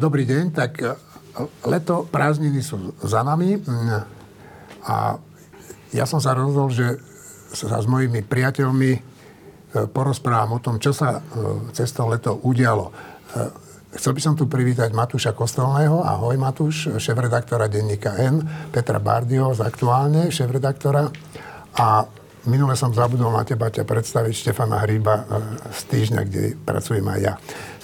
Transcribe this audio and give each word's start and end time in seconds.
Dobrý 0.00 0.24
deň, 0.24 0.44
tak 0.56 0.80
leto, 1.68 2.08
prázdniny 2.08 2.64
sú 2.64 2.96
za 3.04 3.20
nami 3.20 3.60
a 4.88 5.20
ja 5.92 6.04
som 6.08 6.24
sa 6.24 6.32
rozhodol, 6.32 6.72
že 6.72 6.96
sa 7.52 7.76
s 7.76 7.84
mojimi 7.84 8.24
priateľmi 8.24 8.96
porozprávam 9.92 10.56
o 10.56 10.62
tom, 10.64 10.80
čo 10.80 10.96
sa 10.96 11.20
cez 11.76 11.92
to 11.92 12.08
leto 12.08 12.40
udialo. 12.40 12.88
Chcel 13.92 14.16
by 14.16 14.20
som 14.24 14.34
tu 14.40 14.48
privítať 14.48 14.88
Matúša 14.96 15.36
Kostolného. 15.36 16.00
Ahoj 16.00 16.40
Matúš, 16.40 16.96
šéf-redaktora 16.96 17.68
denníka 17.68 18.16
N, 18.16 18.40
Petra 18.72 18.96
Bardio 18.96 19.52
z 19.52 19.68
Aktuálne, 19.68 20.32
šéf-redaktora. 20.32 21.12
A 21.76 22.08
minule 22.48 22.72
som 22.72 22.88
zabudol 22.96 23.36
na 23.36 23.44
teba 23.44 23.68
ťa 23.68 23.84
predstaviť 23.84 24.32
Štefana 24.32 24.80
Hríba 24.80 25.28
z 25.76 25.80
týždňa, 25.92 26.20
kde 26.24 26.56
pracujem 26.56 27.04
aj 27.04 27.20
ja. 27.20 27.34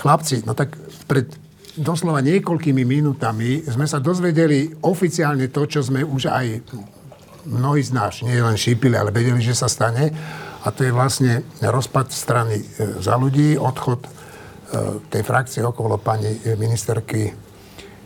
Chlapci, 0.01 0.49
no 0.49 0.57
tak 0.57 0.81
pred 1.05 1.29
doslova 1.79 2.23
niekoľkými 2.23 2.83
minútami 2.87 3.67
sme 3.67 3.87
sa 3.89 3.99
dozvedeli 3.99 4.71
oficiálne 4.87 5.51
to, 5.51 5.67
čo 5.67 5.83
sme 5.83 6.07
už 6.07 6.31
aj 6.31 6.47
mnohí 7.45 7.83
z 7.85 7.93
nás, 7.93 8.23
nie 8.25 8.41
len 8.41 8.57
šípili, 8.57 8.97
ale 8.97 9.13
vedeli, 9.13 9.41
že 9.43 9.57
sa 9.57 9.69
stane. 9.69 10.11
A 10.65 10.73
to 10.73 10.81
je 10.81 10.97
vlastne 10.97 11.45
rozpad 11.61 12.09
strany 12.09 12.57
e, 12.57 12.65
za 13.05 13.21
ľudí, 13.21 13.61
odchod 13.61 14.01
e, 14.01 14.11
tej 15.13 15.23
frakcie 15.23 15.61
okolo 15.61 16.01
pani 16.01 16.41
ministerky 16.57 17.29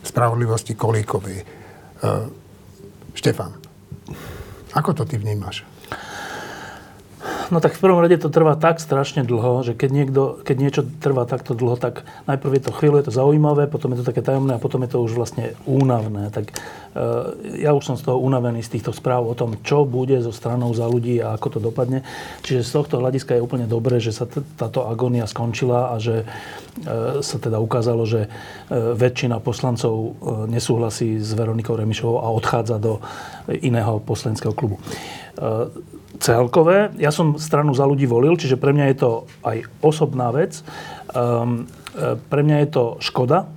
spravodlivosti 0.02 0.74
Kolíkovej. 0.74 1.38
E, 1.38 1.44
Štefan, 3.14 3.54
ako 4.74 4.90
to 4.90 5.02
ty 5.06 5.22
vnímaš? 5.22 5.62
No 7.48 7.64
tak 7.64 7.80
v 7.80 7.80
prvom 7.80 8.04
rade 8.04 8.20
to 8.20 8.28
trvá 8.28 8.60
tak 8.60 8.76
strašne 8.76 9.24
dlho, 9.24 9.64
že 9.64 9.72
keď, 9.72 9.90
niekto, 9.90 10.22
keď 10.44 10.56
niečo 10.60 10.82
trvá 11.00 11.24
takto 11.24 11.56
dlho, 11.56 11.80
tak 11.80 12.04
najprv 12.28 12.60
je 12.60 12.62
to 12.68 12.76
chvíľu, 12.76 13.00
je 13.00 13.06
to 13.08 13.16
zaujímavé, 13.16 13.64
potom 13.72 13.96
je 13.96 14.04
to 14.04 14.08
také 14.12 14.20
tajomné 14.20 14.56
a 14.56 14.62
potom 14.62 14.84
je 14.84 14.92
to 14.92 15.00
už 15.00 15.16
vlastne 15.16 15.56
únavné. 15.64 16.28
Tak 16.28 16.52
uh, 16.52 17.32
ja 17.56 17.72
už 17.72 17.88
som 17.88 17.96
z 17.96 18.04
toho 18.04 18.20
unavený 18.20 18.60
z 18.60 18.76
týchto 18.76 18.92
správ 18.92 19.24
o 19.24 19.32
tom, 19.32 19.56
čo 19.64 19.88
bude 19.88 20.20
so 20.20 20.28
stranou 20.28 20.76
za 20.76 20.84
ľudí 20.84 21.24
a 21.24 21.32
ako 21.40 21.56
to 21.56 21.58
dopadne. 21.64 22.04
Čiže 22.44 22.68
z 22.68 22.70
tohto 22.76 23.00
hľadiska 23.00 23.40
je 23.40 23.44
úplne 23.44 23.64
dobré, 23.64 23.96
že 23.96 24.12
sa 24.12 24.28
t- 24.28 24.44
táto 24.60 24.84
agónia 24.84 25.24
skončila 25.24 25.96
a 25.96 25.96
že 25.96 26.28
uh, 26.28 27.24
sa 27.24 27.36
teda 27.40 27.56
ukázalo, 27.64 28.04
že 28.04 28.28
uh, 28.28 28.92
väčšina 28.92 29.40
poslancov 29.40 30.20
nesúhlasí 30.52 31.16
s 31.16 31.32
Veronikou 31.32 31.80
Remišovou 31.80 32.20
a 32.20 32.28
odchádza 32.28 32.76
do 32.76 33.00
iného 33.48 34.04
poslaneckého 34.04 34.52
klubu 34.52 34.76
celkové. 36.18 36.92
Ja 36.98 37.14
som 37.14 37.38
stranu 37.38 37.72
za 37.74 37.86
ľudí 37.86 38.04
volil, 38.04 38.34
čiže 38.34 38.58
pre 38.58 38.74
mňa 38.74 38.86
je 38.92 38.96
to 38.98 39.10
aj 39.46 39.56
osobná 39.80 40.34
vec. 40.34 40.60
Um, 41.14 41.70
pre 42.28 42.42
mňa 42.42 42.56
je 42.66 42.68
to 42.68 42.84
škoda. 43.00 43.48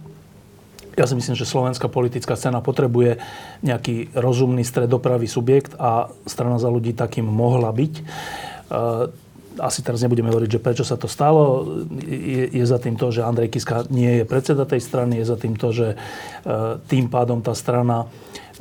Ja 0.99 1.07
si 1.07 1.15
myslím, 1.15 1.39
že 1.39 1.47
slovenská 1.47 1.87
politická 1.87 2.35
scéna 2.35 2.59
potrebuje 2.59 3.21
nejaký 3.63 4.11
rozumný 4.11 4.61
stredopravý 4.61 5.25
subjekt 5.25 5.73
a 5.79 6.11
strana 6.27 6.59
za 6.59 6.67
ľudí 6.67 6.91
takým 6.91 7.25
mohla 7.25 7.71
byť. 7.71 7.93
Uh, 8.71 9.09
asi 9.59 9.83
teraz 9.83 9.99
nebudeme 9.99 10.31
hovoriť, 10.31 10.49
že 10.55 10.63
prečo 10.63 10.85
sa 10.87 10.95
to 10.95 11.11
stalo. 11.11 11.67
Je, 11.99 12.47
je 12.47 12.63
za 12.63 12.79
tým 12.79 12.95
to, 12.95 13.11
že 13.11 13.25
Andrej 13.25 13.51
Kiska 13.51 13.89
nie 13.91 14.21
je 14.21 14.23
predseda 14.23 14.63
tej 14.63 14.79
strany, 14.79 15.19
je 15.19 15.25
za 15.27 15.35
tým 15.35 15.59
to, 15.59 15.75
že 15.75 15.87
uh, 15.95 16.79
tým 16.87 17.11
pádom 17.11 17.43
tá 17.43 17.51
strana 17.51 18.07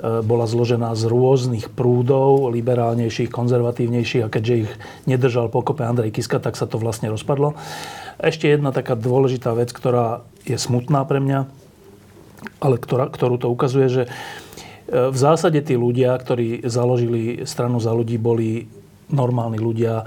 E, 0.00 0.24
bola 0.24 0.48
zložená 0.48 0.96
z 0.96 1.04
rôznych 1.10 1.68
prúdov, 1.68 2.48
liberálnejších, 2.48 3.28
konzervatívnejších 3.28 4.24
a 4.24 4.32
keďže 4.32 4.54
ich 4.64 4.72
nedržal 5.04 5.52
pokope 5.52 5.84
Andrej 5.84 6.16
Kiska, 6.16 6.40
tak 6.40 6.56
sa 6.56 6.64
to 6.64 6.80
vlastne 6.80 7.12
rozpadlo. 7.12 7.52
Ešte 8.16 8.48
jedna 8.48 8.72
taká 8.72 8.96
dôležitá 8.96 9.52
vec, 9.52 9.74
ktorá 9.74 10.24
je 10.48 10.56
smutná 10.56 11.04
pre 11.04 11.20
mňa, 11.20 11.44
ale 12.64 12.76
ktorá, 12.80 13.12
ktorú 13.12 13.36
to 13.36 13.52
ukazuje, 13.52 13.88
že 13.92 14.02
e, 14.06 14.10
v 15.12 15.16
zásade 15.16 15.60
tí 15.60 15.76
ľudia, 15.76 16.16
ktorí 16.16 16.64
založili 16.64 17.44
stranu 17.44 17.76
za 17.76 17.92
ľudí, 17.92 18.16
boli 18.16 18.72
normálni 19.10 19.58
ľudia 19.58 20.02
e, 20.02 20.04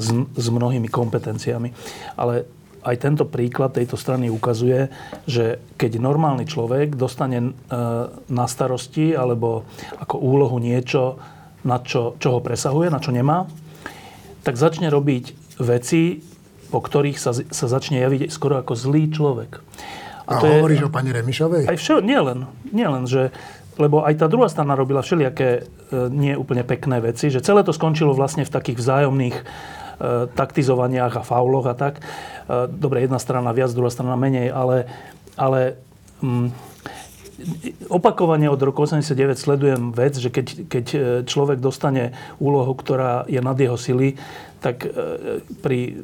s, 0.00 0.08
s 0.14 0.46
mnohými 0.50 0.88
kompetenciami. 0.90 1.68
Ale 2.16 2.46
aj 2.86 2.96
tento 3.02 3.24
príklad 3.26 3.74
tejto 3.74 3.98
strany 3.98 4.30
ukazuje, 4.30 4.86
že 5.26 5.58
keď 5.74 5.98
normálny 5.98 6.46
človek 6.46 6.94
dostane 6.94 7.38
e, 7.42 7.50
na 8.30 8.46
starosti 8.46 9.12
alebo 9.12 9.66
ako 9.98 10.16
úlohu 10.22 10.56
niečo, 10.62 11.18
na 11.66 11.82
čo, 11.82 12.14
čo 12.22 12.38
ho 12.38 12.40
presahuje, 12.40 12.94
na 12.94 13.02
čo 13.02 13.10
nemá, 13.10 13.50
tak 14.46 14.54
začne 14.54 14.86
robiť 14.86 15.58
veci, 15.58 16.22
po 16.70 16.78
ktorých 16.78 17.18
sa, 17.18 17.34
sa 17.34 17.66
začne 17.66 17.98
javiť 17.98 18.30
skoro 18.30 18.62
ako 18.62 18.78
zlý 18.78 19.10
človek. 19.10 19.58
A, 20.26 20.38
a 20.38 20.42
to 20.42 20.46
hovoríš 20.46 20.82
je, 20.82 20.86
o 20.86 20.90
pani 20.90 21.10
Remišovej? 21.14 21.70
Aj 21.70 21.78
všel, 21.78 22.02
nie 22.02 22.18
len, 22.18 22.50
nie 22.70 22.86
len, 22.86 23.06
že 23.06 23.30
lebo 23.76 24.04
aj 24.04 24.20
tá 24.20 24.26
druhá 24.26 24.48
strana 24.48 24.76
robila 24.76 25.04
všelijaké 25.04 25.48
e, 25.48 25.62
nie 26.12 26.32
úplne 26.32 26.64
pekné 26.64 27.00
veci, 27.00 27.28
že 27.28 27.44
celé 27.44 27.62
to 27.62 27.76
skončilo 27.76 28.16
vlastne 28.16 28.44
v 28.44 28.54
takých 28.54 28.80
vzájomných 28.80 29.36
E, 29.96 30.28
taktizovaniach 30.28 31.16
a 31.16 31.22
fauloch 31.24 31.64
a 31.64 31.72
tak. 31.72 32.04
E, 32.04 32.68
dobre, 32.68 33.00
jedna 33.00 33.16
strana 33.16 33.56
viac, 33.56 33.72
druhá 33.72 33.88
strana 33.88 34.12
menej, 34.12 34.52
ale, 34.52 34.84
ale 35.40 35.80
mm, 36.20 36.52
opakovane 37.88 38.44
od 38.44 38.60
roku 38.60 38.84
89 38.84 39.40
sledujem 39.40 39.82
vec, 39.96 40.20
že 40.20 40.28
keď, 40.28 40.46
keď 40.68 40.86
e, 40.92 40.98
človek 41.24 41.64
dostane 41.64 42.12
úlohu, 42.36 42.76
ktorá 42.76 43.24
je 43.24 43.40
nad 43.40 43.56
jeho 43.56 43.80
sily, 43.80 44.20
tak 44.60 44.88
pri 45.60 46.00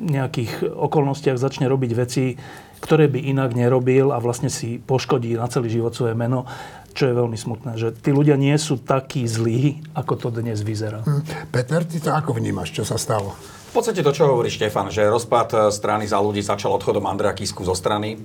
nejakých 0.00 0.72
okolnostiach 0.72 1.36
začne 1.36 1.68
robiť 1.68 1.92
veci, 1.94 2.34
ktoré 2.80 3.12
by 3.12 3.28
inak 3.28 3.52
nerobil 3.52 4.10
a 4.10 4.18
vlastne 4.18 4.48
si 4.48 4.80
poškodí 4.80 5.36
na 5.36 5.46
celý 5.52 5.68
život 5.68 5.92
svoje 5.92 6.16
meno 6.16 6.48
čo 6.90 7.06
je 7.06 7.14
veľmi 7.14 7.38
smutné, 7.38 7.78
že 7.78 7.94
tí 7.94 8.10
ľudia 8.10 8.34
nie 8.34 8.54
sú 8.58 8.74
takí 8.74 9.22
zlí, 9.22 9.78
ako 9.94 10.12
to 10.18 10.28
dnes 10.34 10.58
vyzerá. 10.62 11.06
Hm. 11.06 11.22
Peter, 11.54 11.86
ty 11.86 12.02
to 12.02 12.10
ako 12.10 12.34
vnímaš, 12.36 12.74
čo 12.74 12.82
sa 12.82 12.98
stalo? 12.98 13.34
V 13.70 13.78
podstate 13.78 14.02
to, 14.02 14.10
čo 14.10 14.26
hovorí 14.26 14.50
Štefan, 14.50 14.90
že 14.90 15.06
rozpad 15.06 15.70
strany 15.70 16.10
za 16.10 16.18
ľudí 16.18 16.42
začal 16.42 16.74
odchodom 16.74 17.06
Andrea 17.06 17.30
Kisku 17.30 17.62
zo 17.62 17.78
strany. 17.78 18.18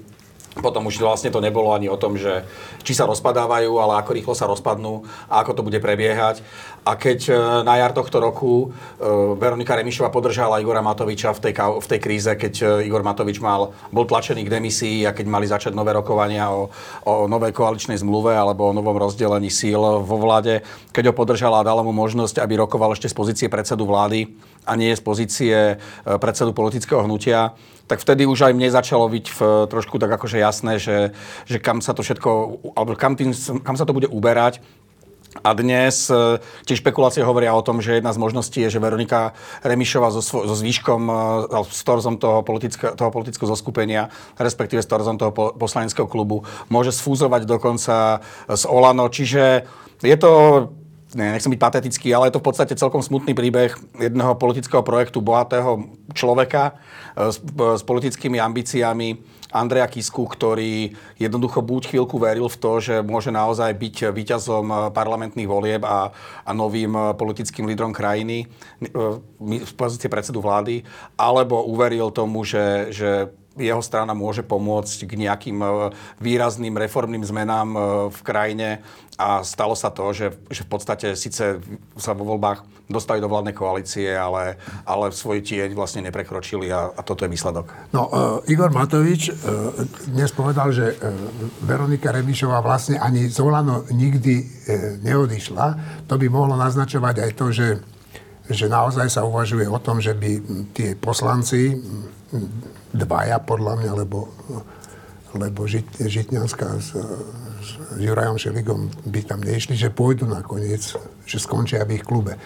Potom 0.55 0.87
už 0.87 1.03
vlastne 1.03 1.27
to 1.27 1.43
nebolo 1.43 1.75
ani 1.75 1.91
o 1.91 1.99
tom, 1.99 2.15
že 2.15 2.47
či 2.79 2.95
sa 2.95 3.03
rozpadávajú, 3.03 3.75
ale 3.75 3.99
ako 3.99 4.11
rýchlo 4.15 4.33
sa 4.37 4.47
rozpadnú 4.47 5.03
a 5.27 5.43
ako 5.43 5.51
to 5.59 5.65
bude 5.67 5.79
prebiehať. 5.83 6.39
A 6.87 6.95
keď 6.95 7.19
e, 7.27 7.33
na 7.67 7.75
jar 7.75 7.91
tohto 7.91 8.23
roku 8.23 8.71
e, 8.71 9.05
Veronika 9.35 9.75
Remišova 9.75 10.13
podržala 10.13 10.63
Igora 10.63 10.79
Matoviča 10.79 11.35
v 11.35 11.49
tej, 11.49 11.53
v 11.59 11.87
tej 11.91 11.99
kríze, 11.99 12.31
keď 12.31 12.53
e, 12.61 12.65
Igor 12.87 13.03
Matovič 13.03 13.43
mal, 13.43 13.75
bol 13.91 14.07
tlačený 14.07 14.47
k 14.47 14.53
demisii 14.55 15.03
a 15.03 15.11
keď 15.11 15.25
mali 15.27 15.43
začať 15.43 15.75
nové 15.75 15.91
rokovania 15.91 16.47
o, 16.47 16.71
o 17.03 17.27
novej 17.27 17.51
koaličnej 17.51 17.99
zmluve 17.99 18.31
alebo 18.31 18.71
o 18.71 18.75
novom 18.75 18.95
rozdelení 18.95 19.51
síl 19.51 19.81
vo 19.81 20.17
vláde, 20.21 20.63
keď 20.95 21.11
ho 21.11 21.17
podržala 21.17 21.59
a 21.59 21.67
dala 21.67 21.83
mu 21.83 21.91
možnosť, 21.91 22.39
aby 22.39 22.63
rokoval 22.63 22.95
ešte 22.95 23.11
z 23.11 23.17
pozície 23.17 23.47
predsedu 23.51 23.83
vlády 23.83 24.31
a 24.65 24.71
nie 24.75 24.91
z 24.91 25.01
pozície 25.01 25.57
predsedu 26.03 26.51
politického 26.51 27.05
hnutia, 27.05 27.53
tak 27.85 28.01
vtedy 28.01 28.25
už 28.25 28.49
aj 28.49 28.53
mne 28.57 28.69
začalo 28.73 29.05
byť 29.05 29.25
v, 29.29 29.39
trošku 29.69 30.01
tak 30.01 30.09
akože 30.09 30.41
jasné, 30.41 30.81
že, 30.81 31.13
že 31.45 31.61
kam 31.61 31.85
sa 31.85 31.93
to 31.93 32.01
všetko, 32.01 32.29
alebo 32.73 32.97
kam, 32.97 33.13
tým, 33.13 33.29
kam 33.61 33.77
sa 33.77 33.85
to 33.85 33.93
bude 33.93 34.09
uberať. 34.09 34.61
A 35.43 35.51
dnes 35.51 36.07
e, 36.07 36.39
tie 36.63 36.79
špekulácie 36.79 37.19
hovoria 37.19 37.51
o 37.51 37.59
tom, 37.59 37.83
že 37.83 37.99
jedna 37.99 38.15
z 38.15 38.21
možností 38.23 38.63
je, 38.63 38.79
že 38.79 38.79
Veronika 38.79 39.35
Remišova 39.67 40.07
so, 40.07 40.23
so 40.23 40.55
zvýškom, 40.55 41.01
e, 41.11 41.15
s 41.67 41.83
torzom 41.83 42.15
toho, 42.15 42.39
politické, 42.39 42.95
toho 42.95 43.11
politického 43.11 43.51
zoskupenia, 43.51 44.07
respektíve 44.39 44.79
s 44.79 44.87
torzom 44.87 45.19
toho 45.19 45.35
poslaneckého 45.59 46.07
klubu, 46.07 46.47
môže 46.71 46.95
sfúzovať 46.95 47.43
dokonca 47.43 48.23
s 48.47 48.63
Olano. 48.63 49.11
Čiže 49.11 49.67
je 49.99 50.15
to 50.15 50.31
ne, 51.15 51.31
nechcem 51.31 51.51
byť 51.55 51.61
patetický, 51.63 52.11
ale 52.11 52.27
je 52.27 52.35
to 52.35 52.43
v 52.43 52.47
podstate 52.51 52.75
celkom 52.75 52.99
smutný 52.99 53.31
príbeh 53.31 53.71
jedného 53.95 54.35
politického 54.35 54.83
projektu 54.83 55.23
bohatého 55.23 55.87
človeka 56.11 56.75
e, 57.15 57.31
s, 57.31 57.39
s 57.55 57.81
politickými 57.87 58.37
ambíciami 58.37 59.35
Andreja 59.55 59.87
Kisku, 59.87 60.27
ktorý 60.27 60.91
jednoducho 61.15 61.63
buď 61.63 61.95
chvíľku 61.95 62.19
veril 62.19 62.51
v 62.51 62.59
to, 62.59 62.71
že 62.83 62.95
môže 62.99 63.31
naozaj 63.31 63.71
byť 63.71 64.11
víťazom 64.11 64.91
parlamentných 64.91 65.47
volieb 65.47 65.81
a, 65.87 66.11
a 66.43 66.51
novým 66.51 67.15
politickým 67.15 67.63
lídrom 67.63 67.95
krajiny 67.95 68.43
e, 68.43 68.45
pozície 69.79 70.11
predsedu 70.11 70.43
vlády, 70.43 70.83
alebo 71.15 71.63
uveril 71.63 72.11
tomu, 72.11 72.43
že, 72.43 72.91
že 72.91 73.31
jeho 73.55 73.79
strana 73.79 74.11
môže 74.11 74.43
pomôcť 74.43 75.07
k 75.07 75.13
nejakým 75.15 75.57
e, 75.63 75.67
výrazným 76.19 76.75
reformným 76.75 77.23
zmenám 77.23 77.69
v 78.11 78.19
krajine 78.27 78.83
a 79.15 79.47
stalo 79.47 79.79
sa 79.79 79.87
to, 79.95 80.11
že, 80.11 80.35
že 80.51 80.67
v 80.67 80.69
podstate 80.69 81.07
síce 81.15 81.63
sa 81.95 82.11
vo 82.11 82.27
voľbách 82.35 82.67
dostali 82.91 83.23
do 83.23 83.31
vládnej 83.31 83.55
koalície, 83.55 84.11
ale, 84.11 84.59
ale 84.83 85.15
svoj 85.15 85.39
tieň 85.39 85.71
vlastne 85.71 86.03
neprekročili 86.03 86.67
a, 86.69 86.91
a 86.91 87.01
toto 87.01 87.23
je 87.23 87.31
výsledok. 87.31 87.71
No, 87.95 88.11
uh, 88.11 88.51
Igor 88.51 88.75
Matovič 88.75 89.31
uh, 89.31 89.71
dnes 90.11 90.35
povedal, 90.35 90.75
že 90.75 90.93
uh, 90.93 91.15
Veronika 91.63 92.11
Remišová 92.11 92.59
vlastne 92.59 92.99
ani 92.99 93.31
z 93.31 93.39
Olano 93.39 93.87
nikdy 93.87 94.35
uh, 94.35 94.45
neodišla. 94.99 95.65
To 96.11 96.19
by 96.19 96.27
mohlo 96.27 96.59
naznačovať 96.59 97.15
aj 97.23 97.31
to, 97.39 97.45
že, 97.55 97.67
že 98.51 98.67
naozaj 98.67 99.07
sa 99.07 99.23
uvažuje 99.23 99.65
o 99.65 99.79
tom, 99.79 100.03
že 100.03 100.11
by 100.11 100.31
tie 100.75 100.93
poslanci, 100.99 101.71
dvaja 102.91 103.39
podľa 103.39 103.79
mňa, 103.79 103.91
lebo 103.95 104.27
lebo 105.35 105.67
Žit, 105.67 105.99
Žitňanská 105.99 106.79
s 107.65 107.97
Jurajom 107.97 108.37
Šeligom 108.37 108.93
by 109.09 109.21
tam 109.25 109.41
neišli, 109.41 109.73
že 109.73 109.89
pôjdu 109.89 110.29
nakoniec, 110.29 110.93
že 111.25 111.37
skončia 111.41 111.81
v 111.89 111.97
ich 111.97 112.05
klube. 112.05 112.37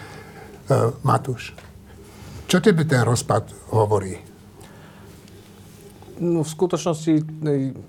Uh, 0.70 0.96
Matúš, 1.04 1.52
čo 2.50 2.58
tebe 2.58 2.82
ten 2.82 3.06
rozpad 3.06 3.70
hovorí? 3.70 4.18
No, 6.20 6.44
v 6.44 6.50
skutočnosti 6.50 7.24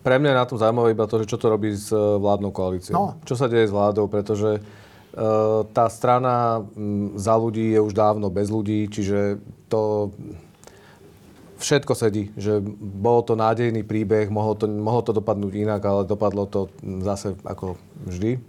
pre 0.05 0.15
mňa 0.21 0.29
je 0.31 0.39
na 0.39 0.45
tom 0.47 0.61
zaujímavé 0.61 0.95
iba 0.95 1.09
to, 1.09 1.19
že 1.19 1.33
čo 1.33 1.41
to 1.41 1.51
robí 1.51 1.75
s 1.75 1.91
e, 1.91 1.97
vládnou 1.97 2.55
koalíciou. 2.55 2.95
No. 2.95 3.05
Čo 3.27 3.35
sa 3.35 3.51
deje 3.51 3.67
s 3.67 3.75
vládou, 3.75 4.07
pretože 4.07 4.63
uh, 4.63 5.67
tá 5.75 5.91
strana 5.91 6.63
m, 6.77 7.11
za 7.19 7.35
ľudí 7.35 7.75
je 7.75 7.83
už 7.83 7.91
dávno 7.91 8.31
bez 8.31 8.47
ľudí, 8.47 8.87
čiže 8.87 9.41
to 9.67 10.13
všetko 11.61 11.93
sedí, 11.93 12.33
že 12.35 12.59
bol 12.81 13.21
to 13.21 13.37
nádejný 13.37 13.85
príbeh, 13.85 14.27
mohlo 14.33 14.57
to, 14.57 14.65
mohlo 14.65 15.05
to 15.05 15.13
dopadnúť 15.13 15.53
inak, 15.53 15.81
ale 15.85 16.09
dopadlo 16.09 16.49
to 16.49 16.73
zase 17.05 17.37
ako 17.45 17.77
vždy. 18.09 18.41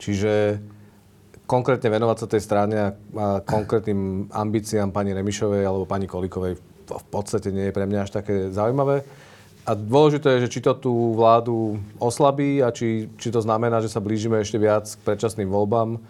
Čiže 0.00 0.62
konkrétne 1.50 1.90
venovať 1.90 2.16
sa 2.22 2.26
tej 2.30 2.42
strane 2.46 2.76
a, 2.78 2.88
a 2.94 3.26
konkrétnym 3.42 4.30
ambíciám 4.30 4.94
pani 4.94 5.10
Remišovej 5.10 5.66
alebo 5.66 5.84
pani 5.84 6.06
Kolikovej 6.06 6.54
v 6.90 7.06
podstate 7.10 7.54
nie 7.54 7.70
je 7.70 7.76
pre 7.76 7.86
mňa 7.86 8.06
až 8.06 8.10
také 8.10 8.50
zaujímavé. 8.50 9.06
A 9.68 9.76
dôležité 9.76 10.38
je, 10.38 10.48
že 10.48 10.52
či 10.58 10.60
to 10.64 10.72
tú 10.74 11.14
vládu 11.14 11.78
oslabí 12.00 12.64
a 12.64 12.72
či, 12.72 13.12
či 13.20 13.28
to 13.28 13.44
znamená, 13.44 13.78
že 13.78 13.92
sa 13.92 14.02
blížime 14.02 14.40
ešte 14.40 14.56
viac 14.56 14.88
k 14.88 15.04
predčasným 15.04 15.46
voľbám, 15.46 16.00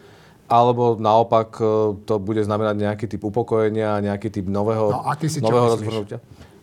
alebo 0.47 0.97
naopak 0.97 1.59
e, 1.59 1.65
to 2.07 2.15
bude 2.23 2.41
znamenať 2.47 2.77
nejaký 2.79 3.07
typ 3.11 3.23
upokojenia, 3.27 4.01
nejaký 4.01 4.31
typ 4.31 4.47
nového, 4.47 4.95
no, 4.95 5.03
si 5.27 5.43
nového 5.43 5.77
rozhodnutia. 5.77 6.19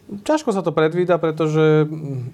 Ťažko 0.08 0.56
sa 0.56 0.64
to 0.64 0.72
predvída, 0.72 1.20
pretože, 1.20 1.84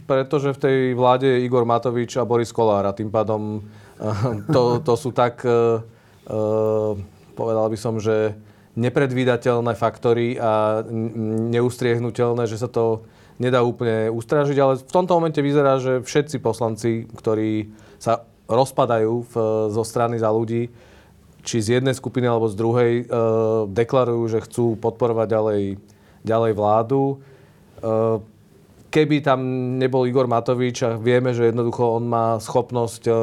pretože 0.05 0.53
v 0.53 0.61
tej 0.61 0.77
vláde 0.93 1.25
je 1.25 1.41
Igor 1.41 1.65
Matovič 1.65 2.21
a 2.21 2.27
Boris 2.27 2.53
Kolár 2.53 2.85
a 2.85 2.93
tým 2.93 3.09
pádom 3.09 3.65
e, 3.97 4.09
to, 4.53 4.77
to 4.85 4.93
sú 4.93 5.09
tak, 5.09 5.41
uh, 5.41 5.81
povedal 7.33 7.67
by 7.73 7.77
som, 7.77 7.97
že 7.97 8.37
nepredvídateľné 8.77 9.73
faktory 9.73 10.37
a 10.37 10.85
neustriehnutelné, 11.49 12.45
že 12.45 12.61
sa 12.61 12.69
to 12.69 13.09
nedá 13.41 13.65
úplne 13.65 14.13
ustražiť, 14.13 14.57
ale 14.61 14.77
v 14.77 14.93
tomto 14.93 15.17
momente 15.17 15.41
vyzerá, 15.41 15.81
že 15.81 16.05
všetci 16.05 16.37
poslanci, 16.45 17.09
ktorí 17.09 17.73
sa 17.97 18.25
rozpadajú 18.45 19.13
v, 19.29 19.33
zo 19.73 19.83
strany 19.85 20.21
za 20.21 20.29
ľudí, 20.29 20.69
či 21.41 21.57
z 21.59 21.81
jednej 21.81 21.97
skupiny 21.97 22.29
alebo 22.29 22.47
z 22.47 22.55
druhej, 22.55 22.93
deklarujú, 23.67 24.23
že 24.31 24.45
chcú 24.47 24.79
podporovať 24.79 25.27
ďalej, 25.27 25.63
ďalej 26.23 26.51
vládu. 26.55 27.19
E, 27.83 27.91
keby 28.87 29.19
tam 29.19 29.39
nebol 29.75 30.07
Igor 30.07 30.31
Matovič 30.31 30.87
a 30.87 30.95
vieme, 30.95 31.35
že 31.35 31.51
jednoducho 31.51 31.99
on 31.99 32.07
má 32.07 32.39
schopnosť 32.39 33.03
e, 33.05 33.13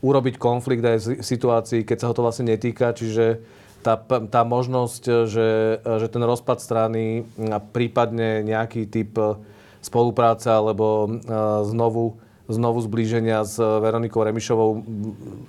urobiť 0.00 0.40
konflikt 0.40 0.80
aj 0.80 1.20
v 1.20 1.24
situácii, 1.24 1.84
keď 1.84 1.96
sa 2.00 2.08
ho 2.08 2.16
to 2.16 2.24
vlastne 2.24 2.48
netýka, 2.48 2.96
čiže 2.96 3.44
tá, 3.84 3.94
tá 4.06 4.42
možnosť, 4.42 5.30
že, 5.30 5.78
že 5.78 6.06
ten 6.10 6.22
rozpad 6.24 6.58
strany 6.58 7.22
a 7.38 7.62
prípadne 7.62 8.42
nejaký 8.42 8.90
typ 8.90 9.14
spolupráce 9.78 10.50
alebo 10.50 11.06
znovu, 11.62 12.18
znovu 12.50 12.78
zblíženia 12.82 13.46
s 13.46 13.58
Veronikou 13.58 14.26
Remišovou 14.26 14.82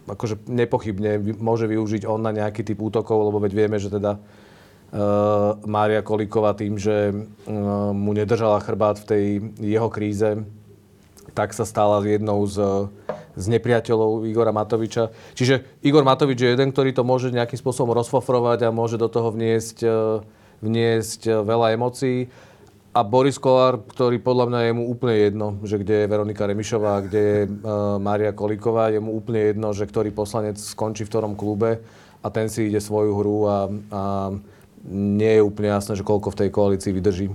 akože 0.05 0.45
nepochybne 0.45 1.37
môže 1.41 1.65
využiť 1.65 2.05
on 2.05 2.21
na 2.21 2.29
nejaký 2.29 2.61
typ 2.61 2.77
útokov, 2.77 3.25
lebo 3.25 3.41
veď 3.41 3.53
vieme, 3.57 3.77
že 3.81 3.89
teda 3.89 4.21
Mária 5.67 6.01
Kolíková 6.01 6.57
tým, 6.57 6.79
že 6.81 7.13
uh, 7.13 7.93
mu 7.93 8.17
nedržala 8.17 8.63
chrbát 8.63 8.97
v 9.01 9.05
tej 9.05 9.25
jeho 9.61 9.89
kríze, 9.93 10.41
tak 11.37 11.53
sa 11.53 11.69
stala 11.69 12.01
jednou 12.01 12.41
z 12.49 12.89
z 13.37 13.45
nepriateľov 13.53 14.25
Igora 14.25 14.49
Matoviča. 14.49 15.13
Čiže 15.37 15.85
Igor 15.85 16.01
Matovič 16.01 16.41
je 16.41 16.49
jeden, 16.57 16.73
ktorý 16.73 16.91
to 16.91 17.05
môže 17.05 17.29
nejakým 17.29 17.61
spôsobom 17.61 17.93
rozfofrovať 17.93 18.65
a 18.65 18.73
môže 18.73 18.97
do 18.97 19.05
toho 19.05 19.29
vniesť, 19.29 19.85
e, 19.85 19.89
vniesť 20.65 21.45
veľa 21.45 21.77
emócií. 21.77 22.25
A 22.97 23.05
Boris 23.05 23.37
Kolár, 23.37 23.85
ktorý 23.93 24.17
podľa 24.17 24.49
mňa 24.49 24.59
je 24.65 24.73
mu 24.73 24.83
úplne 24.89 25.15
jedno, 25.21 25.47
že 25.61 25.77
kde 25.77 25.95
je 26.01 26.09
Veronika 26.09 26.49
Remišová, 26.49 27.05
kde 27.05 27.21
je 27.21 27.39
uh, 27.45 28.01
Mária 28.01 28.33
Kolíková, 28.33 28.89
je 28.89 28.97
mu 28.97 29.13
úplne 29.13 29.53
jedno, 29.53 29.69
že 29.69 29.85
ktorý 29.85 30.09
poslanec 30.09 30.57
skončí 30.57 31.05
v 31.05 31.11
ktorom 31.13 31.37
klube 31.37 31.77
a 32.25 32.27
ten 32.33 32.49
si 32.49 32.73
ide 32.73 32.81
svoju 32.81 33.13
hru 33.13 33.39
a, 33.45 33.57
a 33.93 34.01
nie 34.85 35.39
je 35.39 35.45
úplne 35.45 35.73
jasné, 35.73 35.97
že 35.97 36.05
koľko 36.05 36.33
v 36.33 36.39
tej 36.45 36.49
koalícii 36.53 36.91
vydrží. 36.93 37.27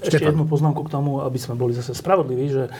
Ešte 0.00 0.32
jednu 0.32 0.48
poznámku 0.48 0.80
k 0.84 0.92
tomu, 0.92 1.20
aby 1.20 1.36
sme 1.36 1.56
boli 1.60 1.76
zase 1.76 1.92
spravodliví, 1.92 2.46
že 2.48 2.72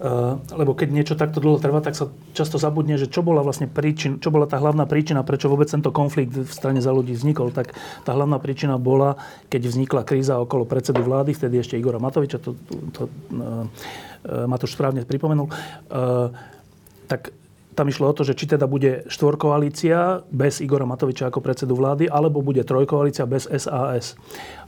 Eh, 0.00 0.34
lebo 0.56 0.72
keď 0.72 0.88
niečo 0.96 1.12
takto 1.12 1.44
dlho 1.44 1.60
trvá, 1.60 1.84
tak 1.84 1.92
sa 1.92 2.08
často 2.32 2.56
zabudne, 2.56 2.96
že 2.96 3.04
čo 3.04 3.20
bola 3.20 3.44
vlastne 3.44 3.68
príčin, 3.68 4.16
čo 4.16 4.32
bola 4.32 4.48
tá 4.48 4.56
hlavná 4.56 4.88
príčina, 4.88 5.20
prečo 5.20 5.52
vôbec 5.52 5.68
tento 5.68 5.92
konflikt 5.92 6.32
v 6.32 6.48
strane 6.48 6.80
za 6.80 6.88
ľudí 6.88 7.12
vznikol. 7.12 7.52
Tak 7.52 7.76
tá 8.08 8.16
hlavná 8.16 8.40
príčina 8.40 8.80
bola, 8.80 9.20
keď 9.52 9.68
vznikla 9.68 10.08
kríza 10.08 10.40
okolo 10.40 10.64
predsedu 10.64 11.04
vlády, 11.04 11.36
vtedy 11.36 11.60
ešte 11.60 11.76
Igora 11.76 12.00
Matoviča, 12.00 12.40
to, 12.40 12.56
to, 12.56 12.74
to 12.96 13.02
uh, 13.36 13.68
Matúš 14.48 14.72
správne 14.72 15.04
pripomenul, 15.04 15.52
uh, 15.52 16.32
tak 17.04 17.36
tam 17.74 17.86
išlo 17.86 18.10
o 18.10 18.16
to, 18.16 18.26
že 18.26 18.34
či 18.34 18.50
teda 18.50 18.66
bude 18.66 19.06
štvorkoalícia 19.06 20.26
bez 20.30 20.58
Igora 20.58 20.84
Matoviča 20.84 21.30
ako 21.30 21.38
predsedu 21.38 21.78
vlády, 21.78 22.10
alebo 22.10 22.42
bude 22.42 22.66
trojkoalícia 22.66 23.24
bez 23.30 23.46
SAS. 23.46 24.18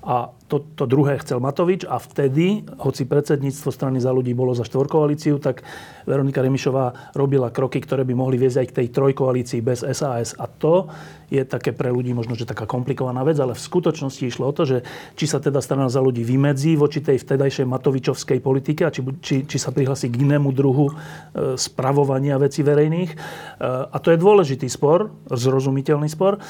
A 0.03 0.35
to, 0.53 0.61
to 0.77 0.85
druhé 0.85 1.17
chcel 1.25 1.41
Matovič 1.41 1.89
a 1.89 1.97
vtedy, 1.97 2.67
hoci 2.77 3.09
predsedníctvo 3.09 3.73
strany 3.73 4.05
za 4.05 4.13
ľudí 4.13 4.37
bolo 4.37 4.53
za 4.53 4.69
štvorkoalíciu, 4.69 5.41
tak 5.41 5.65
Veronika 6.05 6.45
Remišová 6.45 7.15
robila 7.17 7.49
kroky, 7.49 7.81
ktoré 7.81 8.05
by 8.05 8.13
mohli 8.13 8.37
viesť 8.37 8.59
aj 8.61 8.67
k 8.69 8.77
tej 8.83 8.87
trojkoalícii 8.93 9.61
bez 9.65 9.81
SAS. 9.81 10.37
A 10.37 10.45
to 10.51 10.93
je 11.33 11.41
také 11.49 11.73
pre 11.73 11.89
ľudí 11.89 12.13
možno, 12.13 12.37
že 12.37 12.45
taká 12.45 12.69
komplikovaná 12.69 13.25
vec, 13.25 13.41
ale 13.41 13.57
v 13.57 13.65
skutočnosti 13.65 14.21
išlo 14.29 14.45
o 14.45 14.53
to, 14.53 14.69
že 14.69 14.79
či 15.17 15.25
sa 15.25 15.41
teda 15.41 15.65
strana 15.65 15.89
za 15.89 16.05
ľudí 16.05 16.21
vymedzí 16.21 16.77
voči 16.77 17.01
tej 17.01 17.17
vtedajšej 17.25 17.65
Matovičovskej 17.65 18.45
politike 18.45 18.85
a 18.85 18.93
či, 18.93 19.01
či, 19.25 19.49
či 19.49 19.57
sa 19.57 19.73
prihlasí 19.73 20.13
k 20.13 20.21
inému 20.21 20.53
druhu 20.53 20.93
e, 20.93 20.95
spravovania 21.57 22.37
veci 22.37 22.61
verejných. 22.61 23.11
E, 23.15 23.17
a 23.89 23.97
to 23.97 24.13
je 24.13 24.21
dôležitý 24.21 24.69
spor, 24.69 25.09
zrozumiteľný 25.33 26.13
spor. 26.13 26.37
E, 26.37 26.41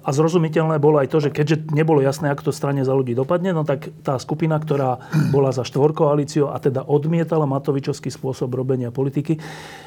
a 0.00 0.08
zrozumiteľné 0.08 0.80
bolo 0.80 1.04
aj 1.04 1.12
to, 1.12 1.28
že 1.28 1.28
keďže 1.28 1.68
nebolo 1.76 2.00
jasné, 2.00 2.32
ako 2.32 2.48
to 2.48 2.52
strane 2.68 2.84
za 2.84 2.92
ľudí 2.92 3.16
dopadne, 3.16 3.56
no 3.56 3.64
tak 3.64 3.88
tá 4.04 4.20
skupina, 4.20 4.60
ktorá 4.60 5.00
bola 5.32 5.56
za 5.56 5.64
štvorkoalíciu 5.64 6.52
a 6.52 6.60
teda 6.60 6.84
odmietala 6.84 7.48
Matovičovský 7.48 8.12
spôsob 8.12 8.52
robenia 8.52 8.92
politiky, 8.92 9.40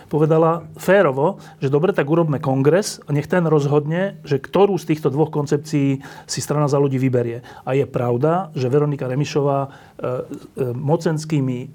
povedala 0.09 0.65
férovo, 0.81 1.37
že 1.61 1.69
dobre, 1.69 1.93
tak 1.93 2.09
urobme 2.09 2.41
kongres 2.41 2.97
a 3.05 3.13
nech 3.13 3.29
ten 3.29 3.45
rozhodne, 3.45 4.17
že 4.25 4.41
ktorú 4.41 4.81
z 4.81 4.97
týchto 4.97 5.13
dvoch 5.13 5.29
koncepcií 5.29 6.01
si 6.25 6.39
strana 6.41 6.65
za 6.65 6.81
ľudí 6.81 6.97
vyberie. 6.97 7.45
A 7.61 7.77
je 7.77 7.85
pravda, 7.85 8.49
že 8.57 8.65
Veronika 8.65 9.05
Remišová 9.05 9.59
e, 9.61 9.69
e, 9.69 10.73
mocenskými 10.73 11.57
e, 11.61 11.67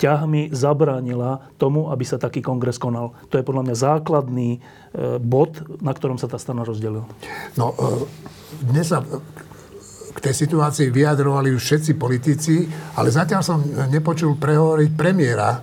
ťahmi 0.00 0.50
zabránila 0.50 1.52
tomu, 1.60 1.92
aby 1.92 2.02
sa 2.02 2.18
taký 2.18 2.42
kongres 2.42 2.80
konal. 2.80 3.14
To 3.28 3.38
je 3.38 3.46
podľa 3.46 3.68
mňa 3.70 3.76
základný 3.76 4.50
e, 4.56 4.60
bod, 5.22 5.62
na 5.78 5.94
ktorom 5.94 6.16
sa 6.16 6.26
tá 6.26 6.42
strana 6.42 6.66
rozdelila. 6.66 7.06
No, 7.54 7.76
e, 7.76 8.08
dnes 8.66 8.90
sa 8.90 9.06
k 10.12 10.18
tej 10.20 10.34
situácii 10.44 10.92
vyjadrovali 10.92 11.56
už 11.56 11.62
všetci 11.62 11.92
politici, 11.96 12.68
ale 12.96 13.08
zatiaľ 13.08 13.40
som 13.40 13.64
nepočul 13.88 14.36
prehovoriť 14.36 14.90
premiéra. 14.92 15.56
E, 15.56 15.60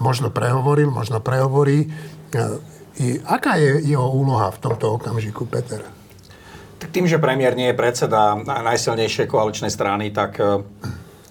možno 0.00 0.28
prehovoril, 0.28 0.92
možno 0.92 1.24
prehovorí. 1.24 1.88
E, 2.32 3.16
aká 3.24 3.56
je 3.56 3.80
jeho 3.88 4.08
úloha 4.12 4.52
v 4.52 4.60
tomto 4.60 5.00
okamžiku, 5.00 5.48
Peter? 5.48 5.80
Tak 6.80 6.92
tým, 6.92 7.08
že 7.08 7.20
premiér 7.20 7.56
nie 7.56 7.72
je 7.72 7.76
predseda 7.76 8.40
najsilnejšej 8.40 9.28
koaličnej 9.28 9.72
strany, 9.72 10.12
tak 10.12 10.40
e, 10.40 10.60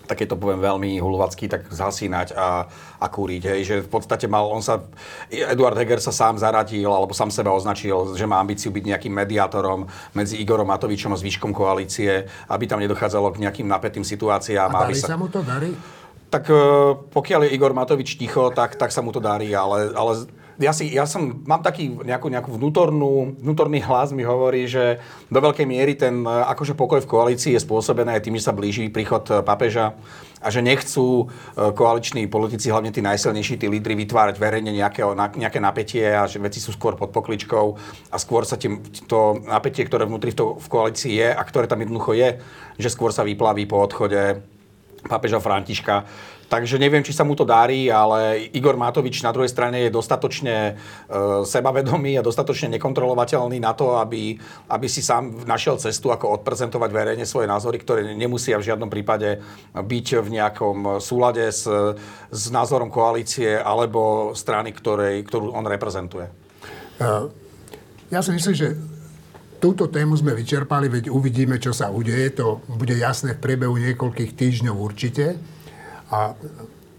tak 0.09 0.25
to 0.25 0.33
poviem 0.33 0.57
veľmi 0.57 0.97
hulvacký, 0.97 1.45
tak 1.45 1.69
zhasínať 1.69 2.33
a, 2.33 2.65
a 2.97 3.05
kúriť. 3.05 3.53
Hej, 3.53 3.61
že 3.61 3.75
v 3.85 3.89
podstate 3.93 4.25
mal, 4.25 4.49
on 4.49 4.65
sa, 4.65 4.81
Eduard 5.29 5.77
Heger 5.77 6.01
sa 6.01 6.09
sám 6.09 6.41
zaradil, 6.41 6.89
alebo 6.89 7.13
sám 7.13 7.29
seba 7.29 7.53
označil, 7.53 8.17
že 8.17 8.25
má 8.25 8.41
ambíciu 8.41 8.73
byť 8.73 8.83
nejakým 8.89 9.13
mediátorom 9.13 9.85
medzi 10.17 10.41
Igorom 10.41 10.65
Matovičom 10.65 11.13
a 11.13 11.21
zvyškom 11.21 11.53
koalície, 11.53 12.25
aby 12.49 12.65
tam 12.65 12.81
nedochádzalo 12.81 13.37
k 13.37 13.45
nejakým 13.45 13.69
napätým 13.69 14.01
situáciám. 14.01 14.73
A 14.73 14.89
darí 14.89 14.97
sa... 14.97 15.13
sa 15.13 15.17
mu 15.21 15.29
to, 15.29 15.45
darí? 15.45 15.77
Tak 16.33 16.49
e, 16.49 16.57
pokiaľ 17.13 17.45
je 17.45 17.53
Igor 17.53 17.77
Matovič 17.77 18.17
ticho, 18.17 18.49
tak, 18.49 18.81
tak 18.81 18.89
sa 18.89 19.05
mu 19.05 19.13
to 19.13 19.21
darí, 19.21 19.53
ale, 19.53 19.93
ale 19.93 20.25
ja, 20.59 20.75
si, 20.75 20.91
ja 20.91 21.07
som, 21.07 21.39
mám 21.47 21.63
taký 21.63 21.87
nejakú, 21.87 22.27
nejakú 22.27 22.51
vnútornú, 22.59 23.39
vnútorný 23.39 23.79
hlas 23.79 24.11
mi 24.11 24.27
hovorí, 24.27 24.67
že 24.67 24.99
do 25.31 25.39
veľkej 25.39 25.63
miery 25.63 25.95
ten 25.95 26.27
akože 26.27 26.75
pokoj 26.75 26.99
v 26.99 27.07
koalícii 27.07 27.55
je 27.55 27.63
spôsobené 27.63 28.19
aj 28.19 28.27
tým, 28.27 28.35
že 28.35 28.43
sa 28.43 28.53
blíži 28.53 28.91
príchod 28.91 29.23
e, 29.31 29.39
papeža 29.39 29.95
a 30.43 30.47
že 30.51 30.59
nechcú 30.59 31.23
e, 31.23 31.71
koaliční 31.71 32.27
politici, 32.27 32.67
hlavne 32.67 32.91
tí 32.91 32.99
najsilnejší, 32.99 33.55
tí 33.55 33.71
lídry, 33.71 33.95
vytvárať 33.95 34.35
verejne 34.35 34.75
nejaké, 34.75 35.07
nejaké 35.39 35.59
napätie 35.63 36.11
a 36.11 36.27
že 36.27 36.43
veci 36.43 36.59
sú 36.59 36.75
skôr 36.75 36.99
pod 36.99 37.15
pokličkou 37.15 37.65
a 38.11 38.15
skôr 38.19 38.43
sa 38.43 38.59
tým, 38.59 38.83
to 39.07 39.39
napätie, 39.47 39.87
ktoré 39.87 40.03
vnútri 40.03 40.35
v, 40.35 40.43
to, 40.43 40.45
v 40.59 40.67
koalícii 40.67 41.13
je 41.23 41.29
a 41.31 41.41
ktoré 41.47 41.71
tam 41.71 41.79
jednoducho 41.79 42.19
je, 42.19 42.43
že 42.75 42.91
skôr 42.91 43.15
sa 43.15 43.23
vyplaví 43.23 43.63
po 43.63 43.79
odchode 43.79 44.43
pápeža 45.07 45.39
Františka. 45.39 46.03
Takže 46.49 46.81
neviem, 46.81 47.05
či 47.05 47.13
sa 47.13 47.21
mu 47.21 47.37
to 47.37 47.45
darí, 47.45 47.93
ale 47.93 48.49
Igor 48.57 48.73
Matovič 48.73 49.21
na 49.21 49.29
druhej 49.29 49.53
strane 49.53 49.85
je 49.85 49.93
dostatočne 49.93 50.55
e, 50.57 50.73
sebavedomý 51.45 52.17
a 52.17 52.25
dostatočne 52.25 52.73
nekontrolovateľný 52.73 53.61
na 53.61 53.77
to, 53.77 54.01
aby, 54.01 54.33
aby 54.65 54.87
si 54.89 55.05
sám 55.05 55.45
našiel 55.45 55.77
cestu, 55.77 56.09
ako 56.09 56.41
odprezentovať 56.41 56.89
verejne 56.89 57.29
svoje 57.29 57.45
názory, 57.45 57.77
ktoré 57.77 58.01
nemusia 58.17 58.57
v 58.57 58.65
žiadnom 58.65 58.89
prípade 58.89 59.45
byť 59.77 60.07
v 60.25 60.29
nejakom 60.41 60.97
súlade 60.97 61.45
s, 61.53 61.69
s 62.33 62.43
názorom 62.49 62.89
koalície 62.89 63.53
alebo 63.53 64.33
strany, 64.33 64.73
ktorej, 64.73 65.21
ktorú 65.29 65.53
on 65.53 65.69
reprezentuje. 65.69 66.33
E, 66.97 67.09
ja 68.09 68.25
si 68.25 68.33
myslím, 68.33 68.57
že 68.57 68.73
túto 69.59 69.91
tému 69.91 70.15
sme 70.15 70.31
vyčerpali, 70.33 70.87
veď 70.87 71.11
uvidíme, 71.11 71.59
čo 71.59 71.75
sa 71.75 71.91
udeje. 71.91 72.31
To 72.39 72.63
bude 72.71 72.95
jasné 72.95 73.35
v 73.35 73.43
priebehu 73.43 73.75
niekoľkých 73.75 74.31
týždňov 74.33 74.75
určite. 74.79 75.35
A 76.09 76.33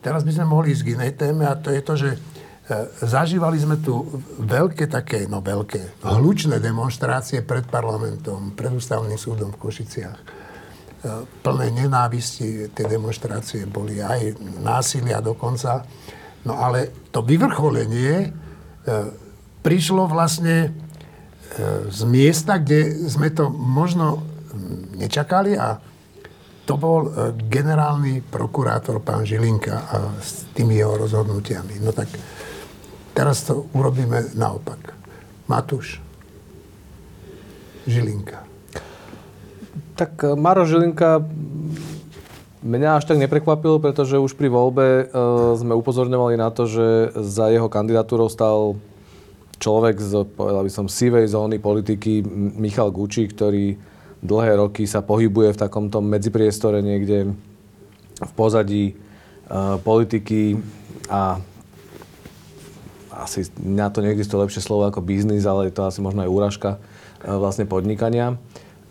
teraz 0.05 0.23
by 0.23 0.33
sme 0.37 0.47
mohli 0.47 0.77
ísť 0.77 0.85
k 0.85 0.93
inej 0.95 1.13
téme 1.17 1.49
a 1.49 1.57
to 1.57 1.73
je 1.73 1.83
to, 1.83 1.95
že 1.97 2.11
e, 2.15 2.19
zažívali 3.03 3.59
sme 3.59 3.81
tu 3.81 4.05
veľké 4.39 4.87
také, 4.87 5.27
no 5.27 5.43
veľké, 5.43 6.05
hlučné 6.07 6.63
demonstrácie 6.63 7.43
pred 7.43 7.67
parlamentom, 7.67 8.55
pred 8.55 8.71
ústavným 8.71 9.19
súdom 9.19 9.51
v 9.57 9.61
Košiciach. 9.61 10.19
E, 10.21 10.25
plné 11.43 11.73
nenávisti 11.75 12.71
tie 12.71 12.87
demonstrácie 12.87 13.65
boli, 13.67 14.05
aj 14.05 14.37
násilia 14.61 15.19
dokonca. 15.19 15.83
No 16.45 16.61
ale 16.61 17.09
to 17.11 17.25
vyvrcholenie 17.25 18.15
e, 18.21 18.29
prišlo 19.61 20.07
vlastne 20.09 20.73
z 21.91 22.01
miesta, 22.07 22.63
kde 22.63 23.11
sme 23.11 23.29
to 23.35 23.51
možno 23.51 24.23
nečakali 24.97 25.59
a 25.59 25.81
to 26.71 26.79
bol 26.79 27.11
e, 27.11 27.35
generálny 27.51 28.23
prokurátor 28.23 29.03
pán 29.03 29.27
Žilinka 29.27 29.75
a 29.91 29.97
s 30.23 30.47
tými 30.55 30.79
jeho 30.79 30.95
rozhodnutiami. 30.95 31.83
No 31.83 31.91
tak 31.91 32.07
teraz 33.11 33.43
to 33.43 33.67
urobíme 33.75 34.31
naopak. 34.39 34.95
Matúš. 35.51 35.99
Žilinka. 37.91 38.47
Tak 39.99 40.13
e, 40.23 40.39
Maro 40.39 40.63
Žilinka 40.63 41.27
mňa 42.63 43.03
až 43.03 43.09
tak 43.09 43.19
neprekvapil, 43.19 43.83
pretože 43.83 44.23
už 44.23 44.39
pri 44.39 44.47
voľbe 44.47 44.87
e, 44.87 45.05
sme 45.59 45.75
upozorňovali 45.75 46.39
na 46.39 46.55
to, 46.55 46.71
že 46.71 47.11
za 47.19 47.51
jeho 47.51 47.67
kandidatúrou 47.67 48.31
stal 48.31 48.79
človek 49.61 50.01
z, 50.01 50.25
povedal 50.25 50.65
by 50.65 50.73
som, 50.73 50.89
sivej 50.89 51.29
zóny 51.29 51.61
politiky 51.61 52.25
Michal 52.57 52.89
Gučí, 52.91 53.29
ktorý 53.29 53.77
dlhé 54.25 54.57
roky 54.57 54.89
sa 54.89 55.05
pohybuje 55.05 55.53
v 55.53 55.61
takomto 55.61 56.01
medzipriestore 56.01 56.81
niekde 56.81 57.33
v 58.21 58.33
pozadí 58.37 58.93
uh, 58.93 59.77
politiky 59.81 60.61
a 61.09 61.41
asi 63.13 63.49
na 63.61 63.93
to 63.93 64.01
neexistuje 64.01 64.41
lepšie 64.41 64.65
slovo 64.65 64.89
ako 64.89 65.05
biznis, 65.05 65.45
ale 65.45 65.69
je 65.69 65.77
to 65.77 65.85
asi 65.85 66.01
možno 66.01 66.25
aj 66.25 66.33
úražka 66.33 66.71
uh, 66.77 67.37
vlastne 67.37 67.69
podnikania. 67.69 68.37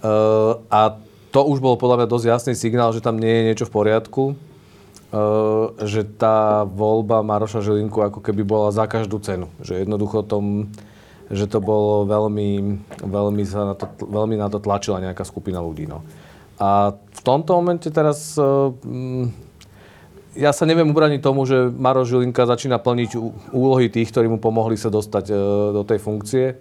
Uh, 0.02 0.62
a 0.70 0.98
to 1.30 1.46
už 1.46 1.62
bol 1.62 1.78
podľa 1.78 2.06
mňa 2.06 2.08
dosť 2.10 2.26
jasný 2.26 2.54
signál, 2.58 2.90
že 2.90 3.06
tam 3.06 3.22
nie 3.22 3.30
je 3.30 3.48
niečo 3.54 3.66
v 3.70 3.74
poriadku. 3.74 4.24
Uh, 5.10 5.74
že 5.89 6.06
tá 6.06 6.62
voľba 6.70 7.25
Maroša 7.25 7.66
Žilinku 7.66 7.98
ako 7.98 8.22
keby 8.22 8.46
bola 8.46 8.70
za 8.70 8.86
každú 8.86 9.18
cenu. 9.18 9.50
Že 9.58 9.82
jednoducho 9.82 10.22
tom 10.22 10.70
že 11.30 11.46
to 11.46 11.62
bolo 11.62 12.10
veľmi, 12.10 12.82
veľmi, 13.06 13.44
sa 13.46 13.74
na 13.74 13.75
to, 13.78 13.86
veľmi 14.01 14.34
na 14.34 14.50
to 14.50 14.58
tlačila 14.58 14.98
nejaká 14.98 15.22
skupina 15.22 15.62
ľudí. 15.62 15.86
No. 15.86 16.01
A 16.58 16.98
v 16.98 17.22
tomto 17.22 17.54
momente 17.54 17.88
teraz 17.94 18.34
mm, 18.36 19.30
ja 20.34 20.50
sa 20.50 20.66
neviem 20.66 20.89
ubraniť 20.89 21.22
tomu, 21.22 21.46
že 21.46 21.70
Maro 21.70 22.01
Žilinka 22.01 22.50
začína 22.50 22.82
plniť 22.82 23.13
úlohy 23.54 23.94
tých, 23.94 24.10
ktorí 24.10 24.25
mu 24.25 24.42
pomohli 24.42 24.74
sa 24.74 24.89
dostať 24.89 25.25
e, 25.30 25.34
do 25.78 25.86
tej 25.86 26.01
funkcie. 26.01 26.58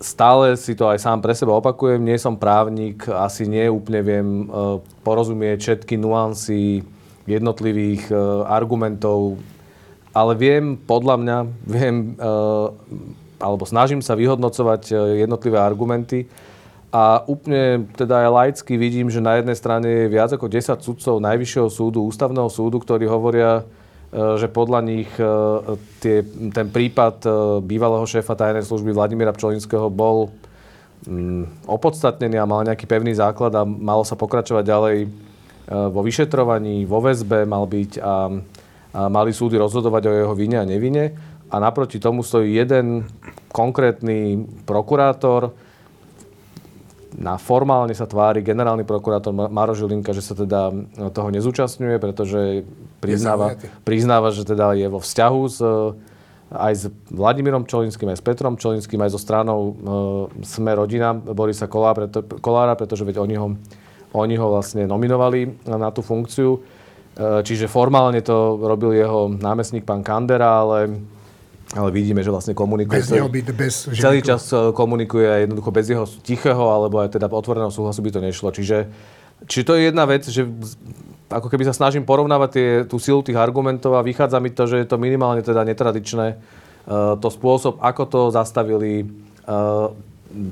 Stále 0.00 0.56
si 0.60 0.76
to 0.76 0.88
aj 0.88 1.00
sám 1.00 1.20
pre 1.20 1.36
seba 1.36 1.56
opakujem, 1.56 2.00
nie 2.00 2.16
som 2.16 2.36
právnik, 2.36 3.04
asi 3.08 3.44
nie 3.44 3.68
úplne 3.68 4.00
viem 4.00 4.28
porozumieť 5.04 5.60
všetky 5.60 6.00
nuancy 6.00 6.80
jednotlivých 7.28 8.08
e, 8.08 8.16
argumentov, 8.48 9.40
ale 10.12 10.32
viem, 10.34 10.74
podľa 10.76 11.16
mňa, 11.20 11.38
viem 11.66 11.96
alebo 13.40 13.64
snažím 13.64 14.04
sa 14.04 14.12
vyhodnocovať 14.14 14.92
e, 14.92 15.24
jednotlivé 15.24 15.56
argumenty 15.56 16.28
a 16.92 17.24
úplne 17.24 17.88
teda 17.96 18.28
aj 18.28 18.28
laicky 18.30 18.76
vidím, 18.76 19.08
že 19.08 19.24
na 19.24 19.40
jednej 19.40 19.56
strane 19.56 19.88
je 19.88 20.12
viac 20.12 20.30
ako 20.30 20.46
10 20.46 20.76
sudcov 20.84 21.16
Najvyššieho 21.24 21.68
súdu, 21.72 22.04
Ústavného 22.04 22.50
súdu, 22.52 22.76
ktorí 22.78 23.08
hovoria, 23.08 23.64
e, 24.12 24.36
že 24.36 24.52
podľa 24.52 24.80
nich 24.84 25.10
e, 25.16 25.24
tie, 26.04 26.20
ten 26.52 26.68
prípad 26.68 27.24
bývalého 27.64 28.04
šéfa 28.04 28.36
tajnej 28.36 28.68
služby 28.68 28.92
Vladimíra 28.92 29.32
Pčolinského 29.32 29.88
bol 29.88 30.28
mm, 31.08 31.64
opodstatnený 31.64 32.36
a 32.36 32.46
mal 32.46 32.68
nejaký 32.68 32.84
pevný 32.84 33.16
základ 33.16 33.56
a 33.56 33.64
malo 33.64 34.04
sa 34.04 34.20
pokračovať 34.20 34.64
ďalej 34.68 34.96
vo 35.70 36.00
vyšetrovaní, 36.02 36.82
vo 36.82 36.98
väzbe 36.98 37.46
mal 37.46 37.64
byť 37.70 38.02
a, 38.02 38.02
a 38.02 38.14
mali 39.06 39.30
súdy 39.30 39.54
rozhodovať 39.54 40.02
o 40.10 40.12
jeho 40.12 40.34
vine 40.34 40.58
a 40.58 40.66
nevine. 40.66 41.14
A 41.50 41.58
naproti 41.58 42.02
tomu 42.02 42.22
stojí 42.22 42.54
jeden 42.54 43.06
konkrétny 43.50 44.46
prokurátor, 44.66 45.54
na 47.18 47.34
formálne 47.36 47.90
sa 47.90 48.06
tvári 48.06 48.38
generálny 48.38 48.86
prokurátor 48.86 49.34
Maro 49.34 49.74
Žilinka, 49.74 50.14
že 50.14 50.22
sa 50.22 50.38
teda 50.38 50.70
toho 51.10 51.28
nezúčastňuje, 51.34 51.98
pretože 51.98 52.62
priznáva, 53.02 53.58
priznáva 53.82 54.30
že 54.30 54.46
teda 54.46 54.78
je 54.78 54.86
vo 54.86 55.02
vzťahu 55.02 55.42
s, 55.50 55.58
aj 56.54 56.72
s 56.74 56.84
Vladimírom 57.10 57.66
Čolinským, 57.66 58.10
aj 58.14 58.18
s 58.18 58.26
Petrom 58.26 58.54
Čolinským, 58.54 58.98
aj 59.02 59.10
so 59.10 59.20
stranou 59.22 59.60
e, 59.60 59.72
Sme 60.46 60.74
rodina 60.74 61.14
Borisa 61.14 61.66
Kolára, 61.66 62.06
preto, 62.06 62.22
Kolára, 62.38 62.78
pretože 62.78 63.02
veď 63.02 63.22
oni 63.22 63.36
ho, 63.38 63.58
oni 64.12 64.34
ho 64.34 64.46
vlastne 64.50 64.86
nominovali 64.86 65.66
na 65.70 65.90
tú 65.94 66.02
funkciu. 66.02 66.58
E, 66.58 66.60
čiže 67.46 67.70
formálne 67.70 68.22
to 68.22 68.58
robil 68.58 68.94
jeho 68.94 69.30
námestník 69.30 69.86
pán 69.86 70.02
Kandera, 70.02 70.66
ale 70.66 70.78
ale 71.70 71.94
vidíme, 71.94 72.18
že 72.18 72.34
vlastne 72.34 72.50
komunikuje. 72.50 72.98
Bez 72.98 73.14
neho 73.14 73.30
byť, 73.30 73.46
bez 73.54 73.74
Celý 73.94 74.26
čas 74.26 74.50
e, 74.50 74.74
komunikuje 74.74 75.26
a 75.30 75.36
jednoducho 75.46 75.70
bez 75.70 75.86
jeho 75.86 76.02
tichého 76.02 76.64
alebo 76.66 76.98
aj 76.98 77.14
teda 77.14 77.30
otvoreného 77.30 77.70
súhlasu 77.70 78.02
by 78.02 78.10
to 78.10 78.18
nešlo. 78.18 78.50
Čiže, 78.50 78.90
či 79.46 79.62
to 79.62 79.78
je 79.78 79.86
jedna 79.86 80.02
vec, 80.02 80.26
že 80.26 80.50
ako 81.30 81.46
keby 81.46 81.62
sa 81.62 81.70
snažím 81.70 82.02
porovnávať 82.02 82.50
tie, 82.50 82.68
tú 82.90 82.98
silu 82.98 83.22
tých 83.22 83.38
argumentov 83.38 83.94
a 83.94 84.02
vychádza 84.02 84.42
mi 84.42 84.50
to, 84.50 84.66
že 84.66 84.82
je 84.82 84.86
to 84.90 84.98
minimálne 84.98 85.46
teda 85.46 85.62
netradičné. 85.62 86.42
Uh, 86.90 87.14
to 87.22 87.30
spôsob, 87.30 87.78
ako 87.78 88.02
to 88.10 88.20
zastavili 88.34 89.06
uh, 89.46 89.94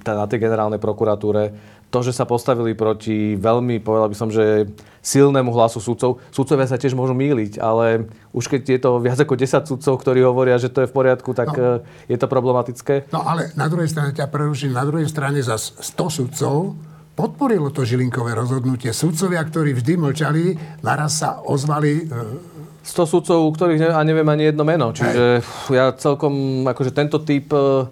na 0.07 0.27
tej 0.31 0.39
generálnej 0.39 0.79
prokuratúre, 0.79 1.51
to, 1.89 1.99
že 2.05 2.13
sa 2.13 2.29
postavili 2.29 2.77
proti 2.77 3.33
veľmi, 3.41 3.81
povedal 3.81 4.13
by 4.13 4.17
som, 4.17 4.29
že 4.29 4.69
silnému 5.01 5.49
hlasu 5.57 5.81
sudcov. 5.81 6.21
Sudcovia 6.29 6.69
sa 6.69 6.77
tiež 6.77 6.93
môžu 6.93 7.17
míliť, 7.17 7.57
ale 7.57 8.13
už 8.37 8.45
keď 8.45 8.63
je 8.77 8.81
to 8.85 8.91
viac 9.01 9.17
ako 9.17 9.35
10 9.41 9.65
sudcov, 9.65 9.95
ktorí 9.97 10.21
hovoria, 10.21 10.61
že 10.61 10.69
to 10.69 10.85
je 10.85 10.91
v 10.91 10.97
poriadku, 10.97 11.33
tak 11.33 11.49
no. 11.57 11.81
Eh, 11.81 12.13
je 12.13 12.17
to 12.21 12.29
problematické. 12.29 13.09
No 13.09 13.25
ale 13.25 13.57
na 13.57 13.73
druhej 13.73 13.89
strane 13.89 14.13
ťa 14.13 14.29
preruším, 14.29 14.77
na 14.77 14.85
druhej 14.85 15.09
strane 15.09 15.41
za 15.41 15.57
100 15.57 15.97
sudcov 16.13 16.77
podporilo 17.17 17.73
to 17.73 17.89
Žilinkové 17.89 18.37
rozhodnutie. 18.37 18.93
Sudcovia, 18.93 19.41
ktorí 19.43 19.75
vždy 19.75 19.93
mlčali, 19.97 20.45
naraz 20.85 21.25
sa 21.25 21.41
ozvali 21.41 22.05
100 22.05 22.85
eh, 22.85 23.09
sudcov, 23.09 23.49
u 23.49 23.51
ktorých 23.57 23.81
ne, 23.81 23.89
a 23.97 24.01
neviem 24.05 24.29
ani 24.29 24.53
jedno 24.53 24.69
meno. 24.69 24.93
Čiže 24.93 25.41
ja 25.73 25.97
celkom, 25.97 26.69
akože 26.69 26.93
tento 26.93 27.25
typ 27.25 27.49
eh, 27.57 27.89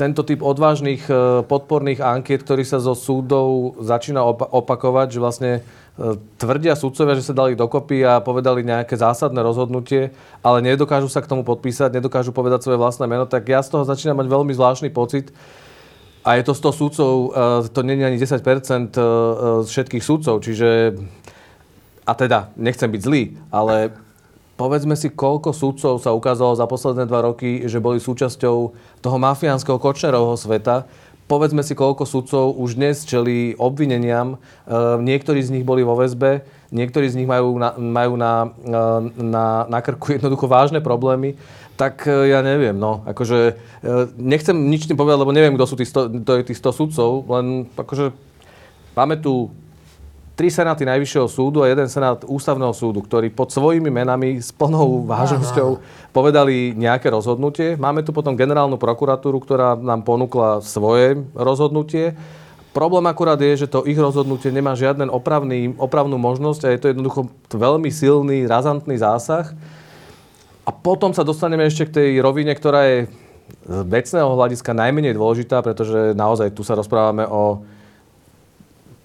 tento 0.00 0.24
typ 0.24 0.40
odvážnych 0.40 1.04
e, 1.12 1.44
podporných 1.44 2.00
ankiet, 2.00 2.40
ktorý 2.40 2.64
sa 2.64 2.80
zo 2.80 2.96
súdov 2.96 3.76
začína 3.84 4.24
opakovať, 4.48 5.12
že 5.12 5.20
vlastne 5.20 5.52
e, 5.60 6.16
tvrdia 6.40 6.72
sudcovia, 6.72 7.20
že 7.20 7.28
sa 7.28 7.36
dali 7.36 7.52
dokopy 7.52 8.00
a 8.08 8.24
povedali 8.24 8.64
nejaké 8.64 8.96
zásadné 8.96 9.44
rozhodnutie, 9.44 10.16
ale 10.40 10.64
nedokážu 10.64 11.12
sa 11.12 11.20
k 11.20 11.28
tomu 11.28 11.44
podpísať, 11.44 11.92
nedokážu 11.92 12.32
povedať 12.32 12.64
svoje 12.64 12.80
vlastné 12.80 13.04
meno, 13.04 13.28
tak 13.28 13.44
ja 13.44 13.60
z 13.60 13.76
toho 13.76 13.84
začínam 13.84 14.16
mať 14.16 14.32
veľmi 14.32 14.56
zvláštny 14.56 14.88
pocit. 14.88 15.28
A 16.24 16.36
je 16.36 16.48
to 16.48 16.56
100 16.56 16.80
súdcov, 16.80 17.12
e, 17.12 17.28
to 17.68 17.80
nie 17.84 18.00
je 18.00 18.08
ani 18.08 18.16
10% 18.16 18.96
z 19.60 19.68
všetkých 19.68 20.04
súdcov, 20.04 20.40
čiže... 20.40 20.96
A 22.08 22.16
teda, 22.16 22.50
nechcem 22.56 22.90
byť 22.90 23.02
zlý, 23.04 23.22
ale 23.52 23.92
Povedzme 24.60 24.92
si, 24.92 25.08
koľko 25.08 25.56
súdcov 25.56 26.04
sa 26.04 26.12
ukázalo 26.12 26.52
za 26.52 26.68
posledné 26.68 27.08
dva 27.08 27.24
roky, 27.24 27.64
že 27.64 27.80
boli 27.80 27.96
súčasťou 27.96 28.76
toho 29.00 29.16
mafiánskeho 29.16 29.80
Kočnerovho 29.80 30.36
sveta. 30.36 30.84
Povedzme 31.30 31.62
si, 31.62 31.78
koľko 31.78 32.04
súdcov 32.04 32.58
už 32.58 32.74
dnes 32.74 33.06
čeli 33.06 33.54
obvineniam. 33.54 34.34
E, 34.34 34.38
niektorí 34.98 35.38
z 35.38 35.54
nich 35.54 35.64
boli 35.64 35.86
vo 35.86 35.94
väzbe, 35.94 36.42
niektorí 36.74 37.06
z 37.06 37.22
nich 37.22 37.28
majú 37.30 37.54
na, 37.54 37.70
majú 37.78 38.18
na, 38.18 38.50
e, 38.50 38.74
na, 39.22 39.64
na 39.70 39.78
krku 39.78 40.18
jednoducho 40.18 40.50
vážne 40.50 40.82
problémy. 40.82 41.38
Tak 41.78 42.02
e, 42.10 42.34
ja 42.34 42.42
neviem, 42.42 42.74
no, 42.74 43.06
akože 43.06 43.56
nechcem 44.18 44.58
nič 44.68 44.90
tým 44.90 44.98
povedať, 44.98 45.22
lebo 45.22 45.32
neviem, 45.32 45.54
kto 45.54 45.70
sú 45.70 45.74
tí 45.78 45.86
100, 45.86 46.26
to 46.26 46.32
je 46.36 46.48
tých 46.50 46.58
100 46.58 46.78
sudcov, 46.82 47.10
len 47.30 47.70
akože 47.78 48.10
máme 48.98 49.22
tu 49.22 49.54
tri 50.40 50.48
senáty 50.48 50.88
Najvyššieho 50.88 51.28
súdu 51.28 51.60
a 51.60 51.68
jeden 51.68 51.84
senát 51.84 52.24
Ústavného 52.24 52.72
súdu, 52.72 53.04
ktorí 53.04 53.28
pod 53.28 53.52
svojimi 53.52 53.92
menami 53.92 54.40
s 54.40 54.48
plnou 54.48 55.04
vážnosťou 55.04 55.76
povedali 56.16 56.72
nejaké 56.72 57.12
rozhodnutie. 57.12 57.76
Máme 57.76 58.00
tu 58.00 58.16
potom 58.16 58.32
generálnu 58.32 58.80
prokuratúru, 58.80 59.36
ktorá 59.36 59.76
nám 59.76 60.00
ponúkla 60.00 60.64
svoje 60.64 61.20
rozhodnutie. 61.36 62.16
Problém 62.72 63.04
akurát 63.04 63.36
je, 63.36 63.52
že 63.52 63.68
to 63.68 63.84
ich 63.84 64.00
rozhodnutie 64.00 64.48
nemá 64.48 64.72
žiaden 64.72 65.12
opravný, 65.12 65.76
opravnú 65.76 66.16
možnosť 66.16 66.60
a 66.64 66.72
je 66.72 66.80
to 66.80 66.88
jednoducho 66.96 67.28
veľmi 67.52 67.92
silný, 67.92 68.48
razantný 68.48 68.96
zásah. 68.96 69.52
A 70.64 70.72
potom 70.72 71.12
sa 71.12 71.20
dostaneme 71.20 71.68
ešte 71.68 71.84
k 71.84 71.94
tej 72.00 72.08
rovine, 72.24 72.56
ktorá 72.56 72.88
je 72.88 73.12
z 73.68 73.78
vecného 73.84 74.32
hľadiska 74.32 74.72
najmenej 74.72 75.20
dôležitá, 75.20 75.60
pretože 75.60 76.16
naozaj 76.16 76.56
tu 76.56 76.64
sa 76.64 76.72
rozprávame 76.72 77.28
o 77.28 77.60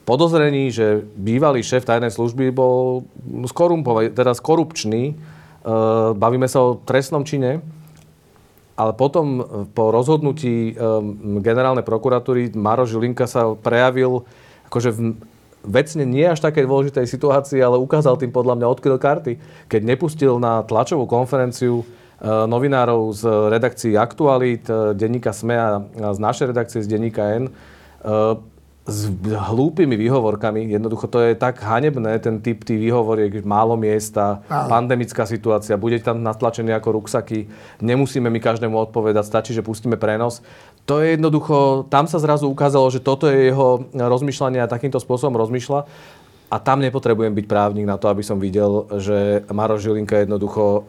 podozrení, 0.06 0.70
že 0.70 1.02
bývalý 1.18 1.66
šéf 1.66 1.84
tajnej 1.84 2.14
služby 2.14 2.54
bol 2.54 3.04
skorumpovaný, 3.50 4.14
teda 4.14 4.38
korupčný. 4.38 5.12
E, 5.12 5.14
bavíme 6.14 6.46
sa 6.46 6.62
o 6.62 6.78
trestnom 6.86 7.26
čine, 7.26 7.66
ale 8.78 8.92
potom 8.94 9.42
po 9.74 9.90
rozhodnutí 9.90 10.72
e, 10.72 10.74
generálnej 11.42 11.82
prokuratúry 11.82 12.54
Maro 12.54 12.86
Žilinka 12.86 13.26
sa 13.26 13.58
prejavil 13.58 14.24
akože 14.70 14.90
v 14.94 15.00
vecne 15.66 16.06
nie 16.06 16.22
až 16.22 16.46
také 16.46 16.62
dôležitej 16.62 17.10
situácii, 17.10 17.58
ale 17.58 17.82
ukázal 17.82 18.22
tým 18.22 18.30
podľa 18.30 18.62
mňa 18.62 18.68
odkryl 18.70 19.02
karty, 19.02 19.42
keď 19.66 19.82
nepustil 19.82 20.38
na 20.38 20.62
tlačovú 20.62 21.10
konferenciu 21.10 21.82
e, 21.82 21.86
novinárov 22.24 23.10
z 23.10 23.24
redakcií 23.50 23.98
Aktualit, 23.98 24.70
denníka 24.94 25.34
SME 25.34 25.58
a 25.58 25.82
z 26.14 26.20
našej 26.22 26.54
redakcie 26.54 26.86
z 26.86 26.88
denníka 26.94 27.42
N 27.42 27.50
s 28.86 29.10
hlúpými 29.26 29.98
výhovorkami. 29.98 30.70
Jednoducho 30.70 31.10
to 31.10 31.18
je 31.18 31.34
tak 31.34 31.58
hanebné, 31.58 32.22
ten 32.22 32.38
typ 32.38 32.62
tých 32.62 32.78
výhovoriek, 32.78 33.42
málo 33.42 33.74
miesta, 33.74 34.46
Áno. 34.46 34.70
pandemická 34.70 35.26
situácia, 35.26 35.74
budete 35.74 36.14
tam 36.14 36.22
natlačení 36.22 36.70
ako 36.70 37.02
ruksaky, 37.02 37.50
nemusíme 37.82 38.30
mi 38.30 38.38
každému 38.38 38.78
odpovedať, 38.90 39.26
stačí, 39.26 39.52
že 39.58 39.66
pustíme 39.66 39.98
prenos. 39.98 40.46
To 40.86 41.02
je 41.02 41.18
jednoducho, 41.18 41.90
tam 41.90 42.06
sa 42.06 42.22
zrazu 42.22 42.46
ukázalo, 42.46 42.86
že 42.94 43.02
toto 43.02 43.26
je 43.26 43.50
jeho 43.50 43.90
rozmýšľanie 43.90 44.62
a 44.62 44.70
takýmto 44.70 45.02
spôsobom 45.02 45.34
rozmýšľa. 45.34 45.90
A 46.54 46.62
tam 46.62 46.78
nepotrebujem 46.78 47.34
byť 47.34 47.46
právnik 47.50 47.90
na 47.90 47.98
to, 47.98 48.06
aby 48.06 48.22
som 48.22 48.38
videl, 48.38 48.86
že 49.02 49.42
Maro 49.50 49.82
Žilinka 49.82 50.22
jednoducho 50.22 50.62
e, 50.62 50.80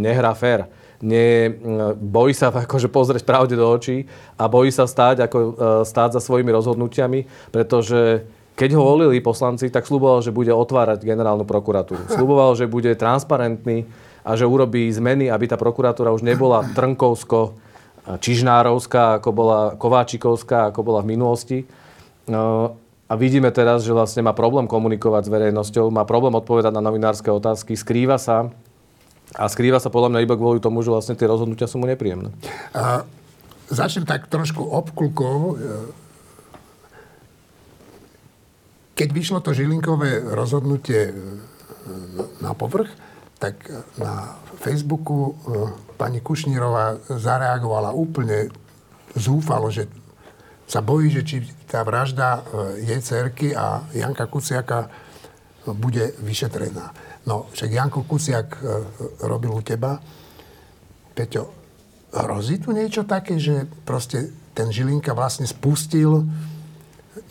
nehrá 0.00 0.32
fér 0.32 0.72
nie, 1.02 1.50
bojí 1.98 2.30
sa 2.30 2.54
akože 2.54 2.86
pozrieť 2.86 3.26
pravde 3.26 3.58
do 3.58 3.66
očí 3.66 4.06
a 4.38 4.46
bojí 4.46 4.70
sa 4.70 4.86
stáť, 4.86 5.26
ako, 5.26 5.38
e, 5.38 5.52
stáť 5.82 6.14
za 6.14 6.20
svojimi 6.22 6.54
rozhodnutiami, 6.54 7.26
pretože 7.50 8.22
keď 8.54 8.78
ho 8.78 8.82
volili 8.86 9.18
poslanci, 9.18 9.66
tak 9.66 9.82
sluboval, 9.82 10.22
že 10.22 10.30
bude 10.30 10.54
otvárať 10.54 11.02
generálnu 11.02 11.42
prokuratúru. 11.42 12.06
Sluboval, 12.06 12.54
že 12.54 12.70
bude 12.70 12.94
transparentný 12.94 13.88
a 14.22 14.38
že 14.38 14.46
urobí 14.46 14.86
zmeny, 14.94 15.26
aby 15.26 15.50
tá 15.50 15.58
prokuratúra 15.58 16.14
už 16.14 16.22
nebola 16.22 16.62
trnkovsko 16.70 17.58
čižnárovská, 18.22 19.18
ako 19.18 19.30
bola 19.34 19.60
kováčikovská, 19.74 20.70
ako 20.70 20.80
bola 20.86 21.00
v 21.02 21.18
minulosti. 21.18 21.58
No, 22.30 22.76
a 23.10 23.12
vidíme 23.18 23.50
teraz, 23.50 23.82
že 23.82 23.94
vlastne 23.94 24.22
má 24.22 24.32
problém 24.32 24.70
komunikovať 24.70 25.26
s 25.26 25.32
verejnosťou, 25.32 25.90
má 25.90 26.06
problém 26.06 26.34
odpovedať 26.38 26.70
na 26.70 26.84
novinárske 26.84 27.28
otázky, 27.28 27.74
skrýva 27.74 28.16
sa 28.16 28.54
a 29.32 29.48
skrýva 29.48 29.80
sa 29.80 29.88
podľa 29.88 30.12
mňa 30.12 30.24
iba 30.24 30.36
kvôli 30.36 30.60
tomu, 30.60 30.84
že 30.84 30.92
vlastne 30.92 31.16
tie 31.16 31.28
rozhodnutia 31.28 31.68
sú 31.68 31.80
mu 31.80 31.88
nepríjemné. 31.88 32.32
A 32.76 33.08
začnem 33.72 34.04
tak 34.04 34.28
trošku 34.28 34.60
obklukou. 34.60 35.56
Keď 38.92 39.08
vyšlo 39.08 39.40
to 39.40 39.56
Žilinkové 39.56 40.20
rozhodnutie 40.36 41.16
na 42.44 42.52
povrch, 42.52 42.92
tak 43.40 43.58
na 43.98 44.38
Facebooku 44.62 45.18
e, 45.18 45.32
pani 45.98 46.22
Kušnírová 46.22 47.10
zareagovala 47.10 47.90
úplne 47.90 48.54
zúfalo, 49.18 49.66
že 49.66 49.90
sa 50.70 50.78
bojí, 50.78 51.10
že 51.10 51.26
či 51.26 51.36
tá 51.66 51.82
vražda 51.82 52.38
e, 52.38 52.40
jej 52.86 53.00
cerky 53.02 53.50
a 53.50 53.82
Janka 53.90 54.30
Kuciaka 54.30 54.86
bude 55.70 56.18
vyšetrená. 56.18 56.90
No, 57.26 57.46
však 57.54 57.70
Janko 57.70 58.02
Kusiak 58.02 58.58
e, 58.58 58.60
robil 59.26 59.54
u 59.54 59.62
teba. 59.62 60.02
Peťo, 61.14 61.54
hrozí 62.10 62.58
tu 62.58 62.74
niečo 62.74 63.06
také, 63.06 63.38
že 63.38 63.70
proste 63.86 64.34
ten 64.52 64.74
Žilinka 64.74 65.14
vlastne 65.14 65.46
spustil 65.46 66.26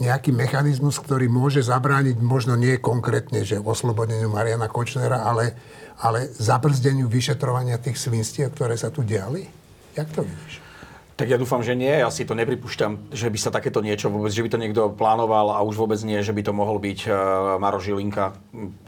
nejaký 0.02 0.34
mechanizmus, 0.34 0.98
ktorý 0.98 1.30
môže 1.30 1.62
zabrániť 1.62 2.17
možno 2.24 2.58
nie 2.58 2.82
konkrétne, 2.82 3.46
že 3.46 3.62
oslobodeniu 3.62 4.32
Mariana 4.32 4.72
Kočnera, 4.72 5.28
ale, 5.28 5.54
ale 6.02 6.32
zabrzdeniu 6.34 7.06
vyšetrovania 7.06 7.78
tých 7.78 8.02
svinstiev, 8.02 8.56
ktoré 8.56 8.80
sa 8.80 8.89
tu 8.89 9.06
diali? 9.06 9.46
Jak 9.94 10.10
to 10.15 10.24
vidíš? 10.26 10.61
Tak 11.22 11.30
ja 11.30 11.38
dúfam, 11.38 11.62
že 11.62 11.78
nie. 11.78 12.02
Ja 12.02 12.10
si 12.10 12.26
to 12.26 12.34
nepripúšťam, 12.34 13.14
že 13.14 13.30
by 13.30 13.38
sa 13.38 13.54
takéto 13.54 13.86
niečo 13.86 14.10
vôbec, 14.10 14.34
že 14.34 14.42
by 14.42 14.50
to 14.50 14.58
niekto 14.58 14.82
plánoval 14.90 15.54
a 15.54 15.62
už 15.62 15.78
vôbec 15.78 16.02
nie, 16.02 16.18
že 16.26 16.34
by 16.34 16.42
to 16.42 16.50
mohol 16.50 16.82
byť 16.82 17.00
uh, 17.06 17.14
Maro 17.62 17.78
Žilinka. 17.78 18.34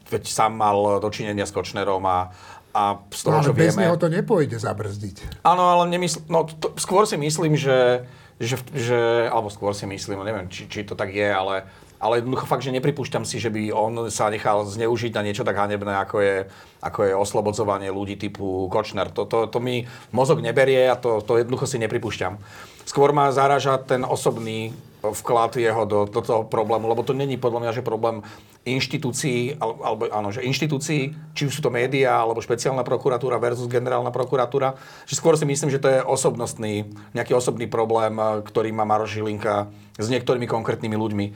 Veď 0.09 0.33
sám 0.33 0.57
mal 0.57 0.97
dočinenia 0.97 1.45
s 1.45 1.53
Kočnerom 1.53 2.01
a, 2.09 2.33
a 2.73 3.05
z 3.13 3.21
toho, 3.21 3.37
no, 3.37 3.45
čo 3.45 3.53
bez 3.53 3.77
vieme... 3.77 3.85
neho 3.85 4.01
to 4.01 4.09
nepôjde 4.09 4.57
zabrzdiť. 4.57 5.45
Áno, 5.45 5.77
ale 5.77 5.93
nemysl... 5.93 6.25
no, 6.25 6.49
to, 6.49 6.73
skôr 6.81 7.05
si 7.05 7.21
myslím, 7.21 7.53
že, 7.53 8.09
že, 8.41 8.57
že, 8.73 9.29
alebo 9.29 9.53
skôr 9.53 9.77
si 9.77 9.85
myslím, 9.85 10.25
neviem, 10.25 10.49
či, 10.49 10.65
či 10.65 10.81
to 10.81 10.97
tak 10.97 11.13
je, 11.13 11.29
ale 11.29 11.69
ale 12.03 12.19
jednoducho 12.19 12.43
fakt, 12.43 12.67
že 12.67 12.75
nepripúšťam 12.75 13.23
si, 13.23 13.39
že 13.39 13.47
by 13.47 13.71
on 13.71 14.11
sa 14.11 14.27
nechal 14.27 14.67
zneužiť 14.67 15.15
na 15.15 15.23
niečo 15.23 15.47
tak 15.47 15.55
hanebné, 15.55 15.95
ako 16.03 16.19
je, 16.19 16.35
ako 16.83 16.99
je 17.07 17.13
oslobodzovanie 17.15 17.87
ľudí 17.87 18.19
typu 18.19 18.67
Kočner. 18.67 19.07
To, 19.15 19.23
to, 19.23 19.47
to 19.47 19.59
mi 19.63 19.87
mozog 20.11 20.43
neberie 20.43 20.91
a 20.91 20.99
to, 20.99 21.23
to 21.23 21.39
jednoducho 21.39 21.63
si 21.63 21.79
nepripúšťam. 21.79 22.35
Skôr 22.83 23.15
ma 23.15 23.31
zaraža 23.31 23.79
ten 23.79 24.03
osobný 24.03 24.75
vklad 25.03 25.59
jeho 25.59 25.83
do, 25.83 26.07
do 26.07 26.21
toho 26.23 26.47
problému, 26.47 26.87
lebo 26.87 27.03
to 27.03 27.11
není 27.11 27.35
podľa 27.35 27.59
mňa, 27.59 27.71
že 27.75 27.83
problém 27.83 28.23
inštitúcií, 28.63 29.59
alebo 29.59 30.07
áno, 30.07 30.31
že 30.31 30.47
inštitúcií, 30.47 31.11
či 31.35 31.43
už 31.43 31.59
sú 31.59 31.61
to 31.61 31.67
médiá, 31.67 32.23
alebo 32.23 32.39
špeciálna 32.39 32.87
prokuratúra 32.87 33.35
versus 33.35 33.67
generálna 33.67 34.15
prokuratúra, 34.15 34.79
že 35.03 35.19
skôr 35.19 35.35
si 35.35 35.43
myslím, 35.43 35.67
že 35.67 35.83
to 35.83 35.91
je 35.91 35.99
osobnostný, 35.99 36.87
nejaký 37.11 37.35
osobný 37.35 37.67
problém, 37.67 38.15
ktorý 38.47 38.71
má 38.71 38.87
Maro 38.87 39.03
Žilinka 39.03 39.67
s 39.99 40.07
niektorými 40.07 40.47
konkrétnymi 40.47 40.95
ľuďmi. 40.95 41.25
E, 41.27 41.31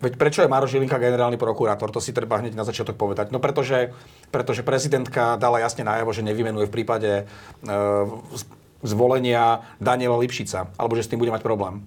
veď 0.00 0.12
prečo 0.16 0.40
je 0.40 0.48
Maro 0.48 0.64
Žilinka 0.64 0.96
generálny 0.96 1.36
prokurátor? 1.36 1.92
To 1.92 2.00
si 2.00 2.16
treba 2.16 2.40
hneď 2.40 2.56
na 2.56 2.64
začiatok 2.64 2.96
povedať. 2.96 3.28
No 3.28 3.44
pretože, 3.44 3.92
pretože 4.32 4.64
prezidentka 4.64 5.36
dala 5.36 5.60
jasne 5.60 5.84
najavo, 5.84 6.16
že 6.16 6.24
nevymenuje 6.24 6.64
v 6.64 6.74
prípade 6.74 7.10
e, 7.12 7.24
zvolenia 8.80 9.68
Daniela 9.76 10.16
Lipšica, 10.16 10.72
alebo 10.80 10.96
že 10.96 11.04
s 11.04 11.10
tým 11.12 11.20
bude 11.20 11.36
mať 11.36 11.44
problém 11.44 11.84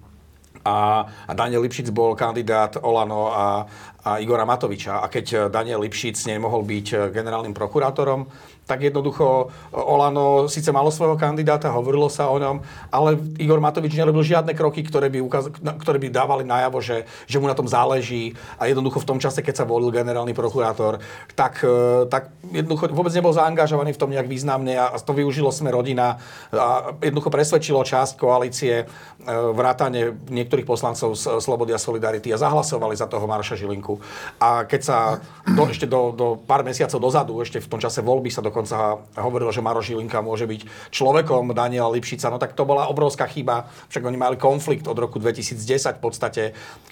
a, 0.63 1.05
a 1.07 1.31
Daniel 1.35 1.61
Lipšic 1.63 1.91
bol 1.91 2.15
kandidát 2.15 2.79
Olano 2.79 3.29
a, 3.29 3.67
a 4.03 4.09
Igora 4.19 4.47
Matoviča. 4.47 5.03
A 5.03 5.07
keď 5.11 5.51
Daniel 5.51 5.83
Lipšic 5.83 6.15
nemohol 6.27 6.63
byť 6.63 7.11
generálnym 7.11 7.55
prokurátorom, 7.55 8.27
tak 8.63 8.79
jednoducho 8.79 9.51
Olano 9.75 10.47
síce 10.47 10.71
malo 10.71 10.87
svojho 10.87 11.19
kandidáta, 11.19 11.71
hovorilo 11.71 12.07
sa 12.07 12.31
o 12.31 12.39
ňom, 12.39 12.63
ale 12.91 13.19
Igor 13.35 13.59
Matovič 13.59 13.91
nerobil 13.91 14.23
žiadne 14.23 14.55
kroky, 14.55 14.87
ktoré 14.87 15.11
by, 15.11 15.19
ukaz- 15.19 15.51
ktoré 15.51 15.99
by 15.99 16.07
dávali 16.07 16.43
najavo, 16.47 16.79
že, 16.79 17.03
že 17.27 17.43
mu 17.43 17.51
na 17.51 17.55
tom 17.57 17.67
záleží 17.67 18.31
a 18.55 18.71
jednoducho 18.71 19.03
v 19.03 19.07
tom 19.07 19.19
čase, 19.19 19.43
keď 19.43 19.63
sa 19.63 19.65
volil 19.67 19.91
generálny 19.91 20.31
prokurátor, 20.31 21.03
tak, 21.35 21.59
e, 21.59 22.07
tak 22.07 22.31
jednoducho 22.55 22.87
vôbec 22.95 23.11
nebol 23.11 23.35
zaangažovaný 23.35 23.91
v 23.91 23.99
tom 23.99 24.11
nejak 24.15 24.31
významne 24.31 24.79
a 24.79 24.95
to 24.95 25.11
využilo 25.11 25.51
sme 25.51 25.67
rodina 25.67 26.23
a 26.55 26.95
jednoducho 27.03 27.27
presvedčilo 27.27 27.83
časť 27.83 28.15
koalície 28.15 28.73
e, 28.79 28.85
vrátane 29.27 30.15
niektorých 30.31 30.52
poslancov 30.61 31.17
z 31.19 31.41
Slobody 31.41 31.75
a 31.75 31.81
Solidarity 31.81 32.29
a 32.29 32.37
zahlasovali 32.37 32.93
za 32.93 33.09
toho 33.09 33.25
Marša 33.25 33.59
Žilinku. 33.59 33.97
A 34.37 34.63
keď 34.69 34.81
sa 34.85 34.97
do, 35.43 35.65
ešte 35.65 35.89
do, 35.89 36.13
do 36.13 36.27
pár 36.37 36.61
mesiacov 36.61 37.01
dozadu, 37.01 37.41
ešte 37.41 37.57
v 37.57 37.67
tom 37.67 37.81
čase 37.81 38.05
voľby 38.05 38.29
sa 38.29 38.45
do 38.45 38.53
dokonca 38.53 39.01
hovoril, 39.17 39.49
že 39.49 39.65
Maro 39.65 39.81
Žilinka 39.81 40.21
môže 40.21 40.45
byť 40.45 40.93
človekom 40.93 41.57
Daniela 41.57 41.89
Lipšica, 41.89 42.29
no 42.29 42.37
tak 42.37 42.53
to 42.53 42.69
bola 42.69 42.85
obrovská 42.85 43.25
chyba. 43.25 43.65
Však 43.89 44.05
oni 44.05 44.13
mali 44.13 44.37
konflikt 44.37 44.85
od 44.85 44.93
roku 44.93 45.17
2010 45.17 45.97
v 45.97 46.01
podstate, 46.05 46.43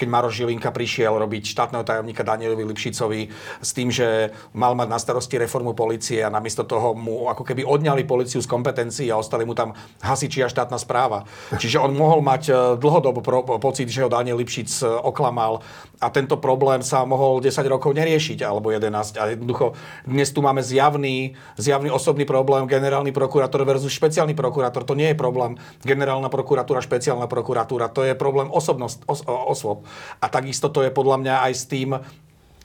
keď 0.02 0.08
Maro 0.10 0.34
Žilinka 0.34 0.74
prišiel 0.74 1.14
robiť 1.22 1.54
štátneho 1.54 1.86
tajomníka 1.86 2.26
Danielovi 2.26 2.66
Lipšicovi 2.66 3.22
s 3.62 3.70
tým, 3.78 3.94
že 3.94 4.34
mal 4.58 4.74
mať 4.74 4.90
na 4.90 4.98
starosti 4.98 5.38
reformu 5.38 5.78
policie 5.78 6.26
a 6.26 6.34
namiesto 6.34 6.66
toho 6.66 6.98
mu 6.98 7.30
ako 7.30 7.46
keby 7.46 7.62
odňali 7.62 8.02
policiu 8.10 8.42
z 8.42 8.50
kompetencií 8.50 9.14
a 9.14 9.22
ostali 9.22 9.46
mu 9.46 9.54
tam 9.54 9.78
hasiči 10.02 10.42
a 10.42 10.50
štátna 10.50 10.82
správa. 10.82 11.30
Čiže 11.54 11.78
on 11.78 11.94
mohol 11.94 12.26
mať 12.26 12.44
e, 12.50 12.54
dlhodobo 12.82 13.22
pocit, 13.58 13.90
že 13.90 14.06
ho 14.06 14.10
Daniel 14.12 14.38
Lipšic 14.38 14.70
e, 14.84 14.88
oklamal 14.88 15.60
a 16.00 16.08
tento 16.14 16.38
problém 16.38 16.86
sa 16.86 17.04
mohol 17.04 17.42
10 17.42 17.58
rokov 17.68 17.92
neriešiť 17.98 18.46
alebo 18.46 18.70
11 18.70 19.18
a 19.18 19.24
jednoducho 19.34 19.74
dnes 20.06 20.30
tu 20.30 20.40
máme 20.46 20.62
zjavný 20.62 21.34
zjavný 21.58 21.90
osobný 21.90 22.24
problém 22.24 22.70
generálny 22.70 23.12
prokurátor 23.12 23.66
versus 23.66 23.92
špeciálny 23.92 24.38
prokurátor. 24.38 24.86
To 24.86 24.96
nie 24.96 25.12
je 25.12 25.18
problém 25.18 25.58
generálna 25.82 26.30
prokuratúra, 26.30 26.84
špeciálna 26.84 27.26
prokuratúra. 27.26 27.92
To 27.92 28.06
je 28.06 28.14
problém 28.16 28.48
osobnosť, 28.52 29.08
os, 29.10 29.22
osôb. 29.26 29.84
A 30.22 30.30
takisto 30.30 30.70
to 30.70 30.86
je 30.86 30.92
podľa 30.94 31.18
mňa 31.22 31.36
aj 31.50 31.54
s 31.54 31.64
tým, 31.68 31.90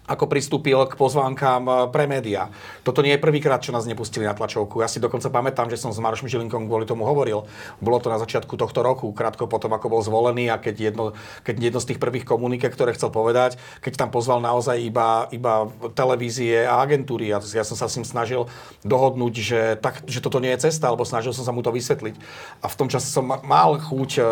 ako 0.06 0.30
pristúpil 0.30 0.78
k 0.86 0.94
pozvánkám 0.94 1.62
e, 1.66 1.72
pre 1.90 2.06
médiá. 2.06 2.48
Toto 2.86 3.02
nie 3.02 3.18
je 3.18 3.20
prvýkrát, 3.20 3.58
čo 3.58 3.74
nás 3.74 3.84
nepustili 3.84 4.22
na 4.22 4.32
tlačovku. 4.32 4.78
Ja 4.80 4.88
si 4.88 5.02
dokonca 5.02 5.26
pamätám, 5.28 5.66
že 5.66 5.78
som 5.78 5.90
s 5.90 5.98
Marošom 5.98 6.30
Žilinkom 6.30 6.70
kvôli 6.70 6.86
tomu 6.86 7.02
hovoril. 7.02 7.44
Bolo 7.82 7.98
to 7.98 8.08
na 8.08 8.22
začiatku 8.22 8.54
tohto 8.54 8.86
roku, 8.86 9.10
krátko 9.10 9.50
potom, 9.50 9.74
ako 9.74 9.90
bol 9.90 10.02
zvolený 10.02 10.48
a 10.54 10.62
keď 10.62 10.94
jedno, 10.94 11.04
keď 11.42 11.54
jedno 11.58 11.80
z 11.82 11.88
tých 11.94 12.02
prvých 12.02 12.24
komuniké, 12.24 12.70
ktoré 12.70 12.94
chcel 12.94 13.10
povedať, 13.10 13.58
keď 13.82 14.06
tam 14.06 14.08
pozval 14.14 14.38
naozaj 14.38 14.78
iba, 14.78 15.26
iba 15.34 15.66
televízie 15.98 16.62
a 16.64 16.78
agentúry. 16.78 17.34
Ja, 17.34 17.42
ja 17.42 17.66
som 17.66 17.74
sa 17.74 17.90
s 17.90 17.98
ním 17.98 18.06
snažil 18.06 18.46
dohodnúť, 18.86 19.34
že, 19.34 19.60
tak, 19.82 20.06
že 20.06 20.22
toto 20.22 20.38
nie 20.38 20.54
je 20.54 20.70
cesta, 20.70 20.86
alebo 20.86 21.02
snažil 21.02 21.34
som 21.34 21.42
sa 21.42 21.50
mu 21.50 21.66
to 21.66 21.74
vysvetliť. 21.74 22.14
A 22.62 22.66
v 22.70 22.78
tom 22.78 22.86
čase 22.86 23.10
som 23.10 23.26
mal 23.26 23.80
chuť 23.82 24.10
e, 24.18 24.22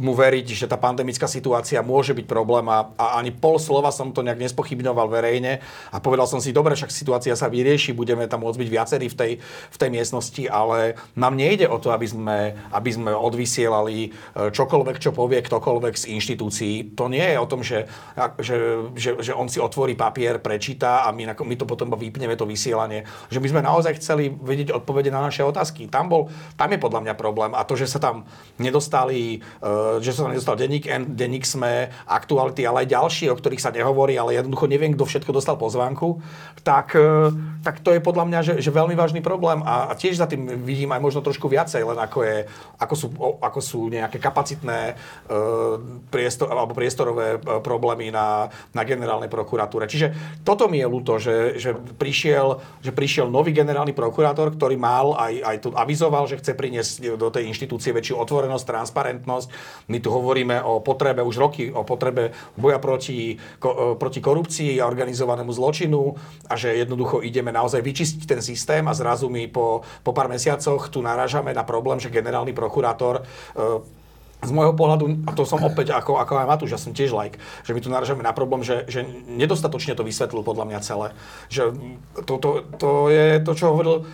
mu 0.00 0.16
veriť, 0.16 0.46
že 0.56 0.66
tá 0.70 0.80
pandemická 0.80 1.28
situácia 1.28 1.84
môže 1.84 2.16
byť 2.16 2.24
problém 2.24 2.64
a, 2.72 2.88
a 2.96 3.20
ani 3.20 3.34
pol 3.34 3.60
slova 3.60 3.92
som 3.92 4.14
to 4.14 4.24
nejak 4.24 4.40
nespochybňoval 4.40 5.09
verejne 5.10 5.58
a 5.90 5.98
povedal 5.98 6.30
som 6.30 6.38
si, 6.38 6.54
dobre, 6.54 6.78
však 6.78 6.94
situácia 6.94 7.34
sa 7.34 7.50
vyrieši, 7.50 7.90
budeme 7.90 8.30
tam 8.30 8.46
môcť 8.46 8.58
byť 8.62 8.70
viacerí 8.70 9.06
v 9.10 9.16
tej, 9.18 9.32
v 9.42 9.76
tej 9.76 9.90
miestnosti, 9.90 10.46
ale 10.46 10.94
nám 11.18 11.34
nejde 11.34 11.66
o 11.66 11.82
to, 11.82 11.90
aby 11.90 12.06
sme, 12.06 12.38
aby 12.70 12.90
sme 12.94 13.10
odvysielali 13.10 13.98
e, 14.06 14.08
čokoľvek, 14.54 14.96
čo 15.02 15.10
povie 15.10 15.42
ktokoľvek 15.42 15.94
z 15.98 16.04
inštitúcií. 16.14 16.94
To 16.94 17.10
nie 17.10 17.24
je 17.24 17.36
o 17.36 17.46
tom, 17.50 17.66
že, 17.66 17.90
že, 18.38 18.86
že, 18.94 19.10
že 19.18 19.32
on 19.34 19.50
si 19.50 19.58
otvorí 19.58 19.98
papier, 19.98 20.38
prečíta 20.38 21.04
a 21.04 21.10
my, 21.10 21.34
my 21.34 21.54
to 21.58 21.66
potom 21.66 21.90
vypneme, 21.90 22.38
to 22.38 22.46
vysielanie. 22.46 23.02
Že 23.28 23.42
my 23.42 23.48
sme 23.50 23.62
naozaj 23.66 23.98
chceli 23.98 24.30
vedieť 24.30 24.70
odpovede 24.70 25.10
na 25.10 25.26
naše 25.26 25.42
otázky. 25.42 25.90
Tam, 25.90 26.06
bol, 26.06 26.30
tam 26.54 26.70
je 26.70 26.78
podľa 26.78 27.00
mňa 27.02 27.14
problém. 27.18 27.52
A 27.58 27.66
to, 27.66 27.74
že 27.74 27.90
sa 27.90 27.98
tam 27.98 28.28
nedostali, 28.62 29.42
e, 29.42 29.98
že 29.98 30.14
sa 30.14 30.24
tam 30.28 30.32
nedostal 30.32 30.54
denník 30.54 30.86
denník 30.98 31.46
SME, 31.46 31.90
aktuality, 32.06 32.66
ale 32.66 32.84
aj 32.84 32.92
ďalší, 32.92 33.24
o 33.30 33.38
ktorých 33.38 33.62
sa 33.62 33.74
nehovorí, 33.74 34.18
ale 34.18 34.36
jednoducho 34.36 34.66
neviem, 34.66 34.92
kto 35.00 35.08
všetko 35.08 35.32
dostal 35.32 35.56
pozvánku, 35.56 36.20
tak, 36.60 36.92
e, 36.92 37.32
tak 37.64 37.80
to 37.80 37.96
je 37.96 38.04
podľa 38.04 38.28
mňa 38.28 38.40
že, 38.44 38.54
že 38.60 38.68
veľmi 38.68 38.92
vážny 38.92 39.24
problém 39.24 39.64
a, 39.64 39.88
a 39.88 39.92
tiež 39.96 40.20
za 40.20 40.28
tým 40.28 40.60
vidím 40.60 40.92
aj 40.92 41.00
možno 41.00 41.24
trošku 41.24 41.48
viacej, 41.48 41.88
len 41.88 41.96
ako, 41.96 42.20
je, 42.20 42.44
ako, 42.76 42.94
sú, 43.00 43.08
ako 43.40 43.60
sú 43.64 43.80
nejaké 43.88 44.20
kapacitné 44.20 44.92
uh, 44.92 45.80
priestor, 46.12 46.52
alebo 46.52 46.76
priestorové 46.76 47.40
uh, 47.40 47.64
problémy 47.64 48.12
na, 48.12 48.52
na 48.76 48.82
generálnej 48.84 49.32
prokuratúre. 49.32 49.88
Čiže 49.88 50.12
toto 50.44 50.68
mi 50.68 50.84
je 50.84 50.86
ľúto, 50.90 51.16
že, 51.16 51.56
že, 51.56 51.72
prišiel, 51.72 52.60
že 52.84 52.92
prišiel 52.92 53.32
nový 53.32 53.56
generálny 53.56 53.96
prokurátor, 53.96 54.52
ktorý 54.52 54.76
mal 54.76 55.16
aj, 55.16 55.34
aj 55.40 55.56
tu 55.62 55.68
avizoval, 55.72 56.28
že 56.28 56.36
chce 56.42 56.52
priniesť 56.52 57.16
do 57.16 57.32
tej 57.32 57.48
inštitúcie 57.48 57.94
väčšiu 57.94 58.20
otvorenosť, 58.20 58.68
transparentnosť. 58.68 59.48
My 59.88 60.02
tu 60.02 60.12
hovoríme 60.12 60.60
o 60.60 60.82
potrebe 60.82 61.24
už 61.24 61.40
roky, 61.40 61.70
o 61.70 61.86
potrebe 61.86 62.34
boja 62.58 62.82
proti, 62.82 63.38
ko, 63.62 63.94
proti 63.94 64.18
korupcii 64.18 64.82
a 64.82 64.89
organizovanému 64.90 65.54
zločinu 65.54 66.18
a 66.50 66.58
že 66.58 66.74
jednoducho 66.74 67.22
ideme 67.22 67.54
naozaj 67.54 67.78
vyčistiť 67.78 68.22
ten 68.26 68.42
systém 68.42 68.82
a 68.90 68.94
zrazu 68.94 69.30
my 69.30 69.46
po, 69.46 69.86
po 70.02 70.10
pár 70.10 70.26
mesiacoch 70.26 70.90
tu 70.90 70.98
narážame 70.98 71.54
na 71.54 71.62
problém, 71.62 72.02
že 72.02 72.10
generálny 72.10 72.50
prokurátor 72.50 73.22
e, 73.22 73.99
z 74.40 74.50
môjho 74.56 74.72
pohľadu, 74.72 75.28
a 75.28 75.36
to 75.36 75.44
som 75.44 75.60
opäť 75.60 75.92
ako, 75.92 76.16
ako 76.16 76.32
aj 76.40 76.48
Matúš, 76.48 76.72
ja 76.72 76.80
som 76.80 76.96
tiež 76.96 77.12
like, 77.12 77.36
že 77.60 77.76
my 77.76 77.80
tu 77.84 77.92
naražame 77.92 78.24
na 78.24 78.32
problém, 78.32 78.64
že, 78.64 78.88
že 78.88 79.04
nedostatočne 79.28 79.92
to 79.92 80.00
vysvetlil 80.00 80.40
podľa 80.40 80.64
mňa 80.64 80.80
celé. 80.80 81.12
Že 81.52 81.62
to, 82.24 82.34
to, 82.40 82.50
to 82.80 82.90
je 83.12 83.26
to, 83.44 83.52
čo 83.52 83.64
hovoril 83.76 84.08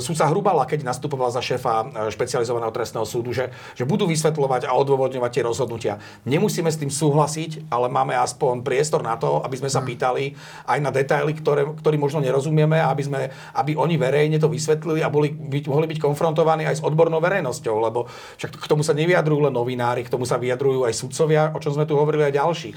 súdca 0.00 0.24
Hrubala, 0.32 0.64
keď 0.64 0.88
nastupoval 0.88 1.28
za 1.28 1.44
šéfa 1.44 1.74
e, 1.84 1.86
špecializovaného 2.08 2.72
trestného 2.72 3.04
súdu, 3.04 3.36
že, 3.36 3.52
že 3.76 3.84
budú 3.84 4.08
vysvetľovať 4.08 4.64
a 4.64 4.72
odôvodňovať 4.72 5.30
tie 5.36 5.44
rozhodnutia. 5.44 6.00
Nemusíme 6.24 6.72
s 6.72 6.80
tým 6.80 6.88
súhlasiť, 6.88 7.68
ale 7.68 7.92
máme 7.92 8.16
aspoň 8.16 8.64
priestor 8.64 9.04
na 9.04 9.20
to, 9.20 9.44
aby 9.44 9.60
sme 9.60 9.68
sa 9.68 9.84
mm. 9.84 9.86
pýtali 9.92 10.24
aj 10.64 10.78
na 10.80 10.88
detaily, 10.88 11.36
ktoré, 11.36 11.68
ktorý 11.68 11.96
možno 12.00 12.24
nerozumieme, 12.24 12.80
aby, 12.80 13.02
sme, 13.04 13.20
aby 13.52 13.76
oni 13.76 14.00
verejne 14.00 14.40
to 14.40 14.48
vysvetlili 14.48 15.04
a 15.04 15.12
boli, 15.12 15.28
byť, 15.28 15.64
mohli 15.68 15.86
byť 15.92 15.98
konfrontovaní 16.00 16.64
aj 16.64 16.80
s 16.80 16.84
odbornou 16.84 17.20
verejnosťou, 17.20 17.76
lebo 17.84 18.08
však 18.40 18.56
k 18.56 18.70
tomu 18.70 18.80
sa 18.80 18.96
nevyjadrujú 18.96 19.41
len 19.42 19.54
novinári, 19.54 20.06
k 20.06 20.12
tomu 20.12 20.22
sa 20.22 20.38
vyjadrujú 20.38 20.86
aj 20.86 20.94
sudcovia, 20.94 21.50
o 21.50 21.58
čom 21.58 21.74
sme 21.74 21.88
tu 21.88 21.98
hovorili 21.98 22.30
aj 22.30 22.38
ďalší. 22.38 22.70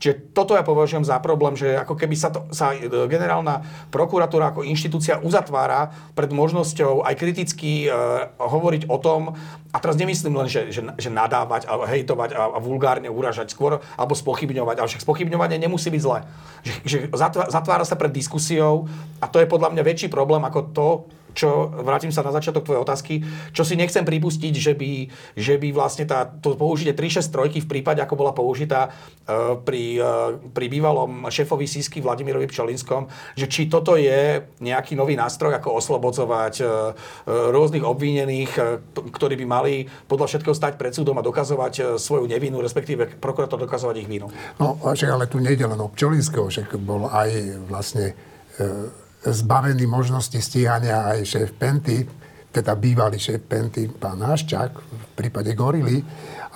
Čiže 0.00 0.32
toto 0.32 0.56
ja 0.56 0.64
považujem 0.64 1.04
za 1.04 1.20
problém, 1.20 1.52
že 1.60 1.76
ako 1.76 1.92
keby 1.92 2.16
sa, 2.16 2.32
to, 2.32 2.48
sa 2.56 2.72
e, 2.72 2.88
generálna 3.04 3.60
prokuratúra 3.92 4.48
ako 4.48 4.64
inštitúcia 4.64 5.20
uzatvára 5.20 5.92
pred 6.16 6.32
možnosťou 6.32 7.04
aj 7.04 7.14
kriticky 7.20 7.84
e, 7.84 7.88
hovoriť 8.40 8.88
o 8.88 8.96
tom, 8.96 9.36
a 9.70 9.78
teraz 9.78 10.00
nemyslím 10.00 10.34
len, 10.34 10.48
že, 10.50 10.72
že, 10.72 10.82
že 10.82 11.10
nadávať 11.12 11.68
a 11.68 11.84
hejtovať 11.84 12.32
a, 12.32 12.56
a 12.56 12.58
vulgárne 12.58 13.12
uražať 13.12 13.52
skôr, 13.52 13.78
alebo 13.94 14.16
spochybňovať, 14.16 14.76
ale 14.80 14.88
však 14.88 15.04
spochybňovanie 15.04 15.60
nemusí 15.60 15.92
byť 15.92 16.02
zlé. 16.02 16.26
Že, 16.64 16.74
že 16.88 16.98
zatvára 17.52 17.84
sa 17.84 17.94
pred 17.94 18.10
diskusiou 18.10 18.88
a 19.20 19.28
to 19.28 19.38
je 19.38 19.46
podľa 19.46 19.70
mňa 19.70 19.82
väčší 19.84 20.08
problém 20.08 20.42
ako 20.42 20.60
to, 20.72 20.88
čo, 21.32 21.70
vrátim 21.82 22.10
sa 22.10 22.24
na 22.26 22.34
začiatok 22.34 22.66
tvojej 22.66 22.82
otázky, 22.82 23.14
čo 23.54 23.62
si 23.62 23.74
nechcem 23.78 24.02
pripustiť, 24.02 24.54
že 24.54 24.72
by, 24.74 24.92
že 25.36 25.54
by 25.56 25.68
vlastne 25.74 26.04
tá, 26.06 26.26
to 26.26 26.54
použitie 26.54 26.94
363 26.94 27.64
v 27.64 27.68
prípade, 27.68 28.00
ako 28.02 28.14
bola 28.18 28.32
použitá 28.34 28.90
uh, 28.90 29.56
pri, 29.60 29.98
uh, 30.00 30.36
pri 30.50 30.66
bývalom 30.68 31.28
šéfovi 31.30 31.66
Sisky 31.66 32.02
Vladimirovi 32.02 32.46
Pčelinskom, 32.50 33.06
že 33.38 33.46
či 33.46 33.70
toto 33.70 33.94
je 33.94 34.42
nejaký 34.60 34.94
nový 34.98 35.14
nástroj, 35.14 35.56
ako 35.56 35.78
oslobodzovať 35.78 36.54
uh, 36.62 36.70
rôznych 37.26 37.84
obvinených, 37.86 38.52
uh, 38.58 38.80
ktorí 39.10 39.38
by 39.40 39.46
mali 39.46 39.74
podľa 40.06 40.26
všetkého 40.36 40.54
stať 40.54 40.72
pred 40.76 40.92
súdom 40.92 41.16
a 41.18 41.26
dokazovať 41.26 41.74
uh, 41.80 41.84
svoju 41.96 42.26
nevinu, 42.26 42.58
respektíve 42.60 43.18
prokurátor 43.18 43.58
dokazovať 43.62 43.96
ich 44.02 44.08
vinu. 44.10 44.28
No, 44.58 44.76
ale 44.84 45.26
tu 45.26 45.42
nejde 45.42 45.66
len 45.66 45.80
o 45.80 45.88
Pčolinského, 45.90 46.46
však 46.46 46.76
bol 46.78 47.10
aj 47.10 47.30
vlastne 47.66 48.14
zbavený 49.24 49.84
možnosti 49.84 50.36
stíhania 50.40 51.12
aj 51.12 51.18
šéf 51.28 51.50
Penty, 51.56 52.08
teda 52.50 52.74
bývalý 52.74 53.20
šéf 53.20 53.44
Penty, 53.46 53.86
pán 53.86 54.24
Haščák, 54.24 54.72
v 54.74 55.04
prípade 55.14 55.52
Gorily. 55.54 56.02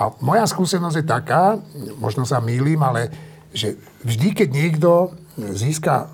A 0.00 0.10
moja 0.24 0.48
skúsenosť 0.48 0.96
je 0.98 1.06
taká, 1.06 1.60
možno 2.00 2.26
sa 2.26 2.42
mýlim, 2.42 2.80
ale 2.82 3.12
že 3.54 3.78
vždy, 4.02 4.34
keď 4.34 4.48
niekto 4.50 4.90
získa 5.38 6.10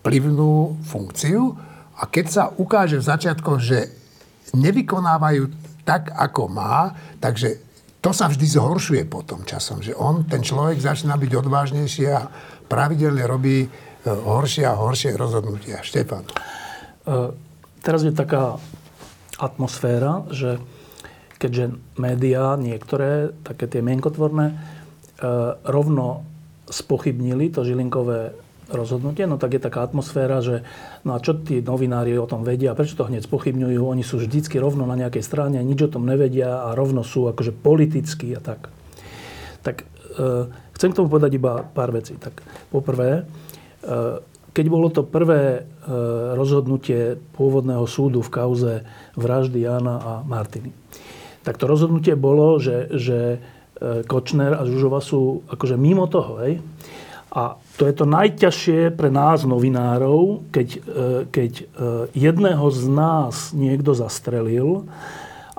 vplyvnú 0.00 0.80
funkciu 0.84 1.52
a 2.00 2.08
keď 2.08 2.26
sa 2.28 2.42
ukáže 2.56 2.96
v 3.00 3.08
začiatkoch, 3.08 3.60
že 3.60 3.92
nevykonávajú 4.56 5.50
tak, 5.84 6.08
ako 6.16 6.48
má, 6.48 6.96
takže 7.20 7.60
to 8.00 8.12
sa 8.12 8.28
vždy 8.28 8.44
zhoršuje 8.44 9.02
potom 9.08 9.44
časom, 9.44 9.80
že 9.80 9.96
on, 9.96 10.24
ten 10.28 10.44
človek 10.44 10.80
začína 10.80 11.16
byť 11.16 11.32
odvážnejší 11.40 12.04
a 12.12 12.28
pravidelne 12.68 13.24
robí 13.24 13.68
horšie 14.12 14.68
a 14.68 14.76
horšie 14.76 15.16
rozhodnutia. 15.16 15.80
Štefan. 15.80 16.28
E, 16.28 16.32
teraz 17.80 18.04
je 18.04 18.12
taká 18.12 18.60
atmosféra, 19.40 20.28
že 20.30 20.60
keďže 21.40 21.76
médiá, 22.00 22.56
niektoré, 22.56 23.34
také 23.44 23.68
tie 23.68 23.80
mienkotvorné, 23.80 24.52
e, 24.52 24.54
rovno 25.64 26.24
spochybnili 26.68 27.52
to 27.52 27.64
Žilinkové 27.64 28.32
rozhodnutie, 28.72 29.28
no 29.28 29.36
tak 29.36 29.56
je 29.56 29.60
taká 29.60 29.84
atmosféra, 29.84 30.40
že 30.40 30.64
no 31.04 31.12
a 31.12 31.20
čo 31.20 31.36
tí 31.36 31.60
novinári 31.60 32.16
o 32.16 32.24
tom 32.24 32.40
vedia, 32.48 32.72
prečo 32.72 32.96
to 32.96 33.04
hneď 33.04 33.28
spochybňujú, 33.28 33.84
oni 33.84 34.00
sú 34.00 34.16
vždycky 34.16 34.56
rovno 34.56 34.88
na 34.88 34.96
nejakej 34.96 35.20
strane, 35.20 35.60
nič 35.60 35.84
o 35.84 35.92
tom 35.92 36.08
nevedia 36.08 36.64
a 36.64 36.72
rovno 36.72 37.04
sú 37.04 37.28
akože 37.28 37.52
politickí 37.52 38.32
a 38.32 38.40
tak. 38.40 38.72
Tak 39.60 39.84
e, 39.84 40.48
chcem 40.80 40.90
k 40.92 40.96
tomu 40.96 41.12
povedať 41.12 41.36
iba 41.36 41.60
pár 41.60 41.92
vecí. 41.92 42.16
Tak 42.16 42.40
poprvé, 42.72 43.28
keď 44.54 44.66
bolo 44.70 44.86
to 44.88 45.02
prvé 45.02 45.42
e, 45.58 45.60
rozhodnutie 46.38 47.18
pôvodného 47.34 47.82
súdu 47.90 48.22
v 48.22 48.30
kauze 48.30 48.72
vraždy 49.18 49.66
Jana 49.66 49.98
a 49.98 50.12
Martiny, 50.22 50.70
tak 51.42 51.58
to 51.58 51.66
rozhodnutie 51.66 52.14
bolo, 52.14 52.62
že, 52.62 52.86
že 52.94 53.18
e, 53.34 53.38
Kočner 54.06 54.54
a 54.54 54.62
Žužova 54.62 55.02
sú 55.02 55.42
akože 55.50 55.74
mimo 55.74 56.06
toho. 56.06 56.38
Hej? 56.46 56.62
A 57.34 57.58
to 57.74 57.90
je 57.90 57.94
to 57.98 58.06
najťažšie 58.06 58.94
pre 58.94 59.10
nás, 59.10 59.42
novinárov, 59.42 60.46
keď, 60.54 60.68
e, 60.70 60.80
keď 61.34 61.52
jedného 62.14 62.66
z 62.70 62.82
nás 62.86 63.50
niekto 63.50 63.90
zastrelil 63.90 64.86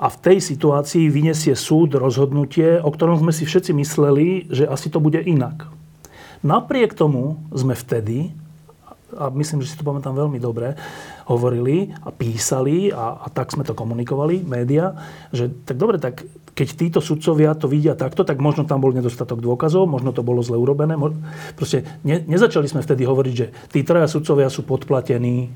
a 0.00 0.08
v 0.08 0.16
tej 0.24 0.38
situácii 0.40 1.12
vyniesie 1.12 1.52
súd 1.52 2.00
rozhodnutie, 2.00 2.80
o 2.80 2.88
ktorom 2.88 3.20
sme 3.20 3.32
si 3.36 3.44
všetci 3.44 3.76
mysleli, 3.76 4.48
že 4.48 4.64
asi 4.64 4.88
to 4.88 5.04
bude 5.04 5.20
inak. 5.20 5.75
Napriek 6.46 6.94
tomu 6.94 7.42
sme 7.50 7.74
vtedy, 7.74 8.30
a 9.18 9.34
myslím, 9.34 9.66
že 9.66 9.74
si 9.74 9.78
to 9.78 9.86
pamätám 9.86 10.14
veľmi 10.14 10.38
dobre, 10.38 10.78
hovorili 11.26 11.90
a 12.06 12.14
písali 12.14 12.94
a, 12.94 13.18
a 13.18 13.26
tak 13.34 13.50
sme 13.50 13.66
to 13.66 13.74
komunikovali, 13.74 14.46
média, 14.46 14.94
že 15.34 15.50
tak 15.66 15.74
dobre, 15.74 15.98
tak 15.98 16.22
keď 16.56 16.68
títo 16.72 17.00
sudcovia 17.02 17.52
to 17.58 17.66
vidia 17.68 17.98
takto, 17.98 18.24
tak 18.24 18.40
možno 18.40 18.64
tam 18.64 18.80
bol 18.80 18.94
nedostatok 18.94 19.42
dôkazov, 19.42 19.90
možno 19.90 20.14
to 20.14 20.24
bolo 20.24 20.40
zle 20.40 20.56
urobené. 20.56 20.96
Proste 21.52 21.84
ne, 22.00 22.22
nezačali 22.24 22.64
sme 22.64 22.80
vtedy 22.80 23.04
hovoriť, 23.04 23.34
že 23.34 23.46
tí 23.74 23.84
traja 23.84 24.08
sudcovia 24.08 24.48
sú 24.48 24.64
podplatení. 24.64 25.52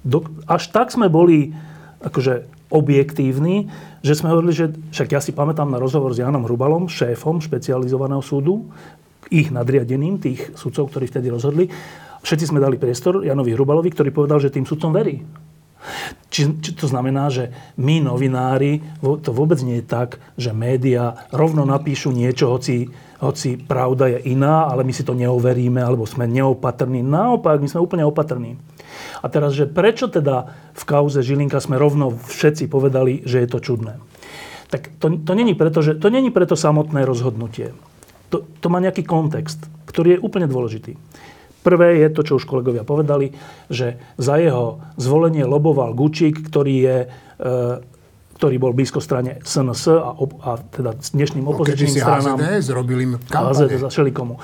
Do, 0.00 0.24
až 0.48 0.72
tak 0.72 0.88
sme 0.88 1.12
boli 1.12 1.52
akože 2.00 2.48
objektívni, 2.72 3.68
že 4.00 4.16
sme 4.16 4.32
hovorili, 4.32 4.56
že 4.56 4.66
však 4.72 5.08
ja 5.12 5.20
si 5.20 5.36
pamätám 5.36 5.68
na 5.68 5.76
rozhovor 5.76 6.16
s 6.16 6.20
Janom 6.20 6.48
Hrubalom, 6.48 6.88
šéfom 6.88 7.44
špecializovaného 7.44 8.24
súdu, 8.24 8.72
ich 9.30 9.48
nadriadeným, 9.48 10.20
tých 10.20 10.56
sudcov, 10.58 10.92
ktorí 10.92 11.08
vtedy 11.08 11.28
rozhodli. 11.32 11.70
Všetci 12.24 12.48
sme 12.52 12.62
dali 12.62 12.80
priestor 12.80 13.20
Janovi 13.20 13.52
Hrubalovi, 13.52 13.92
ktorý 13.92 14.10
povedal, 14.10 14.40
že 14.40 14.52
tým 14.52 14.64
sudcom 14.64 14.92
verí. 14.92 15.20
Či, 16.32 16.64
či 16.64 16.70
to 16.72 16.88
znamená, 16.88 17.28
že 17.28 17.52
my, 17.76 18.00
novinári, 18.00 18.80
to 19.00 19.30
vôbec 19.36 19.60
nie 19.60 19.84
je 19.84 19.86
tak, 19.86 20.16
že 20.40 20.56
médiá 20.56 21.28
rovno 21.28 21.68
napíšu 21.68 22.08
niečo, 22.08 22.48
hoci, 22.48 22.88
hoci 23.20 23.60
pravda 23.60 24.16
je 24.16 24.32
iná, 24.32 24.64
ale 24.64 24.80
my 24.82 24.92
si 24.96 25.04
to 25.04 25.12
neoveríme, 25.12 25.84
alebo 25.84 26.08
sme 26.08 26.24
neopatrní. 26.24 27.04
Naopak, 27.04 27.60
my 27.60 27.68
sme 27.68 27.84
úplne 27.84 28.08
opatrní. 28.08 28.56
A 29.20 29.28
teraz, 29.28 29.52
že 29.52 29.68
prečo 29.68 30.08
teda 30.08 30.48
v 30.72 30.82
kauze 30.88 31.20
Žilinka 31.20 31.60
sme 31.60 31.76
rovno 31.76 32.16
všetci 32.16 32.66
povedali, 32.72 33.20
že 33.28 33.44
je 33.44 33.48
to 33.52 33.60
čudné? 33.60 34.00
Tak 34.72 34.96
to, 34.98 35.12
to 35.20 35.32
není 35.36 35.52
preto, 35.52 35.84
že, 35.84 35.94
to 35.94 36.08
není 36.08 36.32
preto 36.32 36.56
samotné 36.56 37.04
rozhodnutie. 37.04 37.76
To, 38.34 38.42
to 38.58 38.66
má 38.66 38.82
nejaký 38.82 39.06
kontext, 39.06 39.70
ktorý 39.86 40.18
je 40.18 40.22
úplne 40.26 40.50
dôležitý. 40.50 40.98
Prvé 41.62 42.02
je 42.02 42.08
to, 42.10 42.26
čo 42.26 42.42
už 42.42 42.44
kolegovia 42.50 42.82
povedali, 42.82 43.30
že 43.70 43.96
za 44.18 44.36
jeho 44.42 44.82
zvolenie 44.98 45.46
loboval 45.46 45.94
Gučík, 45.94 46.50
ktorý 46.50 46.74
je 46.82 46.96
e, 47.40 47.48
ktorý 48.34 48.58
bol 48.58 48.74
blízko 48.74 48.98
strane 48.98 49.38
SNS 49.46 49.94
a, 49.94 50.10
a 50.18 50.50
teda 50.58 50.98
dnešným 50.98 51.46
no, 51.46 51.54
opozičným 51.54 51.94
no, 51.94 52.02
stranám. 52.02 52.36
HZDS 52.42 52.66
robili 52.74 53.04
kampane. 53.30 53.78
za 53.78 53.88
šelikomu. 53.88 54.34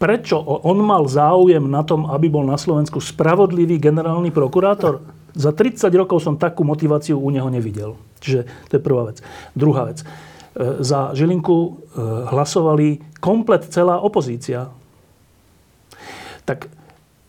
Prečo 0.00 0.40
on 0.40 0.80
mal 0.82 1.06
záujem 1.06 1.62
na 1.62 1.84
tom, 1.86 2.08
aby 2.10 2.26
bol 2.32 2.42
na 2.42 2.58
Slovensku 2.58 2.98
spravodlivý 2.98 3.78
generálny 3.78 4.34
prokurátor? 4.34 5.04
Za 5.36 5.54
30 5.54 5.86
rokov 5.94 6.24
som 6.24 6.34
takú 6.40 6.66
motiváciu 6.66 7.20
u 7.20 7.28
neho 7.30 7.46
nevidel. 7.52 7.94
Čiže 8.18 8.40
to 8.70 8.72
je 8.78 8.82
prvá 8.82 9.12
vec. 9.12 9.22
Druhá 9.54 9.86
vec. 9.86 10.02
E, 10.54 10.80
za 10.80 11.10
Žilinku 11.12 11.58
e, 11.58 11.70
hlasovali 12.30 13.18
komplet 13.18 13.66
celá 13.68 13.98
opozícia 13.98 14.70
tak 16.44 16.68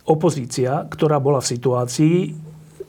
opozícia, 0.05 0.85
ktorá 0.91 1.17
bola 1.17 1.39
v 1.41 1.49
situácii, 1.55 2.17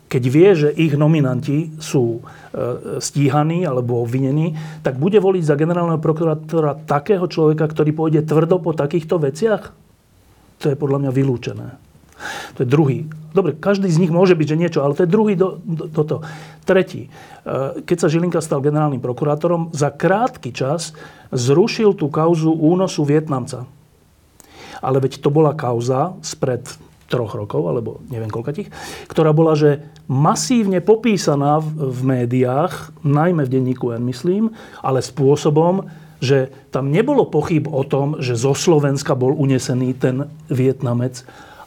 keď 0.06 0.22
vie, 0.30 0.48
že 0.54 0.68
ich 0.70 0.94
nominanti 0.94 1.74
sú 1.82 2.18
e, 2.18 3.00
stíhaní 3.02 3.66
alebo 3.66 4.02
obvinení, 4.02 4.54
tak 4.86 5.00
bude 5.02 5.18
voliť 5.18 5.42
za 5.42 5.58
generálneho 5.58 5.98
prokurátora 5.98 6.86
takého 6.86 7.26
človeka, 7.26 7.66
ktorý 7.66 7.90
pôjde 7.94 8.20
tvrdo 8.22 8.62
po 8.62 8.70
takýchto 8.70 9.18
veciach? 9.18 9.74
To 10.62 10.66
je 10.70 10.76
podľa 10.78 11.06
mňa 11.06 11.10
vylúčené. 11.10 11.68
To 12.54 12.58
je 12.62 12.68
druhý. 12.68 12.98
Dobre, 13.36 13.52
každý 13.52 13.92
z 13.92 14.00
nich 14.00 14.08
môže 14.08 14.32
byť, 14.32 14.46
že 14.48 14.56
niečo, 14.56 14.80
ale 14.80 14.96
to 14.96 15.04
je 15.04 15.12
druhý 15.12 15.36
do, 15.36 15.60
do, 15.60 16.02
toho. 16.02 16.24
Tretí. 16.64 17.06
E, 17.06 17.08
keď 17.84 17.96
sa 18.00 18.08
Žilinka 18.08 18.40
stal 18.40 18.64
generálnym 18.64 19.04
prokurátorom, 19.04 19.76
za 19.76 19.92
krátky 19.92 20.56
čas 20.56 20.96
zrušil 21.36 21.92
tú 21.92 22.08
kauzu 22.08 22.56
únosu 22.56 23.04
Vietnamca 23.04 23.68
ale 24.84 25.00
veď 25.00 25.18
to 25.24 25.32
bola 25.32 25.56
kauza 25.56 26.16
spred 26.20 26.64
troch 27.06 27.38
rokov, 27.38 27.62
alebo 27.70 28.02
neviem 28.10 28.30
koľka 28.30 28.50
tých, 28.50 28.70
ktorá 29.06 29.30
bola, 29.30 29.54
že 29.54 29.78
masívne 30.10 30.82
popísaná 30.82 31.62
v, 31.62 31.94
v 31.94 32.00
médiách, 32.02 32.90
najmä 33.06 33.46
v 33.46 33.52
denníku 33.52 33.94
N, 33.94 34.02
myslím, 34.10 34.50
ale 34.82 34.98
spôsobom, 35.06 35.86
že 36.18 36.50
tam 36.74 36.90
nebolo 36.90 37.28
pochyb 37.30 37.70
o 37.70 37.86
tom, 37.86 38.18
že 38.18 38.34
zo 38.34 38.58
Slovenska 38.58 39.14
bol 39.14 39.38
unesený 39.38 39.94
ten 39.94 40.26
Vietnamec. 40.50 41.22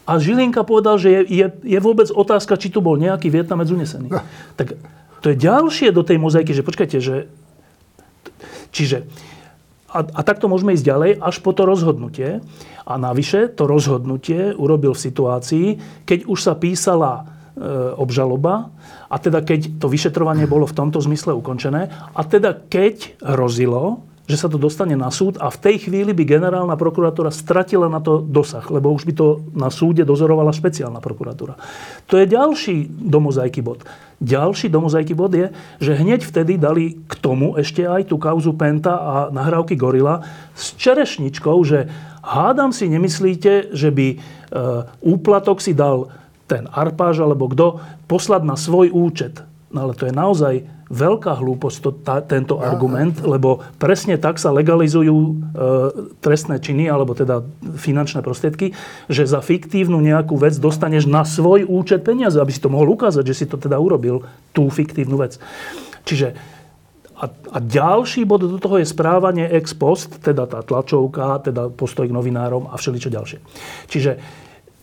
A 0.09 0.17
Žilinka 0.17 0.65
povedal, 0.65 0.97
že 0.97 1.13
je, 1.13 1.21
je, 1.29 1.45
je 1.61 1.79
vôbec 1.79 2.09
otázka, 2.09 2.57
či 2.57 2.73
tu 2.73 2.81
bol 2.81 2.97
nejaký 2.97 3.29
Vietnamec 3.29 3.69
unesený. 3.69 4.09
No. 4.09 4.25
Tak 4.57 4.73
to 5.21 5.29
je 5.29 5.37
ďalšie 5.37 5.93
do 5.93 6.01
tej 6.01 6.17
mozaiky, 6.17 6.49
že 6.57 6.65
počkajte, 6.65 6.97
že... 6.97 7.29
Čiže 8.73 9.05
a, 9.89 10.05
a 10.05 10.21
takto 10.21 10.45
môžeme 10.45 10.73
ísť 10.77 10.85
ďalej 10.85 11.11
až 11.21 11.35
po 11.41 11.51
to 11.53 11.65
rozhodnutie. 11.65 12.41
A 12.89 12.93
navyše 12.97 13.53
to 13.53 13.69
rozhodnutie 13.69 14.53
urobil 14.57 14.97
v 14.97 15.03
situácii, 15.05 15.67
keď 16.05 16.25
už 16.25 16.39
sa 16.41 16.53
písala 16.57 17.13
e, 17.21 17.23
obžaloba 17.97 18.73
a 19.09 19.15
teda 19.21 19.45
keď 19.45 19.77
to 19.77 19.89
vyšetrovanie 19.89 20.49
bolo 20.53 20.65
v 20.65 20.77
tomto 20.77 21.01
zmysle 21.01 21.37
ukončené 21.37 21.89
a 21.89 22.21
teda 22.25 22.57
keď 22.69 23.21
hrozilo, 23.21 24.08
že 24.29 24.37
sa 24.37 24.45
to 24.45 24.61
dostane 24.61 24.93
na 24.93 25.09
súd 25.09 25.41
a 25.41 25.49
v 25.49 25.57
tej 25.57 25.89
chvíli 25.89 26.13
by 26.13 26.21
generálna 26.21 26.77
prokuratúra 26.77 27.33
stratila 27.33 27.89
na 27.89 27.97
to 27.97 28.21
dosah, 28.21 28.61
lebo 28.69 28.93
už 28.93 29.09
by 29.09 29.13
to 29.17 29.41
na 29.57 29.73
súde 29.73 30.05
dozorovala 30.05 30.53
špeciálna 30.53 31.01
prokuratúra. 31.01 31.57
To 32.05 32.21
je 32.21 32.29
ďalší 32.29 32.93
domozajky 33.09 33.65
bod. 33.65 33.81
Ďalší 34.21 34.69
domozajky 34.69 35.17
bod 35.17 35.33
je, 35.33 35.49
že 35.81 35.97
hneď 35.97 36.21
vtedy 36.21 36.61
dali 36.61 37.01
k 37.09 37.13
tomu 37.17 37.57
ešte 37.57 37.89
aj 37.89 38.13
tú 38.13 38.21
kauzu 38.21 38.53
Penta 38.53 39.01
a 39.01 39.13
nahrávky 39.33 39.73
Gorila 39.73 40.21
s 40.53 40.77
čerešničkou, 40.77 41.57
že 41.65 41.89
hádam 42.21 42.69
si 42.69 42.85
nemyslíte, 42.85 43.73
že 43.73 43.89
by 43.89 44.07
e, 44.13 44.17
úplatok 45.09 45.57
si 45.57 45.73
dal 45.73 46.13
ten 46.45 46.69
Arpáž 46.69 47.17
alebo 47.25 47.49
kto 47.49 47.81
poslať 48.05 48.45
na 48.45 48.53
svoj 48.53 48.93
účet. 48.93 49.41
No 49.73 49.89
ale 49.89 49.97
to 49.97 50.05
je 50.05 50.13
naozaj 50.13 50.53
veľká 50.89 51.37
hlúposť 51.37 51.77
to, 51.85 51.89
tá, 52.01 52.17
tento 52.25 52.57
Aha. 52.57 52.73
argument, 52.73 53.21
lebo 53.21 53.61
presne 53.77 54.17
tak 54.17 54.41
sa 54.41 54.49
legalizujú 54.49 55.15
e, 55.15 55.33
trestné 56.17 56.57
činy, 56.57 56.89
alebo 56.89 57.13
teda 57.13 57.45
finančné 57.77 58.25
prostriedky, 58.25 58.73
že 59.05 59.29
za 59.29 59.39
fiktívnu 59.39 60.01
nejakú 60.01 60.33
vec 60.35 60.57
dostaneš 60.57 61.05
na 61.05 61.21
svoj 61.21 61.69
účet 61.69 62.01
peniaze, 62.01 62.41
aby 62.41 62.49
si 62.49 62.59
to 62.59 62.73
mohol 62.73 62.97
ukázať, 62.97 63.23
že 63.29 63.37
si 63.37 63.45
to 63.45 63.61
teda 63.61 63.77
urobil, 63.77 64.25
tú 64.49 64.67
fiktívnu 64.73 65.21
vec. 65.21 65.37
Čiže 66.09 66.33
a, 67.19 67.27
a 67.27 67.57
ďalší 67.59 68.23
bod 68.23 68.47
do 68.47 68.59
toho 68.63 68.79
je 68.79 68.87
správanie 68.87 69.43
ex 69.43 69.75
post, 69.75 70.23
teda 70.23 70.47
tá 70.47 70.63
tlačovka, 70.63 71.43
teda 71.43 71.67
postoj 71.67 72.07
k 72.07 72.15
novinárom 72.15 72.71
a 72.71 72.79
všeličo 72.79 73.11
ďalšie. 73.11 73.39
Čiže 73.91 74.11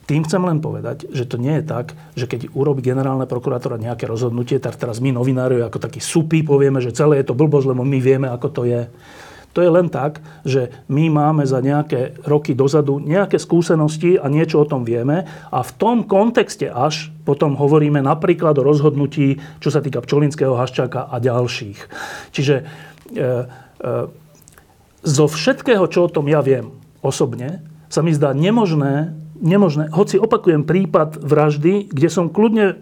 tým 0.06 0.22
chcem 0.22 0.38
len 0.38 0.62
povedať, 0.62 1.10
že 1.10 1.26
to 1.26 1.34
nie 1.34 1.58
je 1.58 1.64
tak, 1.66 1.98
že 2.14 2.30
keď 2.30 2.54
urobí 2.54 2.78
generálna 2.78 3.26
prokurátora 3.26 3.74
nejaké 3.74 4.06
rozhodnutie, 4.06 4.62
tak 4.62 4.78
teraz 4.78 5.02
my 5.02 5.10
novinári 5.10 5.58
ako 5.58 5.82
takí 5.82 5.98
supy 5.98 6.46
povieme, 6.46 6.78
že 6.78 6.94
celé 6.94 7.18
je 7.20 7.34
to 7.34 7.38
blbosť, 7.38 7.74
lebo 7.74 7.82
my 7.82 7.98
vieme, 7.98 8.30
ako 8.30 8.48
to 8.54 8.62
je. 8.70 8.86
To 9.58 9.64
je 9.64 9.72
len 9.72 9.88
tak, 9.88 10.20
že 10.44 10.68
my 10.86 11.08
máme 11.08 11.42
za 11.48 11.64
nejaké 11.64 12.22
roky 12.28 12.52
dozadu 12.52 13.00
nejaké 13.00 13.40
skúsenosti 13.40 14.20
a 14.20 14.28
niečo 14.28 14.62
o 14.62 14.68
tom 14.68 14.84
vieme 14.84 15.24
a 15.48 15.58
v 15.64 15.72
tom 15.80 16.04
kontexte 16.04 16.68
až 16.68 17.08
potom 17.24 17.56
hovoríme 17.56 17.98
napríklad 18.04 18.52
o 18.60 18.66
rozhodnutí, 18.68 19.40
čo 19.58 19.72
sa 19.72 19.80
týka 19.80 20.04
Pčolinského, 20.04 20.54
Haščáka 20.54 21.08
a 21.08 21.16
ďalších. 21.18 21.78
Čiže 22.36 22.54
e, 22.60 22.64
e, 23.16 23.32
zo 25.02 25.24
všetkého, 25.24 25.88
čo 25.88 26.04
o 26.04 26.12
tom 26.12 26.28
ja 26.28 26.44
viem 26.44 26.76
osobne, 27.00 27.64
sa 27.88 28.04
mi 28.04 28.12
zdá 28.12 28.36
nemožné 28.36 29.25
nemožné. 29.40 29.92
Hoci 29.92 30.16
opakujem 30.16 30.64
prípad 30.64 31.20
vraždy, 31.20 31.92
kde 31.92 32.08
som 32.08 32.32
kľudne 32.32 32.80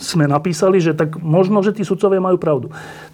sme 0.00 0.24
napísali, 0.24 0.80
že 0.80 0.96
tak 0.96 1.20
možno, 1.20 1.60
že 1.60 1.76
tí 1.76 1.82
sudcovia 1.84 2.22
majú 2.22 2.40
pravdu. 2.40 2.66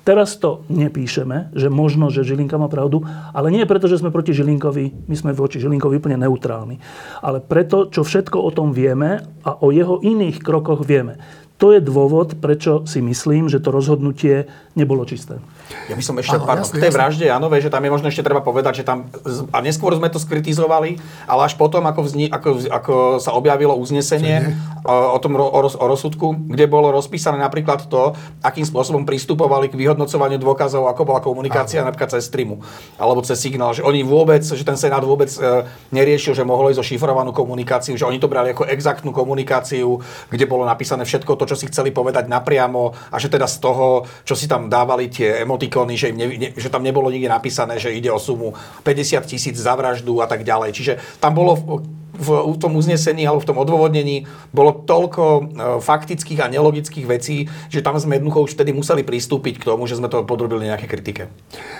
Teraz 0.06 0.38
to 0.38 0.62
nepíšeme, 0.70 1.50
že 1.56 1.66
možno, 1.66 2.14
že 2.14 2.22
Žilinka 2.22 2.54
má 2.56 2.70
pravdu, 2.70 3.02
ale 3.34 3.50
nie 3.50 3.66
preto, 3.66 3.90
že 3.90 3.98
sme 3.98 4.14
proti 4.14 4.30
Žilinkovi, 4.30 5.10
my 5.10 5.16
sme 5.18 5.34
voči 5.34 5.58
Žilinkovi 5.58 5.98
úplne 5.98 6.22
neutrálni, 6.22 6.78
ale 7.18 7.42
preto, 7.42 7.90
čo 7.90 8.06
všetko 8.06 8.38
o 8.38 8.50
tom 8.54 8.70
vieme 8.70 9.22
a 9.42 9.50
o 9.58 9.74
jeho 9.74 9.98
iných 10.02 10.42
krokoch 10.42 10.86
vieme. 10.86 11.18
To 11.56 11.72
je 11.72 11.80
dôvod, 11.80 12.36
prečo 12.36 12.84
si 12.84 13.00
myslím, 13.00 13.48
že 13.48 13.64
to 13.64 13.72
rozhodnutie 13.72 14.44
nebolo 14.76 15.08
čisté. 15.08 15.40
Ja 15.88 15.96
by 15.96 16.04
som 16.04 16.20
ešte, 16.20 16.36
Áno, 16.36 16.44
pardon, 16.44 16.68
jasne, 16.68 16.76
k 16.76 16.84
tej 16.84 16.92
vražde 16.92 17.24
Janovej, 17.26 17.64
že 17.64 17.72
tam 17.72 17.80
je 17.80 17.90
možno 17.90 18.12
ešte 18.12 18.20
treba 18.20 18.44
povedať, 18.44 18.84
že 18.84 18.84
tam, 18.84 19.08
a 19.50 19.58
neskôr 19.64 19.96
sme 19.96 20.12
to 20.12 20.20
skritizovali, 20.20 21.00
ale 21.24 21.40
až 21.48 21.56
potom, 21.56 21.80
ako, 21.88 22.00
vzni, 22.04 22.28
ako, 22.28 22.68
ako 22.68 22.94
sa 23.24 23.32
objavilo 23.32 23.72
uznesenie 23.72 24.52
o, 24.84 25.16
o 25.16 25.18
tom 25.18 25.32
o, 25.40 25.48
o 25.64 25.84
rozsudku, 25.88 26.36
kde 26.52 26.68
bolo 26.68 26.92
rozpísané 26.92 27.40
napríklad 27.40 27.88
to, 27.88 28.12
akým 28.44 28.68
spôsobom 28.68 29.08
pristupovali 29.08 29.72
k 29.72 29.80
vyhodnocovaniu 29.80 30.36
dôkazov, 30.36 30.92
ako 30.92 31.08
bola 31.08 31.24
komunikácia 31.24 31.80
Áno. 31.80 31.88
napríklad 31.88 32.20
cez 32.20 32.28
streamu 32.28 32.60
alebo 33.00 33.24
cez 33.24 33.40
signál, 33.40 33.72
že 33.72 33.80
oni 33.80 34.04
vôbec, 34.04 34.44
že 34.44 34.60
ten 34.60 34.76
Senát 34.76 35.00
vôbec 35.00 35.32
e, 35.32 35.64
neriešil, 35.88 36.36
že 36.36 36.44
mohlo 36.44 36.68
ísť 36.68 36.84
o 36.84 36.86
šifrovanú 36.86 37.32
komunikáciu, 37.32 37.96
že 37.96 38.04
oni 38.04 38.20
to 38.20 38.28
brali 38.28 38.52
ako 38.52 38.68
exaktnú 38.68 39.08
komunikáciu, 39.16 40.04
kde 40.28 40.44
bolo 40.44 40.68
napísané 40.68 41.08
všetko 41.08 41.32
to, 41.40 41.45
čo 41.46 41.58
si 41.58 41.66
chceli 41.66 41.90
povedať 41.90 42.30
napriamo 42.30 43.10
a 43.10 43.16
že 43.18 43.26
teda 43.26 43.50
z 43.50 43.56
toho, 43.58 44.06
čo 44.22 44.38
si 44.38 44.46
tam 44.46 44.70
dávali 44.70 45.10
tie 45.10 45.42
emo 45.42 45.56
emotikóny, 45.56 45.96
že, 45.96 46.12
ne, 46.12 46.28
ne, 46.36 46.48
že 46.52 46.68
tam 46.68 46.84
nebolo 46.84 47.08
nikde 47.08 47.32
napísané, 47.32 47.80
že 47.80 47.96
ide 47.96 48.12
o 48.12 48.20
sumu 48.20 48.52
50 48.84 49.24
tisíc 49.24 49.56
za 49.56 49.72
vraždu 49.72 50.20
a 50.20 50.28
tak 50.28 50.44
ďalej. 50.44 50.76
Čiže 50.76 50.92
tam 51.16 51.32
bolo 51.32 51.56
v, 51.56 51.64
v, 52.12 52.28
v 52.52 52.56
tom 52.60 52.76
uznesení 52.76 53.24
alebo 53.24 53.40
v 53.40 53.48
tom 53.48 53.58
odôvodnení 53.58 54.28
bolo 54.52 54.84
toľko 54.84 55.24
e, 55.24 55.42
faktických 55.80 56.44
a 56.44 56.52
nelogických 56.52 57.06
vecí, 57.08 57.48
že 57.72 57.80
tam 57.80 57.96
sme 57.96 58.20
jednoducho 58.20 58.44
už 58.44 58.52
vtedy 58.52 58.76
museli 58.76 59.00
pristúpiť 59.00 59.64
k 59.64 59.66
tomu, 59.72 59.88
že 59.88 59.96
sme 59.96 60.12
to 60.12 60.28
podrobili 60.28 60.68
nejaké 60.68 60.84
kritike. 60.84 61.32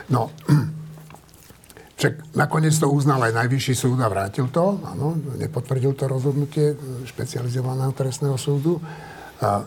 No, 0.09 0.33
však 2.00 2.33
nakoniec 2.33 2.72
to 2.72 2.88
uznal 2.88 3.20
aj 3.20 3.37
Najvyšší 3.37 3.74
súd 3.76 4.00
a 4.00 4.09
vrátil 4.09 4.48
to, 4.48 4.81
áno, 4.88 5.20
nepotvrdil 5.37 5.92
to 5.92 6.09
rozhodnutie 6.09 6.72
špecializovaného 7.05 7.92
trestného 7.92 8.40
súdu. 8.40 8.81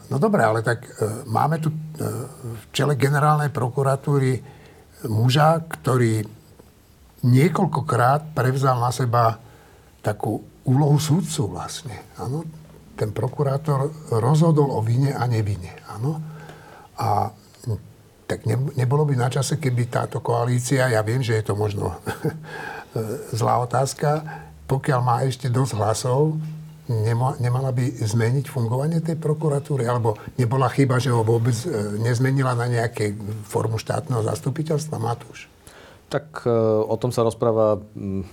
No 0.09 0.17
dobre, 0.17 0.41
ale 0.41 0.65
tak 0.65 0.81
e, 0.81 0.89
máme 1.29 1.61
tu 1.61 1.69
e, 1.69 1.77
v 2.41 2.63
čele 2.73 2.97
generálnej 2.97 3.53
prokuratúry 3.53 4.41
muža, 5.05 5.61
ktorý 5.61 6.25
niekoľkokrát 7.21 8.33
prevzal 8.33 8.81
na 8.81 8.89
seba 8.89 9.37
takú 10.01 10.41
úlohu 10.65 10.97
súdcu 10.97 11.53
vlastne. 11.53 11.93
Áno? 12.17 12.49
Ten 12.97 13.13
prokurátor 13.13 14.09
rozhodol 14.17 14.73
o 14.73 14.81
vine 14.81 15.13
a 15.13 15.29
nevine. 15.29 15.77
Áno? 15.85 16.17
A 16.97 17.29
tak 18.29 18.45
ne, 18.45 18.57
nebolo 18.77 19.09
by 19.09 19.17
na 19.17 19.29
čase, 19.29 19.57
keby 19.57 19.89
táto 19.89 20.21
koalícia, 20.21 20.85
ja 20.85 21.01
viem, 21.01 21.25
že 21.25 21.41
je 21.41 21.43
to 21.49 21.57
možno 21.57 21.97
zlá 23.39 23.57
otázka, 23.65 24.21
pokiaľ 24.69 24.99
má 25.01 25.17
ešte 25.25 25.49
dosť 25.49 25.73
hlasov, 25.81 26.37
nemala 26.89 27.69
by 27.69 28.01
zmeniť 28.01 28.49
fungovanie 28.49 28.99
tej 28.99 29.15
prokuratúry? 29.21 29.85
Alebo 29.85 30.17
nebola 30.41 30.65
chyba, 30.73 30.97
že 30.97 31.13
ho 31.13 31.21
vôbec 31.21 31.53
e, 31.63 32.01
nezmenila 32.01 32.57
na 32.57 32.65
nejaké 32.65 33.13
formu 33.45 33.77
štátneho 33.77 34.25
zastupiteľstva? 34.25 34.97
Matúš? 34.97 35.45
Tak 36.09 36.43
e, 36.43 36.51
o 36.83 36.95
tom 36.97 37.13
sa 37.13 37.21
rozpráva 37.21 37.77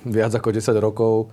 viac 0.08 0.32
ako 0.32 0.56
10 0.56 0.72
rokov, 0.80 1.12
e, 1.22 1.26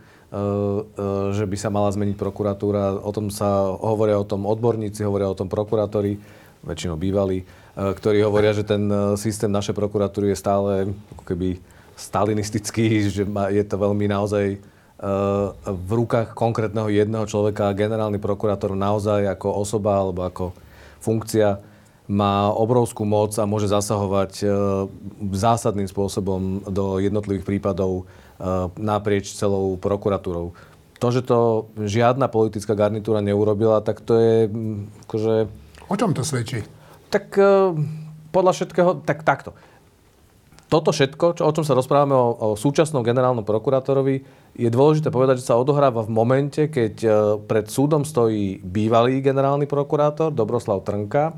že 1.32 1.48
by 1.48 1.56
sa 1.56 1.72
mala 1.72 1.88
zmeniť 1.96 2.20
prokuratúra. 2.20 3.00
O 3.00 3.12
tom 3.16 3.32
sa 3.32 3.72
hovoria 3.72 4.20
o 4.20 4.28
tom 4.28 4.44
odborníci, 4.44 5.08
hovoria 5.08 5.32
o 5.32 5.40
tom 5.40 5.48
prokurátori, 5.48 6.20
väčšinou 6.64 6.96
bývalí, 6.96 7.44
ktorí 7.76 8.24
hovoria, 8.24 8.56
že 8.56 8.64
ten 8.64 8.88
systém 9.20 9.52
našej 9.52 9.76
prokuratúry 9.76 10.32
je 10.32 10.40
stále 10.40 10.72
ako 11.12 11.24
keby 11.28 11.60
stalinistický, 12.00 13.12
že 13.12 13.28
je 13.28 13.64
to 13.68 13.76
veľmi 13.76 14.08
naozaj 14.08 14.64
v 15.68 15.90
rukách 15.92 16.32
konkrétneho 16.32 16.88
jedného 16.88 17.28
človeka 17.28 17.76
generálny 17.76 18.24
prokurátor 18.24 18.72
naozaj 18.72 19.28
ako 19.36 19.60
osoba 19.60 20.00
alebo 20.00 20.24
ako 20.24 20.46
funkcia 21.04 21.60
má 22.08 22.52
obrovskú 22.52 23.04
moc 23.04 23.36
a 23.36 23.48
môže 23.48 23.72
zasahovať 23.72 24.32
e, 24.44 24.46
zásadným 25.36 25.88
spôsobom 25.88 26.64
do 26.68 27.00
jednotlivých 27.00 27.48
prípadov 27.48 28.04
e, 28.04 28.04
naprieč 28.80 29.36
celou 29.36 29.80
prokuratúrou. 29.80 30.52
To, 31.00 31.08
že 31.12 31.24
to 31.24 31.68
žiadna 31.80 32.32
politická 32.32 32.76
garnitúra 32.76 33.20
neurobila, 33.20 33.84
tak 33.84 34.04
to 34.04 34.20
je 34.20 34.36
akože... 35.08 35.34
O 35.92 35.96
čom 36.00 36.16
to 36.16 36.24
svedčí? 36.24 36.64
Tak 37.12 37.36
podľa 38.32 38.52
všetkého, 38.56 39.04
tak 39.04 39.28
takto 39.28 39.52
toto 40.74 40.90
všetko, 40.90 41.38
čo, 41.38 41.46
o 41.46 41.54
čom 41.54 41.62
sa 41.62 41.78
rozprávame 41.78 42.18
o, 42.18 42.34
o 42.34 42.50
súčasnom 42.58 43.06
generálnom 43.06 43.46
prokurátorovi, 43.46 44.26
je 44.58 44.70
dôležité 44.74 45.14
povedať, 45.14 45.46
že 45.46 45.54
sa 45.54 45.62
odohráva 45.62 46.02
v 46.02 46.10
momente, 46.10 46.66
keď 46.66 46.94
e, 46.98 47.10
pred 47.46 47.70
súdom 47.70 48.02
stojí 48.02 48.58
bývalý 48.58 49.22
generálny 49.22 49.70
prokurátor 49.70 50.34
Dobroslav 50.34 50.82
Trnka, 50.82 51.38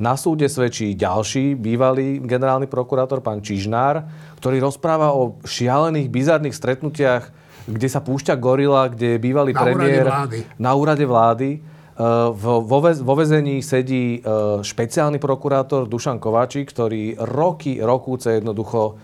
na 0.00 0.16
súde 0.16 0.48
svedčí 0.48 0.96
ďalší 0.96 1.60
bývalý 1.60 2.24
generálny 2.24 2.64
prokurátor, 2.72 3.20
pán 3.20 3.44
Čižnár, 3.44 4.08
ktorý 4.40 4.64
rozpráva 4.64 5.12
o 5.12 5.36
šialených, 5.44 6.08
bizarných 6.08 6.56
stretnutiach, 6.56 7.24
kde 7.68 7.88
sa 7.92 8.00
púšťa 8.00 8.32
gorila, 8.40 8.88
kde 8.88 9.16
je 9.16 9.18
bývalý 9.20 9.52
na 9.52 9.60
premiér 9.60 10.08
úrade 10.08 10.16
vlády. 10.16 10.38
na 10.56 10.70
úrade 10.72 11.04
vlády 11.04 11.50
vo, 12.32 12.78
vo 12.80 13.14
vezení 13.18 13.60
sedí 13.60 14.18
e, 14.18 14.20
špeciálny 14.64 15.20
prokurátor 15.20 15.84
Dušan 15.84 16.16
Kováčik, 16.16 16.72
ktorý 16.72 17.20
roky, 17.20 17.76
rokúce 17.76 18.40
jednoducho 18.40 18.96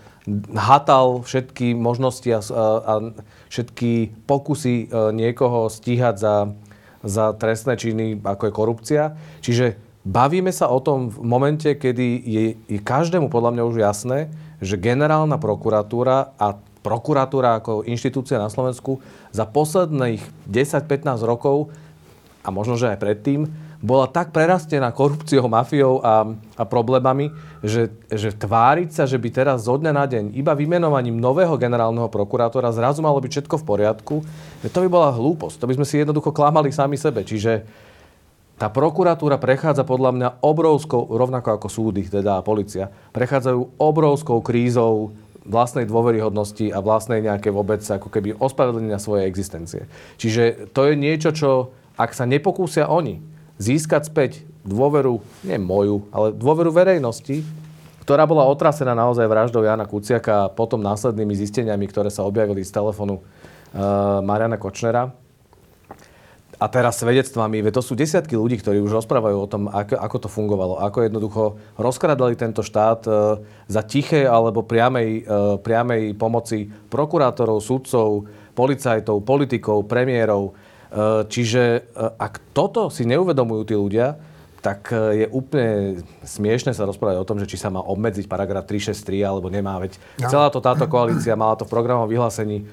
hatal 0.57 1.23
všetky 1.23 1.77
možnosti 1.77 2.27
a, 2.33 2.41
a 2.81 2.93
všetky 3.53 4.25
pokusy 4.25 4.75
e, 4.75 5.13
niekoho 5.13 5.69
stíhať 5.69 6.15
za, 6.17 6.35
za 7.05 7.37
trestné 7.37 7.77
činy, 7.77 8.17
ako 8.25 8.43
je 8.49 8.57
korupcia. 8.57 9.03
Čiže 9.45 9.77
bavíme 10.01 10.49
sa 10.49 10.67
o 10.73 10.81
tom 10.81 11.13
v 11.13 11.21
momente, 11.21 11.69
kedy 11.77 12.07
je, 12.25 12.43
je 12.65 12.79
každému 12.81 13.29
podľa 13.29 13.51
mňa 13.55 13.63
už 13.67 13.77
jasné, 13.77 14.33
že 14.57 14.79
generálna 14.79 15.37
prokuratúra 15.37 16.33
a 16.35 16.57
prokuratúra 16.81 17.59
ako 17.59 17.85
inštitúcia 17.85 18.39
na 18.39 18.47
Slovensku 18.47 19.03
za 19.35 19.43
posledných 19.43 20.23
10-15 20.47 21.19
rokov 21.27 21.69
a 22.47 22.49
možno, 22.49 22.79
že 22.79 22.87
aj 22.87 23.03
predtým, 23.03 23.51
bola 23.83 24.07
tak 24.07 24.31
prerastená 24.31 24.89
korupciou, 24.95 25.45
mafiou 25.51 25.99
a, 25.99 26.25
a 26.55 26.63
problémami, 26.63 27.29
že, 27.59 27.91
že 28.07 28.31
tváriť 28.33 28.89
sa, 28.89 29.03
že 29.03 29.19
by 29.19 29.29
teraz 29.29 29.67
zo 29.67 29.75
dňa 29.75 29.91
na 29.91 30.05
deň 30.07 30.23
iba 30.33 30.55
vymenovaním 30.55 31.19
nového 31.19 31.59
generálneho 31.59 32.07
prokurátora 32.07 32.73
zrazu 32.73 33.03
malo 33.03 33.19
byť 33.19 33.31
všetko 33.37 33.55
v 33.59 33.67
poriadku, 33.67 34.15
to 34.63 34.79
by 34.81 34.89
bola 34.89 35.11
hlúposť. 35.11 35.59
To 35.59 35.67
by 35.69 35.75
sme 35.77 35.85
si 35.85 35.99
jednoducho 35.99 36.31
klamali 36.31 36.71
sami 36.73 36.97
sebe. 36.97 37.21
Čiže 37.27 37.67
tá 38.57 38.73
prokuratúra 38.73 39.37
prechádza 39.37 39.85
podľa 39.85 40.11
mňa 40.17 40.29
obrovskou, 40.41 41.05
rovnako 41.13 41.61
ako 41.61 41.67
súdy, 41.69 42.01
teda 42.09 42.41
a 42.41 42.45
policia, 42.45 42.89
prechádzajú 43.13 43.77
obrovskou 43.77 44.41
krízou 44.41 45.13
vlastnej 45.47 45.87
dôveryhodnosti 45.87 46.73
a 46.73 46.83
vlastnej 46.83 47.23
nejaké 47.23 47.53
vôbec 47.53 47.79
ako 47.79 48.09
keby 48.09 48.35
ospravedlnenia 48.35 48.99
svojej 48.99 49.29
existencie. 49.29 49.85
Čiže 50.17 50.73
to 50.73 50.89
je 50.89 50.93
niečo, 50.97 51.29
čo 51.31 51.71
ak 51.97 52.13
sa 52.13 52.29
nepokúsia 52.29 52.85
oni 52.85 53.19
získať 53.57 54.07
späť 54.07 54.31
dôveru, 54.61 55.17
nie 55.41 55.57
moju, 55.57 56.05
ale 56.13 56.29
dôveru 56.29 56.69
verejnosti, 56.69 57.41
ktorá 58.05 58.23
bola 58.23 58.47
otrasená 58.47 58.95
naozaj 58.95 59.27
vraždou 59.27 59.65
Jana 59.65 59.83
Kuciaka 59.83 60.47
a 60.47 60.51
potom 60.53 60.79
následnými 60.79 61.35
zisteniami, 61.35 61.89
ktoré 61.91 62.07
sa 62.07 62.23
objavili 62.23 62.63
z 62.63 62.71
telefónu 62.71 63.19
uh, 63.19 64.23
Mariana 64.23 64.55
Kočnera. 64.55 65.11
A 66.57 66.65
teraz 66.71 66.97
svedectvami, 66.97 67.61
to 67.69 67.85
sú 67.85 67.93
desiatky 67.93 68.33
ľudí, 68.33 68.57
ktorí 68.57 68.81
už 68.81 68.89
rozprávajú 68.89 69.37
o 69.37 69.51
tom, 69.51 69.69
ako, 69.69 69.93
ako 69.93 70.17
to 70.25 70.29
fungovalo, 70.31 70.81
ako 70.81 71.05
jednoducho 71.05 71.43
rozkradali 71.77 72.33
tento 72.39 72.63
štát 72.63 73.01
uh, 73.05 73.43
za 73.67 73.81
tiché 73.83 74.23
alebo 74.23 74.63
priamej, 74.63 75.27
uh, 75.27 75.59
priamej 75.59 76.15
pomoci 76.15 76.69
prokurátorov, 76.87 77.59
sudcov, 77.59 78.25
policajtov, 78.55 79.21
politikov, 79.21 79.85
premiérov, 79.85 80.55
čiže 81.27 81.63
eh, 81.83 82.27
ak 82.27 82.55
toto 82.55 82.87
si 82.87 83.03
neuvedomujú 83.03 83.63
tí 83.67 83.75
ľudia, 83.75 84.15
tak 84.63 84.91
eh, 84.95 85.23
je 85.23 85.27
úplne 85.31 86.01
smiešne 86.23 86.71
sa 86.71 86.87
rozprávať 86.87 87.17
o 87.19 87.27
tom, 87.27 87.37
že 87.43 87.49
či 87.49 87.59
sa 87.59 87.67
má 87.67 87.83
obmedziť 87.83 88.25
paragraf 88.31 88.67
363 88.67 89.27
alebo 89.27 89.51
nemá. 89.51 89.79
Veď 89.83 89.99
no. 90.19 90.31
celá 90.31 90.47
to 90.47 90.63
táto 90.63 90.87
koalícia 90.87 91.35
mala 91.35 91.59
to 91.59 91.67
v 91.67 91.73
programovom 91.73 92.07
vyhlásení. 92.07 92.67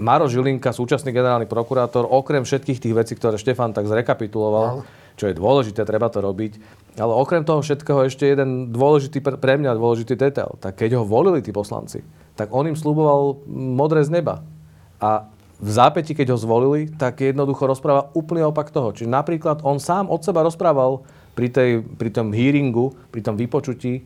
Maro 0.00 0.24
Žilinka, 0.24 0.72
súčasný 0.72 1.12
generálny 1.12 1.44
prokurátor, 1.44 2.08
okrem 2.08 2.48
všetkých 2.48 2.80
tých 2.80 2.94
vecí, 2.96 3.12
ktoré 3.12 3.36
Štefan 3.36 3.76
tak 3.76 3.84
zrekapituloval, 3.84 4.80
no. 4.80 4.88
čo 5.20 5.28
je 5.28 5.36
dôležité, 5.36 5.84
treba 5.84 6.08
to 6.08 6.24
robiť, 6.24 6.56
ale 6.96 7.12
okrem 7.12 7.44
toho 7.44 7.60
všetkého 7.60 8.08
ešte 8.08 8.24
jeden 8.24 8.72
dôležitý, 8.72 9.20
pre 9.20 9.54
mňa 9.60 9.76
dôležitý 9.76 10.16
detail. 10.16 10.56
Tak 10.64 10.80
keď 10.80 10.96
ho 10.96 11.04
volili 11.04 11.44
tí 11.44 11.52
poslanci, 11.52 12.00
tak 12.32 12.48
on 12.56 12.72
im 12.72 12.76
slúboval 12.78 13.44
modré 13.52 14.00
z 14.00 14.16
neba. 14.16 14.40
A 14.96 15.28
v 15.62 15.70
zápäti, 15.70 16.18
keď 16.18 16.34
ho 16.34 16.38
zvolili, 16.38 16.90
tak 16.90 17.22
jednoducho 17.22 17.70
rozpráva 17.70 18.10
úplne 18.18 18.42
opak 18.42 18.74
toho. 18.74 18.90
Čiže 18.90 19.06
napríklad 19.06 19.62
on 19.62 19.78
sám 19.78 20.10
od 20.10 20.18
seba 20.18 20.42
rozprával 20.42 21.06
pri, 21.38 21.48
tej, 21.54 21.70
pri 21.86 22.10
tom 22.10 22.34
hearingu, 22.34 22.90
pri 23.14 23.22
tom 23.22 23.38
vypočutí, 23.38 24.02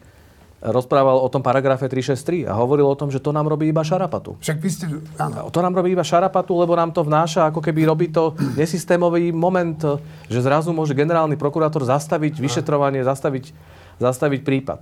rozprával 0.61 1.17
o 1.17 1.29
tom 1.33 1.41
paragrafe 1.41 1.89
363 1.89 2.45
a 2.45 2.53
hovoril 2.61 2.85
o 2.85 2.97
tom, 2.97 3.09
že 3.09 3.25
to 3.25 3.33
nám 3.33 3.49
robí 3.49 3.73
iba 3.73 3.81
šarapatu. 3.81 4.37
Však 4.45 4.57
vy 4.61 4.69
ste... 4.69 4.85
Áno. 5.17 5.49
To 5.49 5.61
nám 5.65 5.73
robí 5.73 5.97
iba 5.97 6.05
šarapatu, 6.05 6.53
lebo 6.61 6.77
nám 6.77 6.93
to 6.93 7.01
vnáša, 7.01 7.49
ako 7.49 7.65
keby 7.65 7.89
robí 7.89 8.13
to 8.13 8.37
nesystémový 8.57 9.33
moment, 9.33 9.81
že 10.29 10.45
zrazu 10.45 10.77
môže 10.77 10.93
generálny 10.93 11.41
prokurátor 11.41 11.89
zastaviť 11.89 12.37
vyšetrovanie, 12.37 13.01
zastaviť, 13.01 13.53
zastaviť 13.97 14.41
prípad 14.45 14.81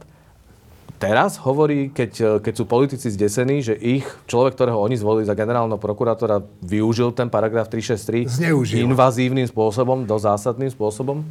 teraz 0.99 1.37
hovorí, 1.43 1.91
keď, 1.91 2.41
keď 2.41 2.55
sú 2.55 2.65
politici 2.65 3.09
zdesení, 3.11 3.61
že 3.61 3.75
ich 3.77 4.07
človek, 4.27 4.55
ktorého 4.59 4.79
oni 4.81 4.99
zvolili 4.99 5.29
za 5.29 5.37
generálneho 5.37 5.79
prokurátora, 5.79 6.43
využil 6.63 7.13
ten 7.13 7.29
paragraf 7.29 7.69
363 7.69 8.29
Zneužil. 8.29 8.83
invazívnym 8.85 9.47
spôsobom, 9.47 10.07
do 10.09 10.17
zásadným 10.17 10.73
spôsobom, 10.73 11.27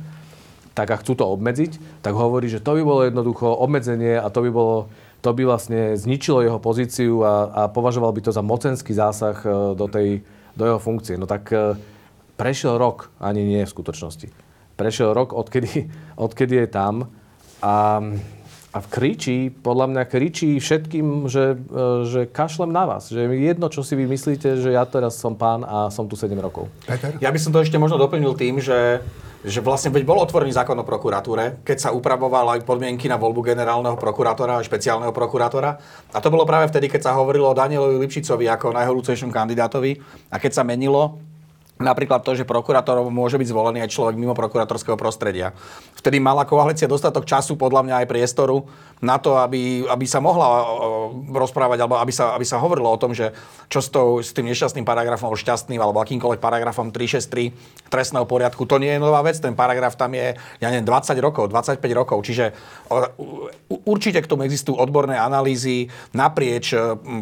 tak 0.74 0.90
a 0.90 0.98
chcú 0.98 1.14
to 1.14 1.26
obmedziť, 1.30 2.02
tak 2.02 2.18
hovorí, 2.18 2.50
že 2.50 2.62
to 2.62 2.74
by 2.74 2.82
bolo 2.82 3.06
jednoducho 3.06 3.46
obmedzenie 3.46 4.18
a 4.18 4.28
to 4.34 4.42
by 4.42 4.50
bolo 4.50 4.90
to 5.24 5.32
by 5.32 5.48
vlastne 5.48 5.96
zničilo 5.96 6.44
jeho 6.44 6.60
pozíciu 6.60 7.24
a, 7.24 7.34
a 7.48 7.62
považoval 7.72 8.12
by 8.12 8.28
to 8.28 8.36
za 8.36 8.44
mocenský 8.44 8.92
zásah 8.92 9.40
e, 9.40 9.48
do, 9.72 9.88
tej, 9.88 10.20
do 10.52 10.64
jeho 10.68 10.84
funkcie. 10.84 11.16
No 11.16 11.24
tak 11.24 11.48
e, 11.56 11.80
prešiel 12.36 12.76
rok, 12.76 13.08
ani 13.24 13.48
nie 13.48 13.64
v 13.64 13.72
skutočnosti. 13.72 14.28
Prešiel 14.76 15.16
rok, 15.16 15.32
odkedy, 15.32 15.88
odkedy 16.20 16.56
je 16.60 16.68
tam 16.68 17.08
a 17.64 18.04
a 18.74 18.82
kričí, 18.82 19.54
podľa 19.54 19.86
mňa 19.94 20.04
kričí 20.10 20.58
všetkým, 20.58 21.30
že, 21.30 21.54
e, 21.54 22.10
že 22.10 22.22
kašlem 22.26 22.74
na 22.74 22.90
vás. 22.90 23.06
Že 23.06 23.30
je 23.30 23.46
jedno, 23.46 23.70
čo 23.70 23.86
si 23.86 23.94
vy 23.94 24.10
myslíte, 24.10 24.58
že 24.58 24.74
ja 24.74 24.82
teraz 24.90 25.22
som 25.22 25.38
pán 25.38 25.62
a 25.62 25.94
som 25.94 26.10
tu 26.10 26.18
7 26.18 26.34
rokov. 26.42 26.74
Peter? 26.90 27.14
Ja 27.22 27.30
by 27.30 27.38
som 27.38 27.54
to 27.54 27.62
ešte 27.62 27.78
možno 27.78 28.02
doplnil 28.02 28.34
tým, 28.34 28.58
že 28.58 29.06
že 29.44 29.60
vlastne 29.60 29.92
veď 29.92 30.08
bol 30.08 30.24
otvorený 30.24 30.56
zákon 30.56 30.80
o 30.80 30.88
prokuratúre, 30.88 31.68
keď 31.68 31.78
sa 31.78 31.90
upravoval 31.92 32.56
aj 32.56 32.64
podmienky 32.64 33.12
na 33.12 33.20
voľbu 33.20 33.44
generálneho 33.44 34.00
prokurátora 34.00 34.56
a 34.56 34.64
špeciálneho 34.64 35.12
prokurátora. 35.12 35.76
A 36.16 36.18
to 36.24 36.32
bolo 36.32 36.48
práve 36.48 36.72
vtedy, 36.72 36.88
keď 36.88 37.12
sa 37.12 37.20
hovorilo 37.20 37.52
o 37.52 37.58
Danielovi 37.58 38.00
Lipšicovi 38.08 38.48
ako 38.48 38.72
najhorúcejšom 38.72 39.36
kandidátovi. 39.36 40.00
A 40.32 40.40
keď 40.40 40.52
sa 40.56 40.64
menilo, 40.64 41.20
Napríklad 41.82 42.22
to, 42.22 42.38
že 42.38 42.46
prokurátor 42.46 43.02
môže 43.10 43.42
byť 43.42 43.50
zvolený 43.50 43.82
aj 43.82 43.90
človek 43.90 44.14
mimo 44.14 44.38
prokurátorského 44.38 44.94
prostredia. 44.94 45.58
Vtedy 45.98 46.22
mala 46.22 46.46
koalícia 46.46 46.86
dostatok 46.86 47.26
času, 47.26 47.58
podľa 47.58 47.82
mňa 47.82 47.96
aj 48.04 48.10
priestoru, 48.14 48.70
na 49.04 49.20
to, 49.20 49.36
aby, 49.36 49.84
aby 49.90 50.06
sa 50.08 50.24
mohla 50.24 50.64
rozprávať, 51.34 51.84
alebo 51.84 52.00
aby 52.00 52.14
sa, 52.14 52.38
aby 52.38 52.46
sa 52.48 52.62
hovorilo 52.62 52.88
o 52.88 53.02
tom, 53.02 53.12
že 53.12 53.36
čo 53.68 53.84
s, 53.84 53.90
tou, 53.92 54.22
s 54.24 54.32
tým 54.32 54.48
nešťastným 54.48 54.86
paragrafom, 54.88 55.34
šťastným, 55.34 55.82
alebo 55.82 56.00
akýmkoľvek 56.00 56.40
paragrafom 56.40 56.94
363 56.94 57.90
trestného 57.92 58.24
poriadku. 58.24 58.64
To 58.70 58.80
nie 58.80 58.94
je 58.96 59.04
nová 59.04 59.20
vec, 59.26 59.42
ten 59.42 59.58
paragraf 59.58 59.98
tam 59.98 60.16
je, 60.16 60.38
ja 60.62 60.68
neviem, 60.72 60.88
20 60.88 61.20
rokov, 61.20 61.52
25 61.52 61.84
rokov. 61.92 62.22
Čiže 62.24 62.56
určite 63.84 64.24
k 64.24 64.30
tomu 64.30 64.48
existujú 64.48 64.80
odborné 64.80 65.20
analýzy 65.20 65.92
naprieč 66.16 66.72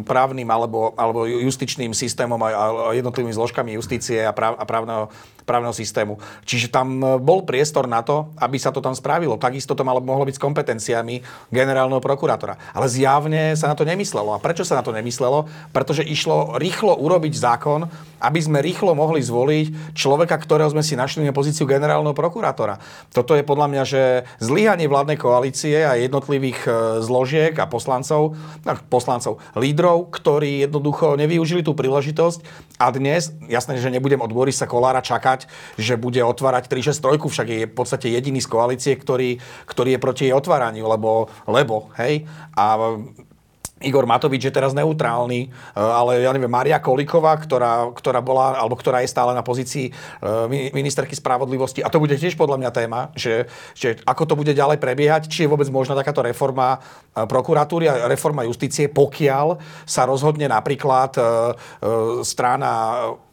právnym 0.06 0.46
alebo, 0.52 0.94
alebo 0.94 1.26
justičným 1.26 1.96
systémom 1.96 2.38
a 2.38 2.94
jednotlivými 2.94 3.34
zložkami 3.34 3.74
justície 3.74 4.22
a, 4.22 4.30
práv, 4.42 4.54
a 4.58 4.64
právneho 4.64 5.08
právneho 5.42 5.74
systému. 5.74 6.18
Čiže 6.46 6.72
tam 6.72 6.98
e, 7.02 7.18
bol 7.18 7.42
priestor 7.44 7.90
na 7.90 8.00
to, 8.00 8.30
aby 8.38 8.56
sa 8.58 8.70
to 8.70 8.82
tam 8.82 8.94
spravilo. 8.94 9.38
Takisto 9.38 9.76
to 9.76 9.82
malo, 9.86 10.02
mohlo 10.02 10.26
byť 10.26 10.36
s 10.38 10.42
kompetenciami 10.42 11.14
generálneho 11.50 12.02
prokurátora. 12.02 12.58
Ale 12.74 12.86
zjavne 12.90 13.54
sa 13.58 13.70
na 13.70 13.76
to 13.78 13.86
nemyslelo. 13.86 14.34
A 14.34 14.42
prečo 14.42 14.62
sa 14.66 14.78
na 14.78 14.84
to 14.84 14.94
nemyslelo? 14.94 15.46
Pretože 15.74 16.06
išlo 16.06 16.56
rýchlo 16.58 16.94
urobiť 16.98 17.32
zákon, 17.34 17.86
aby 18.22 18.38
sme 18.38 18.62
rýchlo 18.62 18.94
mohli 18.94 19.18
zvoliť 19.18 19.96
človeka, 19.98 20.38
ktorého 20.38 20.70
sme 20.70 20.84
si 20.86 20.94
našli 20.94 21.26
na 21.26 21.34
pozíciu 21.34 21.66
generálneho 21.66 22.14
prokurátora. 22.14 22.78
Toto 23.10 23.34
je 23.34 23.42
podľa 23.42 23.66
mňa, 23.66 23.82
že 23.82 24.02
zlyhanie 24.38 24.86
vládnej 24.86 25.18
koalície 25.18 25.82
a 25.82 25.98
jednotlivých 25.98 26.60
e, 26.66 26.70
zložiek 27.02 27.54
a 27.58 27.66
poslancov, 27.66 28.38
poslancov, 28.86 29.42
lídrov, 29.58 30.12
ktorí 30.14 30.68
jednoducho 30.68 31.18
nevyužili 31.18 31.64
tú 31.66 31.74
príležitosť 31.74 32.44
a 32.82 32.90
dnes, 32.90 33.30
jasné, 33.48 33.78
že 33.78 33.94
nebudem 33.94 34.20
od 34.20 34.34
Borisa 34.34 34.66
Kolára 34.66 35.00
čakať, 35.00 35.31
že 35.80 35.94
bude 35.96 36.20
otvárať 36.20 36.68
363, 36.68 37.32
však 37.32 37.48
je 37.48 37.60
v 37.68 37.74
podstate 37.74 38.06
jediný 38.12 38.40
z 38.40 38.48
koalície, 38.50 38.92
ktorý, 38.96 39.40
ktorý 39.66 39.96
je 39.96 40.00
proti 40.02 40.22
jej 40.28 40.34
otváraniu, 40.36 40.84
lebo, 40.84 41.32
lebo 41.48 41.88
hej, 41.96 42.28
a 42.56 42.76
Igor 43.82 44.06
Matovič 44.06 44.48
je 44.48 44.54
teraz 44.54 44.72
neutrálny, 44.72 45.46
e, 45.46 45.48
ale 45.76 46.22
ja 46.22 46.30
neviem, 46.30 46.50
Maria 46.50 46.78
Koliková, 46.78 47.36
ktorá, 47.38 47.90
ktorá 47.92 48.22
bola, 48.22 48.56
alebo 48.56 48.78
ktorá 48.78 49.02
je 49.02 49.10
stále 49.10 49.34
na 49.36 49.44
pozícii 49.44 49.90
e, 49.90 50.72
ministerky 50.72 51.12
spravodlivosti, 51.14 51.84
a 51.84 51.92
to 51.92 52.02
bude 52.02 52.14
tiež 52.16 52.38
podľa 52.38 52.58
mňa 52.62 52.70
téma, 52.70 53.00
že, 53.14 53.46
že 53.76 54.00
ako 54.06 54.22
to 54.32 54.34
bude 54.38 54.52
ďalej 54.54 54.78
prebiehať, 54.78 55.28
či 55.28 55.44
je 55.44 55.50
vôbec 55.50 55.68
možná 55.68 55.98
takáto 55.98 56.22
reforma 56.24 56.78
e, 56.78 57.26
prokuratúry 57.26 57.86
a 57.90 58.08
reforma 58.08 58.46
justície, 58.46 58.88
pokiaľ 58.88 59.60
sa 59.84 60.08
rozhodne 60.08 60.46
napríklad 60.48 61.14
strana 62.22 62.70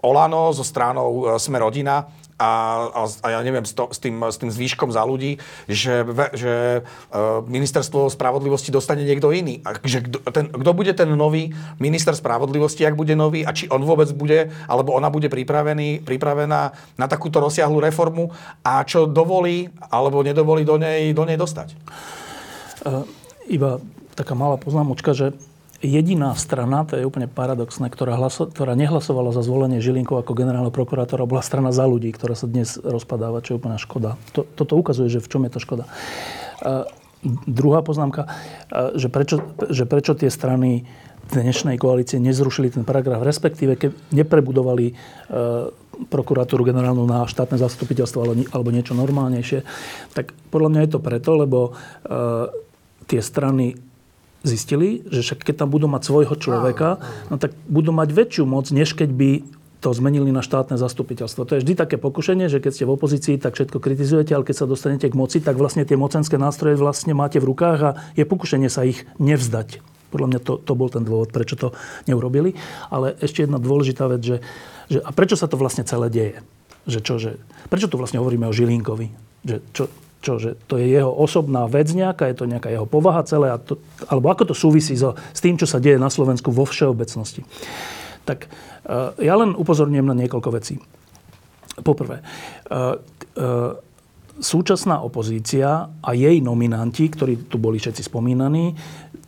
Olano 0.03 0.51
so 0.55 0.65
stranou 0.65 1.37
Sme 1.37 1.59
rodina 1.59 2.07
a, 2.39 2.51
a, 2.87 3.01
a 3.05 3.27
ja 3.35 3.39
neviem, 3.43 3.67
s, 3.67 3.75
to, 3.75 3.91
s, 3.91 3.99
tým, 3.99 4.15
s 4.23 4.39
tým 4.39 4.47
zvýškom 4.47 4.95
za 4.95 5.03
ľudí, 5.03 5.35
že, 5.67 6.07
že 6.31 6.81
uh, 7.11 7.43
ministerstvo 7.43 8.07
spravodlivosti 8.07 8.71
dostane 8.71 9.03
niekto 9.03 9.35
iný. 9.35 9.59
A 9.67 9.75
že 9.83 10.07
kto, 10.07 10.23
ten, 10.31 10.47
kto 10.47 10.71
bude 10.71 10.95
ten 10.95 11.11
nový 11.11 11.51
minister 11.83 12.15
spravodlivosti, 12.15 12.87
ak 12.87 12.95
bude 12.95 13.11
nový, 13.19 13.43
a 13.43 13.51
či 13.51 13.67
on 13.67 13.83
vôbec 13.83 14.07
bude, 14.15 14.55
alebo 14.71 14.95
ona 14.95 15.11
bude 15.11 15.27
pripravený, 15.27 16.07
pripravená 16.07 16.71
na 16.95 17.05
takúto 17.11 17.43
rozsiahlu 17.43 17.83
reformu 17.83 18.31
a 18.63 18.87
čo 18.87 19.03
dovolí, 19.03 19.67
alebo 19.91 20.23
nedovolí 20.23 20.63
do 20.63 20.79
nej, 20.79 21.11
do 21.11 21.27
nej 21.27 21.35
dostať. 21.35 21.75
Uh, 22.87 23.03
iba 23.51 23.83
taká 24.15 24.31
malá 24.31 24.55
poznámočka, 24.55 25.11
že 25.11 25.35
jediná 25.79 26.35
strana, 26.35 26.83
to 26.83 26.99
je 26.99 27.07
úplne 27.07 27.31
paradoxné, 27.31 27.87
ktorá, 27.87 28.19
hlaso, 28.19 28.51
ktorá 28.51 28.75
nehlasovala 28.75 29.31
za 29.31 29.41
zvolenie 29.43 29.79
Žilinkov 29.79 30.23
ako 30.23 30.35
generálneho 30.35 30.75
prokurátora, 30.75 31.29
bola 31.29 31.43
strana 31.43 31.71
za 31.71 31.87
ľudí, 31.87 32.11
ktorá 32.11 32.35
sa 32.35 32.47
dnes 32.47 32.75
rozpadáva, 32.79 33.39
čo 33.39 33.55
je 33.55 33.59
úplná 33.63 33.79
škoda. 33.79 34.19
To, 34.35 34.43
toto 34.43 34.75
ukazuje, 34.75 35.07
že 35.07 35.23
v 35.23 35.29
čom 35.31 35.41
je 35.47 35.51
to 35.55 35.59
škoda. 35.63 35.87
A 36.59 36.87
druhá 37.47 37.79
poznámka, 37.83 38.27
že 38.95 39.07
prečo, 39.07 39.43
že 39.71 39.83
prečo 39.87 40.15
tie 40.15 40.27
strany 40.27 40.87
dnešnej 41.29 41.77
koalície 41.77 42.17
nezrušili 42.17 42.73
ten 42.73 42.83
paragraf, 42.83 43.21
respektíve 43.21 43.77
keď 43.77 43.91
neprebudovali 44.11 44.97
prokuratúru 45.99 46.63
generálnu 46.63 47.03
na 47.03 47.27
štátne 47.27 47.59
zastupiteľstvo 47.59 48.23
alebo 48.55 48.69
niečo 48.71 48.95
normálnejšie, 48.95 49.67
tak 50.15 50.31
podľa 50.47 50.69
mňa 50.71 50.81
je 50.87 50.91
to 50.95 50.99
preto, 51.03 51.31
lebo 51.35 51.59
tie 53.05 53.19
strany 53.19 53.75
zistili, 54.43 55.03
že 55.11 55.23
však 55.23 55.43
keď 55.43 55.65
tam 55.65 55.69
budú 55.69 55.91
mať 55.91 56.01
svojho 56.07 56.35
človeka, 56.39 57.03
no 57.27 57.35
tak 57.35 57.51
budú 57.67 57.91
mať 57.91 58.09
väčšiu 58.15 58.43
moc, 58.47 58.71
než 58.71 58.95
keď 58.95 59.09
by 59.11 59.29
to 59.79 59.95
zmenili 59.95 60.35
na 60.35 60.43
štátne 60.43 60.75
zastupiteľstvo. 60.75 61.47
To 61.47 61.55
je 61.55 61.63
vždy 61.63 61.73
také 61.79 61.95
pokušenie, 61.95 62.51
že 62.51 62.59
keď 62.59 62.71
ste 62.75 62.83
v 62.83 62.95
opozícii, 62.99 63.35
tak 63.39 63.55
všetko 63.55 63.79
kritizujete, 63.79 64.35
ale 64.35 64.43
keď 64.43 64.55
sa 64.63 64.67
dostanete 64.67 65.07
k 65.07 65.15
moci, 65.15 65.39
tak 65.39 65.55
vlastne 65.55 65.87
tie 65.87 65.95
mocenské 65.95 66.35
nástroje 66.35 66.75
vlastne 66.75 67.15
máte 67.15 67.39
v 67.39 67.47
rukách 67.47 67.79
a 67.79 67.91
je 68.19 68.27
pokušenie 68.27 68.67
sa 68.67 68.83
ich 68.83 69.07
nevzdať. 69.23 69.79
Podľa 70.11 70.27
mňa 70.35 70.39
to, 70.43 70.53
to 70.59 70.73
bol 70.75 70.91
ten 70.91 71.07
dôvod, 71.07 71.31
prečo 71.31 71.55
to 71.55 71.71
neurobili. 72.11 72.59
Ale 72.91 73.15
ešte 73.23 73.47
jedna 73.47 73.61
dôležitá 73.61 74.11
vec, 74.11 74.21
že, 74.25 74.37
že 74.91 74.99
a 74.99 75.15
prečo 75.15 75.39
sa 75.39 75.47
to 75.47 75.55
vlastne 75.55 75.87
celé 75.87 76.11
deje? 76.11 76.35
Že 76.89 76.99
čo, 76.99 77.13
že, 77.21 77.31
prečo 77.71 77.87
tu 77.87 77.95
vlastne 77.95 78.19
hovoríme 78.19 78.49
o 78.49 78.55
Žilinkovi? 78.55 79.07
Že 79.47 79.55
čo, 79.71 79.83
čo, 80.19 80.35
že 80.35 80.59
to 80.67 80.75
je 80.75 80.91
jeho 80.91 81.11
osobná 81.11 81.63
vec 81.71 81.87
nejaká, 81.95 82.27
je 82.27 82.43
to 82.43 82.45
nejaká 82.45 82.67
jeho 82.67 82.83
povaha 82.83 83.23
celé, 83.23 83.55
a 83.55 83.57
to, 83.59 83.79
alebo 84.11 84.27
ako 84.27 84.51
to 84.51 84.55
súvisí 84.55 84.95
so, 84.99 85.15
s 85.15 85.39
tým, 85.39 85.55
čo 85.55 85.63
sa 85.63 85.79
deje 85.79 85.95
na 85.95 86.11
Slovensku 86.11 86.51
vo 86.51 86.67
všeobecnosti. 86.67 87.47
Tak 88.27 88.45
uh, 88.45 89.15
ja 89.19 89.39
len 89.39 89.55
upozorňujem 89.55 90.07
na 90.07 90.15
niekoľko 90.19 90.49
vecí. 90.51 90.75
Poprvé, 91.79 92.19
uh, 92.19 92.99
uh, 93.39 93.79
súčasná 94.39 94.99
opozícia 94.99 95.87
a 95.87 96.09
jej 96.15 96.43
nominanti, 96.43 97.07
ktorí 97.07 97.47
tu 97.47 97.55
boli 97.55 97.79
všetci 97.79 98.07
spomínaní, 98.07 98.75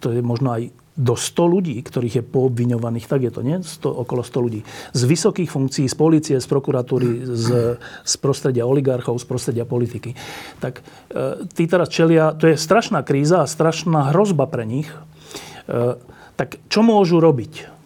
to 0.04 0.12
je 0.12 0.20
možno 0.20 0.56
aj 0.56 0.81
do 0.92 1.16
100 1.16 1.48
ľudí, 1.48 1.76
ktorých 1.80 2.20
je 2.20 2.24
poobviňovaných, 2.24 3.08
tak 3.08 3.24
je 3.24 3.32
to, 3.32 3.42
nie? 3.42 3.64
100, 3.64 3.88
okolo 3.88 4.22
100 4.28 4.44
ľudí. 4.44 4.62
Z 4.92 5.02
vysokých 5.08 5.48
funkcií, 5.48 5.88
z 5.88 5.96
policie, 5.96 6.36
z 6.36 6.48
prokuratúry, 6.52 7.24
z, 7.32 7.48
z 7.80 8.14
prostredia 8.20 8.68
oligarchov, 8.68 9.16
z 9.16 9.26
prostredia 9.26 9.64
politiky. 9.64 10.14
Tak 10.60 10.84
e, 11.10 11.48
tí 11.48 11.64
teraz 11.66 11.88
čelia, 11.88 12.36
to 12.36 12.52
je 12.52 12.60
strašná 12.60 13.08
kríza 13.08 13.42
a 13.44 13.50
strašná 13.50 14.12
hrozba 14.12 14.52
pre 14.52 14.68
nich. 14.68 14.92
E, 15.72 15.96
tak 16.36 16.60
čo 16.68 16.84
môžu 16.84 17.24
robiť? 17.24 17.81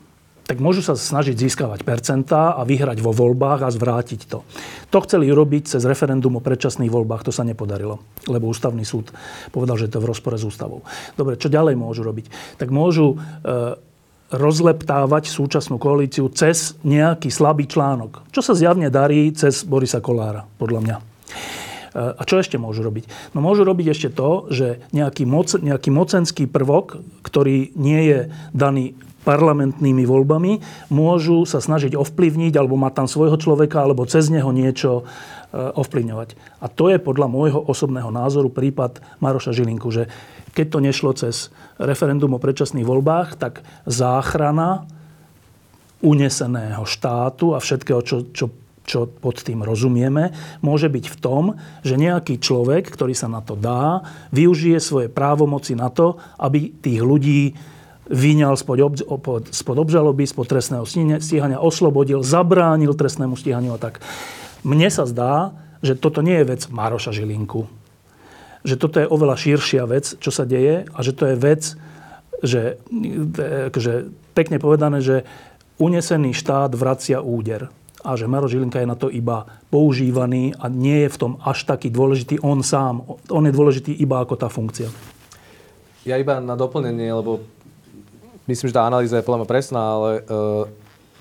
Tak 0.46 0.62
môžu 0.62 0.86
sa 0.86 0.93
snažiť 0.93 1.34
získavať 1.34 1.82
percentá 1.82 2.54
a 2.54 2.62
vyhrať 2.62 3.02
vo 3.02 3.10
voľbách 3.10 3.66
a 3.66 3.74
zvrátiť 3.74 4.30
to. 4.30 4.46
To 4.93 4.98
chceli 5.02 5.34
urobiť 5.34 5.74
cez 5.78 5.82
referendum 5.89 6.38
o 6.38 6.46
predčasných 6.46 6.93
voľbách, 6.93 7.26
to 7.26 7.34
sa 7.34 7.41
nepodarilo, 7.41 8.06
lebo 8.30 8.54
ústavný 8.54 8.86
súd 8.86 9.10
povedal, 9.50 9.82
že 9.82 9.89
to 9.89 9.98
je 9.98 10.04
v 10.06 10.10
rozpore 10.14 10.38
s 10.38 10.46
ústavou. 10.46 10.86
Dobre, 11.18 11.41
čo 11.41 11.50
ďalej 11.50 11.74
môžu 11.74 12.06
robiť? 12.06 12.58
Tak 12.62 12.70
môžu 12.70 13.18
e, 13.18 13.76
rozleptávať 14.30 15.34
súčasnú 15.34 15.82
koalíciu 15.82 16.30
cez 16.30 16.78
nejaký 16.86 17.34
slabý 17.34 17.66
článok. 17.66 18.30
Čo 18.30 18.46
sa 18.46 18.54
zjavne 18.54 18.93
darí 18.93 19.34
cez 19.34 19.66
Borisa 19.66 19.98
Kolára, 19.98 20.46
podľa 20.62 20.80
mňa. 20.86 20.96
E, 20.98 21.04
a 22.14 22.22
čo 22.22 22.38
ešte 22.38 22.62
môžu 22.62 22.86
robiť? 22.86 23.34
No 23.34 23.41
môžu 23.41 23.66
robiť 23.66 23.98
ešte 23.98 24.10
to, 24.14 24.46
že 24.54 24.86
nejaký, 24.93 25.26
moc, 25.26 25.50
nejaký 25.58 25.89
mocenský 25.89 26.46
prvok, 26.46 27.02
ktorý 27.26 27.74
nie 27.74 28.02
je 28.14 28.20
daný 28.54 28.93
parlamentnými 29.26 30.06
voľbami, 30.06 30.62
môžu 30.94 31.44
sa 31.50 31.58
snažiť 31.58 31.98
ovplyvniť 31.98 32.54
alebo 32.56 32.78
mať 32.78 32.94
tam 33.04 33.08
svojho 33.10 33.36
človeka 33.42 33.82
alebo 33.82 34.06
cez 34.06 34.30
neho 34.30 34.54
niečo 34.54 35.02
e, 35.02 35.04
ovplyvňovať. 35.58 36.62
A 36.62 36.70
to 36.70 36.94
je 36.94 37.02
podľa 37.02 37.28
môjho 37.28 37.60
osobného 37.66 38.14
názoru 38.14 38.54
prípad 38.54 39.02
Maroša 39.20 39.52
Žilinku, 39.52 39.90
že 39.90 40.08
keď 40.56 40.66
to 40.72 40.80
nešlo 40.80 41.12
cez 41.18 41.50
referendum 41.82 42.38
o 42.38 42.40
predčasných 42.40 42.88
voľbách, 42.88 43.36
tak 43.36 43.66
záchrana 43.84 44.88
uneseného 46.00 46.86
štátu 46.86 47.58
a 47.58 47.60
všetkého, 47.60 48.00
čo, 48.06 48.30
čo, 48.32 48.54
čo 48.86 49.10
pod 49.10 49.42
tým 49.42 49.66
rozumieme, 49.66 50.32
môže 50.62 50.88
byť 50.88 51.06
v 51.12 51.18
tom, 51.20 51.44
že 51.82 51.98
nejaký 52.00 52.38
človek, 52.38 52.88
ktorý 52.88 53.18
sa 53.18 53.28
na 53.28 53.42
to 53.42 53.58
dá, 53.58 54.06
využije 54.30 54.78
svoje 54.78 55.08
právomoci 55.10 55.74
na 55.74 55.90
to, 55.90 56.22
aby 56.38 56.72
tých 56.72 57.02
ľudí 57.02 57.58
vyňal 58.10 58.53
spod, 58.58 58.78
ob, 59.06 59.24
spod 59.49 59.78
obžaloby, 59.82 60.24
spod 60.30 60.45
trestného 60.45 60.86
stíhania, 61.20 61.58
oslobodil, 61.62 62.22
zabránil 62.22 62.93
trestnému 62.93 63.34
stíhaniu 63.34 63.76
a 63.76 63.82
tak. 63.82 64.01
Mne 64.66 64.89
sa 64.89 65.06
zdá, 65.10 65.53
že 65.82 65.97
toto 65.97 66.26
nie 66.26 66.38
je 66.41 66.49
vec 66.49 66.62
Mároša 66.70 67.14
Žilinku. 67.14 67.70
Že 68.66 68.76
toto 68.82 68.97
je 68.97 69.10
oveľa 69.10 69.36
širšia 69.38 69.84
vec, 69.86 70.18
čo 70.18 70.34
sa 70.34 70.45
deje 70.45 70.89
a 70.89 70.99
že 71.06 71.14
to 71.14 71.30
je 71.30 71.36
vec, 71.38 71.62
že, 72.41 72.82
že 73.74 74.10
pekne 74.34 74.58
povedané, 74.58 75.01
že 75.01 75.26
unesený 75.78 76.34
štát 76.34 76.74
vracia 76.74 77.22
úder 77.22 77.70
a 78.06 78.14
že 78.14 78.30
Maro 78.30 78.45
Žilinka 78.45 78.78
je 78.82 78.89
na 78.89 78.93
to 78.93 79.10
iba 79.10 79.49
používaný 79.74 80.53
a 80.62 80.70
nie 80.70 81.06
je 81.06 81.10
v 81.10 81.20
tom 81.20 81.32
až 81.41 81.66
taký 81.66 81.89
dôležitý 81.89 82.38
on 82.45 82.62
sám. 82.62 83.01
On 83.34 83.43
je 83.43 83.53
dôležitý 83.53 83.97
iba 83.97 84.22
ako 84.22 84.38
tá 84.38 84.45
funkcia. 84.45 84.93
Ja 86.06 86.22
iba 86.22 86.38
na 86.38 86.53
doplnenie, 86.53 87.10
lebo 87.10 87.41
myslím, 88.50 88.68
že 88.70 88.78
tá 88.78 88.86
analýza 88.86 89.18
je 89.18 89.26
podľa 89.26 89.43
mňa 89.43 89.50
presná, 89.50 89.82
ale 89.82 90.12
uh, 90.26 90.64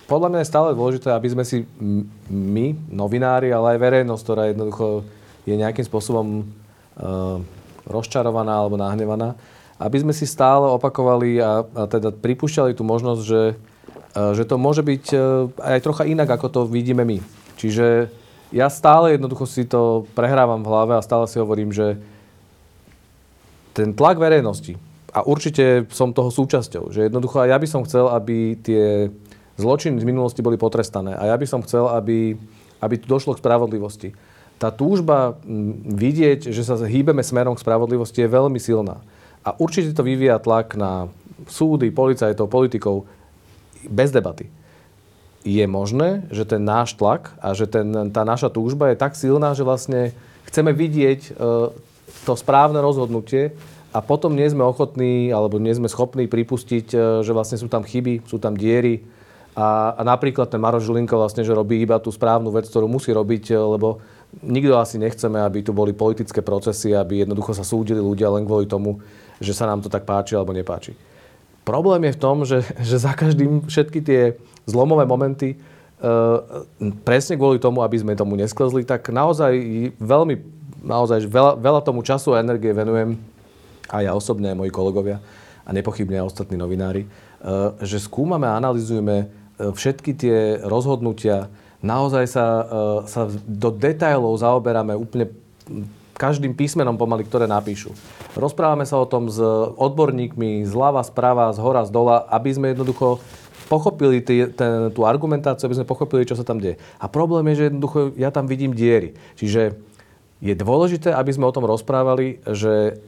podľa 0.05 0.29
mňa 0.33 0.41
je 0.45 0.51
stále 0.53 0.77
dôležité, 0.77 1.09
aby 1.13 1.29
sme 1.33 1.45
si 1.45 1.65
my, 2.29 2.77
novinári, 2.93 3.49
ale 3.53 3.77
aj 3.77 3.79
verejnosť, 3.81 4.23
ktorá 4.25 4.43
jednoducho 4.53 4.87
je 5.49 5.55
nejakým 5.57 5.85
spôsobom 5.85 6.45
uh, 6.45 7.41
rozčarovaná 7.89 8.61
alebo 8.61 8.77
nahnevaná, 8.77 9.37
aby 9.81 9.97
sme 10.01 10.13
si 10.13 10.29
stále 10.29 10.69
opakovali 10.69 11.41
a, 11.41 11.65
a 11.65 11.83
teda 11.89 12.13
pripúšťali 12.13 12.77
tú 12.77 12.85
možnosť, 12.85 13.23
že, 13.25 13.43
uh, 14.17 14.33
že 14.37 14.45
to 14.45 14.61
môže 14.61 14.85
byť 14.85 15.05
uh, 15.13 15.49
aj 15.61 15.85
trocha 15.85 16.05
inak, 16.05 16.29
ako 16.29 16.47
to 16.53 16.61
vidíme 16.69 17.05
my. 17.05 17.19
Čiže 17.57 18.13
ja 18.55 18.69
stále 18.69 19.17
jednoducho 19.17 19.49
si 19.49 19.65
to 19.65 20.05
prehrávam 20.13 20.63
v 20.63 20.69
hlave 20.71 20.93
a 20.95 21.03
stále 21.03 21.27
si 21.27 21.41
hovorím, 21.41 21.73
že 21.73 21.99
ten 23.75 23.91
tlak 23.91 24.23
verejnosti, 24.23 24.79
a 25.15 25.23
určite 25.23 25.87
som 25.95 26.11
toho 26.11 26.35
súčasťou, 26.35 26.91
že 26.91 27.07
jednoducho 27.07 27.47
ja 27.47 27.55
by 27.55 27.69
som 27.71 27.87
chcel, 27.87 28.11
aby 28.11 28.59
tie 28.59 29.15
zločiny 29.55 30.03
z 30.03 30.09
minulosti 30.09 30.43
boli 30.43 30.59
potrestané 30.59 31.15
a 31.15 31.31
ja 31.31 31.37
by 31.39 31.47
som 31.47 31.63
chcel, 31.63 31.87
aby, 31.87 32.35
aby 32.83 32.95
tu 32.99 33.07
došlo 33.07 33.39
k 33.39 33.43
spravodlivosti. 33.43 34.11
Tá 34.59 34.75
túžba 34.75 35.39
vidieť, 35.87 36.51
že 36.51 36.67
sa 36.67 36.75
hýbeme 36.79 37.23
smerom 37.23 37.55
k 37.55 37.63
spravodlivosti 37.63 38.27
je 38.27 38.35
veľmi 38.35 38.59
silná. 38.59 38.99
A 39.47 39.55
určite 39.55 39.95
to 39.95 40.03
vyvíja 40.03 40.43
tlak 40.43 40.75
na 40.75 41.07
súdy, 41.47 41.95
policajtov, 41.95 42.51
politikov 42.51 43.07
bez 43.87 44.11
debaty. 44.11 44.51
Je 45.45 45.63
možné, 45.69 46.25
že 46.33 46.49
ten 46.49 46.65
náš 46.65 46.97
tlak 46.97 47.37
a 47.39 47.53
že 47.53 47.69
ten, 47.69 48.11
tá 48.11 48.25
naša 48.25 48.49
túžba 48.49 48.91
je 48.91 48.97
tak 48.97 49.13
silná, 49.15 49.53
že 49.53 49.67
vlastne 49.67 50.17
chceme 50.49 50.73
vidieť 50.73 51.21
e, 51.21 51.31
to 52.25 52.33
správne 52.33 52.81
rozhodnutie 52.81 53.53
a 53.95 54.03
potom 54.03 54.35
nie 54.35 54.51
sme 54.51 54.67
ochotní 54.67 55.31
alebo 55.31 55.63
nie 55.63 55.71
sme 55.71 55.87
schopní 55.87 56.27
pripustiť, 56.27 56.87
e, 56.91 56.97
že 57.23 57.31
vlastne 57.31 57.63
sú 57.63 57.71
tam 57.71 57.87
chyby, 57.87 58.27
sú 58.27 58.43
tam 58.43 58.59
diery. 58.59 59.07
A, 59.55 59.95
a 59.95 60.03
napríklad 60.03 60.51
ten 60.51 60.59
Maroš 60.59 60.91
Žilinko 60.91 61.15
vlastne, 61.15 61.47
že 61.47 61.55
robí 61.55 61.79
iba 61.79 62.03
tú 62.03 62.11
správnu 62.11 62.51
vec, 62.51 62.67
ktorú 62.67 62.91
musí 62.91 63.15
robiť, 63.15 63.55
e, 63.55 63.57
lebo 63.57 64.03
nikto 64.43 64.75
asi 64.83 64.99
nechceme, 64.99 65.39
aby 65.39 65.63
tu 65.63 65.71
boli 65.71 65.95
politické 65.95 66.43
procesy, 66.43 66.91
aby 66.91 67.23
jednoducho 67.23 67.55
sa 67.55 67.63
súdili 67.63 68.03
ľudia 68.03 68.35
len 68.35 68.43
kvôli 68.43 68.67
tomu, 68.67 68.99
že 69.39 69.55
sa 69.55 69.71
nám 69.71 69.79
to 69.79 69.87
tak 69.87 70.03
páči 70.03 70.35
alebo 70.35 70.51
nepáči. 70.51 70.99
Problém 71.63 72.11
je 72.11 72.19
v 72.19 72.21
tom, 72.21 72.43
že, 72.43 72.67
že 72.83 72.99
za 72.99 73.15
každým 73.15 73.71
všetky 73.71 74.03
tie 74.03 74.35
zlomové 74.67 75.07
momenty, 75.07 75.55
e, 75.55 75.57
presne 77.07 77.39
kvôli 77.39 77.63
tomu, 77.63 77.87
aby 77.87 77.95
sme 77.95 78.19
tomu 78.19 78.35
nesklzli, 78.35 78.83
tak 78.83 79.07
naozaj 79.15 79.55
veľmi, 80.03 80.35
naozaj 80.83 81.31
veľa, 81.31 81.63
veľa 81.63 81.81
tomu 81.87 82.03
času 82.03 82.35
a 82.35 82.43
energie 82.43 82.75
venujem 82.75 83.34
a 83.89 83.97
ja 84.05 84.13
osobne, 84.17 84.53
aj 84.53 84.59
moji 84.59 84.73
kolegovia 84.73 85.19
a 85.65 85.71
nepochybne 85.73 86.21
aj 86.21 86.29
ostatní 86.29 86.61
novinári, 86.61 87.05
e, 87.05 87.09
že 87.81 88.01
skúmame 88.01 88.45
a 88.45 88.57
analizujeme 88.61 89.17
e, 89.25 89.27
všetky 89.73 90.13
tie 90.17 90.61
rozhodnutia, 90.61 91.49
naozaj 91.81 92.25
sa, 92.29 92.45
e, 92.47 92.65
sa 93.09 93.23
do 93.49 93.73
detajlov 93.73 94.41
zaoberáme 94.41 94.93
úplne 94.97 95.33
každým 96.15 96.55
písmenom 96.55 96.95
pomaly, 96.95 97.27
ktoré 97.27 97.51
napíšu. 97.51 97.91
Rozprávame 98.39 98.87
sa 98.87 99.03
o 99.03 99.09
tom 99.09 99.27
s 99.27 99.41
odborníkmi 99.75 100.63
zľava, 100.63 101.03
zprava, 101.03 101.51
z 101.51 101.59
hora, 101.59 101.83
z 101.83 101.91
dola, 101.91 102.23
aby 102.31 102.55
sme 102.55 102.71
jednoducho 102.71 103.19
pochopili 103.67 104.21
tý, 104.23 104.47
ten, 104.53 104.93
tú 104.95 105.03
argumentáciu, 105.09 105.67
aby 105.67 105.83
sme 105.83 105.91
pochopili, 105.91 106.29
čo 106.29 106.39
sa 106.39 106.47
tam 106.47 106.61
deje. 106.61 106.79
A 107.01 107.11
problém 107.11 107.51
je, 107.51 107.65
že 107.65 107.67
jednoducho 107.73 107.99
ja 108.15 108.31
tam 108.31 108.47
vidím 108.47 108.77
diery. 108.77 109.17
Čiže 109.35 109.75
je 110.45 110.55
dôležité, 110.55 111.11
aby 111.11 111.33
sme 111.33 111.49
o 111.49 111.55
tom 111.55 111.65
rozprávali, 111.65 112.45
že 112.45 113.01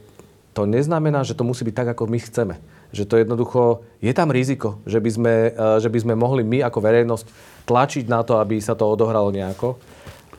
to 0.57 0.65
neznamená, 0.65 1.21
že 1.21 1.37
to 1.37 1.45
musí 1.45 1.69
byť 1.69 1.77
tak, 1.77 1.89
ako 1.93 2.09
my 2.09 2.17
chceme. 2.17 2.57
Že 2.97 3.05
to 3.05 3.15
jednoducho, 3.21 3.63
je 4.01 4.13
tam 4.17 4.33
riziko, 4.33 4.81
že 4.89 5.05
by 5.05 5.11
sme, 5.13 5.35
eh, 5.53 5.77
že 5.85 5.93
by 5.93 5.99
sme 6.01 6.15
mohli 6.17 6.41
my 6.49 6.65
ako 6.65 6.81
verejnosť 6.81 7.27
tlačiť 7.69 8.09
na 8.09 8.25
to, 8.25 8.41
aby 8.41 8.57
sa 8.57 8.73
to 8.73 8.89
odohralo 8.89 9.29
nejako. 9.29 9.77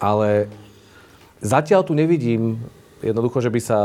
Ale 0.02 0.50
zatiaľ 1.38 1.86
tu 1.86 1.94
nevidím 1.94 2.58
jednoducho, 3.06 3.46
že 3.46 3.54
by 3.54 3.62
sa 3.62 3.80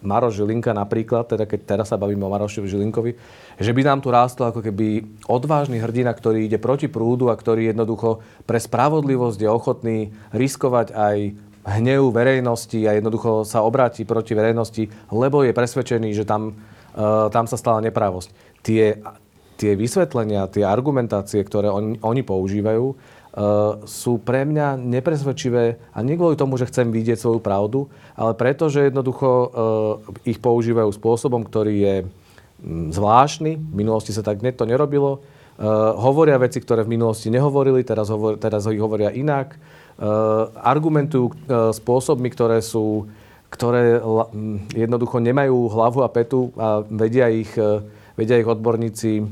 Maroš 0.00 0.40
Žilinka 0.40 0.72
napríklad, 0.72 1.28
teda 1.28 1.44
keď 1.44 1.60
teraz 1.76 1.92
sa 1.92 2.00
bavíme 2.00 2.24
o 2.24 2.32
Marošovi 2.32 2.66
Žilinkovi, 2.66 3.12
že 3.60 3.70
by 3.76 3.82
nám 3.84 4.00
tu 4.00 4.08
rástol 4.08 4.48
ako 4.48 4.64
keby 4.64 5.04
odvážny 5.28 5.76
hrdina, 5.76 6.08
ktorý 6.16 6.48
ide 6.48 6.56
proti 6.56 6.88
prúdu 6.88 7.28
a 7.28 7.36
ktorý 7.36 7.68
jednoducho 7.68 8.24
pre 8.48 8.56
spravodlivosť 8.56 9.38
je 9.38 9.50
ochotný 9.52 9.98
riskovať 10.32 10.96
aj 10.96 11.16
hnev 11.64 12.08
verejnosti 12.08 12.80
a 12.88 12.96
jednoducho 12.96 13.44
sa 13.44 13.60
obráti 13.60 14.08
proti 14.08 14.32
verejnosti, 14.32 14.88
lebo 15.12 15.44
je 15.44 15.52
presvedčený, 15.52 16.16
že 16.16 16.24
tam, 16.24 16.56
uh, 16.96 17.28
tam 17.28 17.44
sa 17.44 17.60
stala 17.60 17.84
neprávosť. 17.84 18.32
Tie, 18.64 18.96
tie 19.60 19.72
vysvetlenia, 19.76 20.48
tie 20.48 20.64
argumentácie, 20.64 21.44
ktoré 21.44 21.68
on, 21.68 22.00
oni 22.00 22.22
používajú, 22.24 22.84
uh, 22.92 22.96
sú 23.84 24.16
pre 24.24 24.48
mňa 24.48 24.80
nepresvedčivé 24.80 25.76
a 25.92 25.98
nie 26.00 26.16
kvôli 26.16 26.40
tomu, 26.40 26.56
že 26.56 26.68
chcem 26.68 26.88
vidieť 26.88 27.20
svoju 27.20 27.40
pravdu, 27.44 27.92
ale 28.16 28.32
preto, 28.32 28.72
že 28.72 28.88
jednoducho 28.88 29.28
uh, 29.28 29.48
ich 30.24 30.40
používajú 30.40 30.88
spôsobom, 30.96 31.44
ktorý 31.44 31.74
je 31.76 31.96
um, 32.04 32.88
zvláštny. 32.88 33.60
V 33.60 33.74
minulosti 33.76 34.16
sa 34.16 34.24
tak 34.24 34.40
to 34.40 34.64
nerobilo. 34.64 35.20
Uh, 35.60 35.92
hovoria 35.92 36.40
veci, 36.40 36.56
ktoré 36.56 36.88
v 36.88 36.96
minulosti 36.96 37.28
nehovorili, 37.28 37.84
teraz, 37.84 38.08
hovor, 38.08 38.40
teraz 38.40 38.64
ich 38.64 38.80
hovoria 38.80 39.12
inak. 39.12 39.60
Eh, 40.00 40.44
argumentujú 40.64 41.28
eh, 41.28 41.36
spôsobmi, 41.76 42.32
ktoré 42.32 42.64
sú 42.64 43.04
ktoré 43.50 43.98
jednoducho 44.78 45.18
nemajú 45.18 45.74
hlavu 45.74 46.06
a 46.06 46.08
petu 46.08 46.54
a 46.54 46.86
vedia 46.86 47.26
ich, 47.28 47.50
eh, 47.58 47.84
vedia 48.16 48.40
ich 48.40 48.48
odborníci 48.48 49.26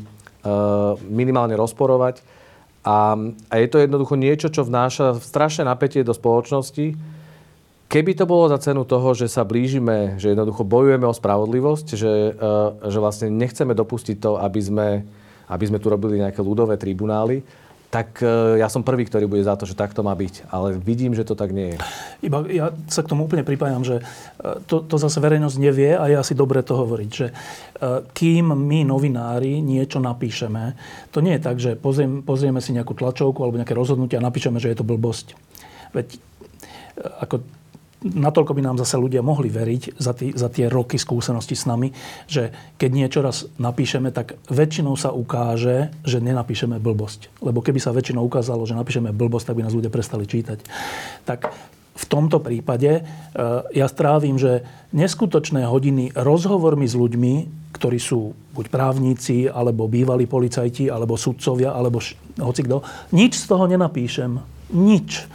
minimálne 1.12 1.58
rozporovať. 1.58 2.24
A, 2.86 3.18
a 3.52 3.54
je 3.58 3.68
to 3.68 3.84
jednoducho 3.84 4.16
niečo, 4.16 4.48
čo 4.48 4.64
vnáša 4.64 5.20
strašné 5.20 5.66
napätie 5.66 6.00
do 6.00 6.16
spoločnosti. 6.16 6.96
Keby 7.90 8.16
to 8.16 8.24
bolo 8.24 8.48
za 8.48 8.56
cenu 8.56 8.88
toho, 8.88 9.12
že 9.12 9.28
sa 9.28 9.44
blížime, 9.44 10.16
že 10.16 10.32
jednoducho 10.32 10.64
bojujeme 10.64 11.04
o 11.04 11.12
spravodlivosť, 11.12 11.86
že, 11.92 12.38
že 12.80 12.98
vlastne 13.02 13.28
nechceme 13.34 13.76
dopustiť 13.76 14.16
to, 14.24 14.40
aby 14.40 14.60
sme, 14.62 14.88
aby 15.52 15.64
sme 15.68 15.82
tu 15.82 15.92
robili 15.92 16.22
nejaké 16.22 16.40
ľudové 16.40 16.80
tribunály, 16.80 17.44
tak 17.88 18.20
e, 18.20 18.60
ja 18.60 18.68
som 18.68 18.84
prvý, 18.84 19.08
ktorý 19.08 19.24
bude 19.24 19.40
za 19.40 19.56
to, 19.56 19.64
že 19.64 19.72
tak 19.72 19.96
to 19.96 20.04
má 20.04 20.12
byť. 20.12 20.52
Ale 20.52 20.76
vidím, 20.76 21.16
že 21.16 21.24
to 21.24 21.32
tak 21.32 21.56
nie 21.56 21.72
je. 21.72 21.78
Iba 22.20 22.44
ja 22.52 22.68
sa 22.92 23.00
k 23.00 23.10
tomu 23.10 23.24
úplne 23.24 23.48
pripájam, 23.48 23.80
že 23.80 24.00
e, 24.00 24.02
to, 24.68 24.84
to 24.84 25.00
zase 25.00 25.16
verejnosť 25.16 25.56
nevie 25.56 25.96
a 25.96 26.04
je 26.12 26.20
asi 26.20 26.36
dobre 26.36 26.60
to 26.60 26.76
hovoriť, 26.76 27.10
že 27.10 27.26
e, 27.32 27.34
kým 28.12 28.52
my, 28.52 28.84
novinári, 28.84 29.64
niečo 29.64 30.04
napíšeme, 30.04 30.76
to 31.16 31.24
nie 31.24 31.40
je 31.40 31.42
tak, 31.42 31.56
že 31.56 31.80
pozriem, 31.80 32.20
pozrieme 32.20 32.60
si 32.60 32.76
nejakú 32.76 32.92
tlačovku 32.92 33.40
alebo 33.40 33.56
nejaké 33.56 33.72
rozhodnutie 33.72 34.20
a 34.20 34.26
napíšeme, 34.26 34.60
že 34.60 34.68
je 34.68 34.76
to 34.76 34.84
blbosť. 34.84 35.32
Veď 35.96 36.20
ako 37.24 37.40
natoľko 38.02 38.54
by 38.54 38.62
nám 38.62 38.76
zase 38.78 38.94
ľudia 38.94 39.26
mohli 39.26 39.50
veriť 39.50 39.98
za, 39.98 40.14
tý, 40.14 40.30
za 40.30 40.46
tie 40.46 40.70
roky 40.70 40.96
skúsenosti 41.00 41.58
s 41.58 41.66
nami, 41.66 41.90
že 42.30 42.54
keď 42.78 42.90
niečo 42.94 43.20
raz 43.20 43.50
napíšeme, 43.58 44.14
tak 44.14 44.38
väčšinou 44.46 44.94
sa 44.94 45.10
ukáže, 45.10 45.90
že 46.06 46.22
nenapíšeme 46.22 46.78
blbosť. 46.78 47.42
Lebo 47.42 47.58
keby 47.58 47.82
sa 47.82 47.90
väčšinou 47.90 48.22
ukázalo, 48.22 48.62
že 48.66 48.78
napíšeme 48.78 49.10
blbosť, 49.10 49.50
tak 49.50 49.56
by 49.58 49.66
nás 49.66 49.74
ľudia 49.74 49.90
prestali 49.90 50.30
čítať. 50.30 50.62
Tak 51.26 51.50
v 51.98 52.04
tomto 52.06 52.38
prípade 52.38 52.90
e, 52.94 53.02
ja 53.74 53.86
strávim, 53.90 54.38
že 54.38 54.62
neskutočné 54.94 55.66
hodiny 55.66 56.14
rozhovormi 56.14 56.86
s 56.86 56.94
ľuďmi, 56.94 57.34
ktorí 57.74 57.98
sú 57.98 58.38
buď 58.54 58.66
právnici, 58.70 59.50
alebo 59.50 59.90
bývalí 59.90 60.30
policajti, 60.30 60.86
alebo 60.86 61.18
sudcovia, 61.18 61.74
alebo 61.74 61.98
š- 61.98 62.14
hocikto, 62.38 62.86
nič 63.10 63.42
z 63.42 63.44
toho 63.50 63.66
nenapíšem. 63.66 64.38
Nič 64.70 65.26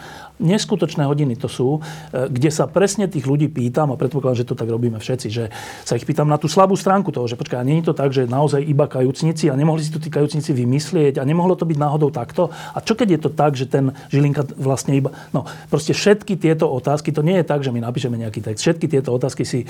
neskutočné 0.44 1.08
hodiny 1.08 1.40
to 1.40 1.48
sú, 1.48 1.80
e, 2.12 2.28
kde 2.28 2.52
sa 2.52 2.68
presne 2.68 3.08
tých 3.08 3.24
ľudí 3.24 3.48
pýtam, 3.48 3.90
a 3.90 3.98
predpokladám, 3.98 4.44
že 4.44 4.48
to 4.52 4.60
tak 4.60 4.68
robíme 4.68 5.00
všetci, 5.00 5.28
že 5.32 5.50
sa 5.88 5.96
ich 5.96 6.04
pýtam 6.04 6.28
na 6.28 6.36
tú 6.36 6.52
slabú 6.52 6.76
stránku 6.76 7.16
toho, 7.16 7.26
že 7.26 7.40
počkaj, 7.40 7.64
nie 7.64 7.80
je 7.80 7.90
to 7.90 7.96
tak, 7.96 8.12
že 8.12 8.28
naozaj 8.28 8.60
iba 8.60 8.92
kajúcnici 8.92 9.48
a 9.48 9.56
nemohli 9.56 9.82
si 9.82 9.96
to 9.96 10.04
tí 10.04 10.12
kajúcnici 10.12 10.52
vymyslieť 10.52 11.18
a 11.18 11.24
nemohlo 11.24 11.56
to 11.56 11.64
byť 11.64 11.78
náhodou 11.80 12.12
takto. 12.12 12.52
A 12.76 12.84
čo 12.84 13.00
keď 13.00 13.18
je 13.18 13.20
to 13.24 13.30
tak, 13.32 13.56
že 13.56 13.66
ten 13.72 13.96
Žilinka 14.12 14.44
vlastne 14.60 15.00
iba... 15.00 15.16
No, 15.32 15.48
proste 15.72 15.96
všetky 15.96 16.36
tieto 16.36 16.68
otázky, 16.68 17.16
to 17.16 17.24
nie 17.24 17.40
je 17.40 17.46
tak, 17.48 17.64
že 17.64 17.72
my 17.72 17.80
napíšeme 17.80 18.20
nejaký 18.20 18.44
text, 18.44 18.62
všetky 18.62 18.92
tieto 18.92 19.16
otázky 19.16 19.48
si 19.48 19.64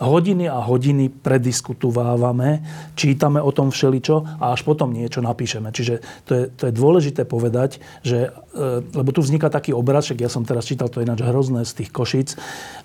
hodiny 0.00 0.48
a 0.48 0.64
hodiny 0.64 1.12
prediskutovávame, 1.12 2.64
čítame 2.96 3.38
o 3.38 3.52
tom 3.52 3.68
všeličo 3.68 4.40
a 4.40 4.56
až 4.56 4.64
potom 4.64 4.96
niečo 4.96 5.20
napíšeme. 5.20 5.68
Čiže 5.68 6.24
to 6.24 6.32
je, 6.32 6.44
to 6.48 6.62
je 6.68 6.72
dôležité 6.72 7.28
povedať, 7.28 7.84
že, 8.00 8.32
e, 8.56 8.80
lebo 8.96 9.12
tu 9.12 9.20
vzniká 9.20 9.52
taký 9.52 9.76
obraz, 9.76 10.08
však 10.08 10.24
ja 10.24 10.32
som 10.32 10.48
teraz 10.48 10.64
čítal 10.64 10.88
to 10.88 11.04
ináč 11.04 11.20
hrozné 11.20 11.68
z 11.68 11.84
tých 11.84 11.90
Košíc, 11.92 12.32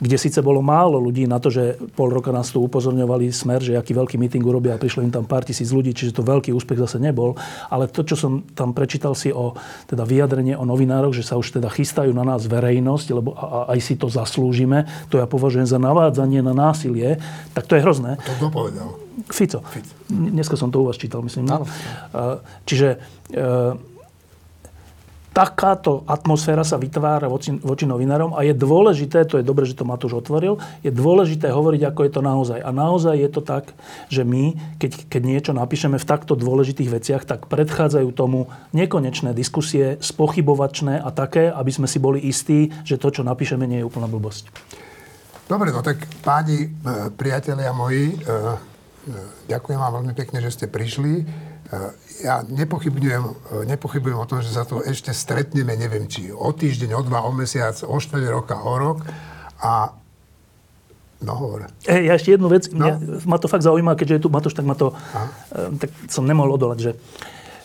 kde 0.04 0.18
síce 0.20 0.44
bolo 0.44 0.60
málo 0.60 1.00
ľudí 1.00 1.24
na 1.24 1.40
to, 1.40 1.48
že 1.48 1.80
pol 1.96 2.12
roka 2.12 2.36
nás 2.36 2.52
tu 2.52 2.60
upozorňovali 2.60 3.32
smer, 3.32 3.64
že 3.64 3.80
aký 3.80 3.96
veľký 3.96 4.20
míting 4.20 4.44
urobia 4.44 4.76
a 4.76 4.82
prišlo 4.82 5.08
im 5.08 5.14
tam 5.16 5.24
pár 5.24 5.48
tisíc 5.48 5.72
ľudí, 5.72 5.96
čiže 5.96 6.20
to 6.20 6.28
veľký 6.28 6.52
úspech 6.52 6.84
zase 6.84 7.00
nebol. 7.00 7.40
Ale 7.72 7.88
to, 7.88 8.04
čo 8.04 8.20
som 8.20 8.44
tam 8.52 8.76
prečítal 8.76 9.16
si 9.16 9.32
o 9.32 9.56
teda 9.88 10.04
vyjadrenie 10.04 10.60
o 10.60 10.68
novinároch, 10.68 11.16
že 11.16 11.24
sa 11.24 11.40
už 11.40 11.56
teda 11.62 11.72
chystajú 11.72 12.12
na 12.12 12.28
nás 12.28 12.44
verejnosť, 12.44 13.08
lebo 13.16 13.32
aj 13.72 13.80
si 13.80 13.96
to 13.96 14.12
zaslúžime, 14.12 14.84
to 15.08 15.16
ja 15.22 15.28
považujem 15.30 15.64
za 15.64 15.80
navádzanie 15.80 16.44
na 16.44 16.52
násilie, 16.52 17.05
tak 17.54 17.64
to 17.70 17.78
je 17.78 17.82
hrozné. 17.86 18.18
To 18.22 18.32
kto 18.38 18.48
povedal? 18.50 18.90
Fico. 19.32 19.64
Fico. 19.64 19.94
Dneska 20.12 20.60
som 20.60 20.70
to 20.70 20.84
u 20.84 20.86
vás 20.90 21.00
čítal, 21.00 21.24
myslím. 21.24 21.48
No? 21.48 21.64
Čiže 22.68 23.00
e, 23.32 23.44
takáto 25.36 26.08
atmosféra 26.08 26.64
sa 26.64 26.80
vytvára 26.80 27.28
voči, 27.28 27.60
voči 27.60 27.84
novinárom 27.84 28.32
a 28.32 28.48
je 28.48 28.56
dôležité, 28.56 29.28
to 29.28 29.36
je 29.36 29.44
dobre, 29.44 29.68
že 29.68 29.76
to 29.76 29.84
Matúš 29.84 30.24
otvoril, 30.24 30.56
je 30.80 30.96
dôležité 30.96 31.52
hovoriť, 31.52 31.82
ako 31.92 32.02
je 32.08 32.12
to 32.16 32.22
naozaj. 32.24 32.60
A 32.64 32.72
naozaj 32.72 33.20
je 33.20 33.30
to 33.36 33.44
tak, 33.44 33.76
že 34.08 34.24
my, 34.24 34.56
keď, 34.80 35.12
keď 35.12 35.22
niečo 35.28 35.52
napíšeme 35.52 36.00
v 36.00 36.08
takto 36.08 36.40
dôležitých 36.40 36.88
veciach, 36.88 37.24
tak 37.28 37.52
predchádzajú 37.52 38.16
tomu 38.16 38.48
nekonečné 38.72 39.36
diskusie, 39.36 40.00
spochybovačné 40.00 41.04
a 41.04 41.12
také, 41.12 41.52
aby 41.52 41.72
sme 41.72 41.92
si 41.92 42.00
boli 42.00 42.24
istí, 42.24 42.72
že 42.88 42.96
to, 42.96 43.12
čo 43.12 43.28
napíšeme, 43.28 43.68
nie 43.68 43.84
je 43.84 43.88
úplná 43.92 44.08
blbosť. 44.08 44.48
Dobre, 45.46 45.70
no 45.70 45.86
tak 45.86 46.02
páni, 46.26 46.66
e, 46.66 46.70
priatelia 47.14 47.70
moji, 47.70 48.14
e, 48.14 48.18
e, 48.18 48.34
ďakujem 49.50 49.78
vám 49.78 50.02
veľmi 50.02 50.14
pekne, 50.18 50.42
že 50.42 50.54
ste 50.54 50.66
prišli 50.66 51.26
ja 52.22 52.46
nepochybujem, 52.46 53.26
nepochybujem 53.66 54.22
o 54.22 54.30
tom, 54.30 54.40
že 54.40 54.54
sa 54.54 54.70
to 54.70 54.86
ešte 54.86 55.10
stretneme, 55.10 55.74
neviem, 55.74 56.06
či 56.06 56.30
o 56.30 56.54
týždeň, 56.54 56.94
o 56.94 57.02
dva, 57.02 57.26
o 57.26 57.34
mesiac, 57.34 57.74
o 57.82 57.98
4 57.98 58.22
roka, 58.30 58.54
o 58.54 58.74
rok. 58.78 59.02
A 59.66 59.98
No, 61.24 61.34
hovor. 61.40 61.72
E, 61.88 62.06
ja 62.06 62.20
ešte 62.20 62.36
jednu 62.36 62.52
vec, 62.52 62.68
no. 62.70 62.86
mňa, 62.86 63.24
ma 63.24 63.40
to 63.40 63.48
fakt 63.48 63.64
zaujíma, 63.64 63.96
keďže 63.96 64.20
je 64.20 64.24
tu 64.28 64.30
Matúš, 64.30 64.54
tak 64.54 64.68
ma 64.68 64.76
to, 64.76 64.92
e, 65.56 65.80
tak 65.80 65.90
som 66.12 66.28
nemohol 66.28 66.60
odolať, 66.60 66.80
že 66.80 66.92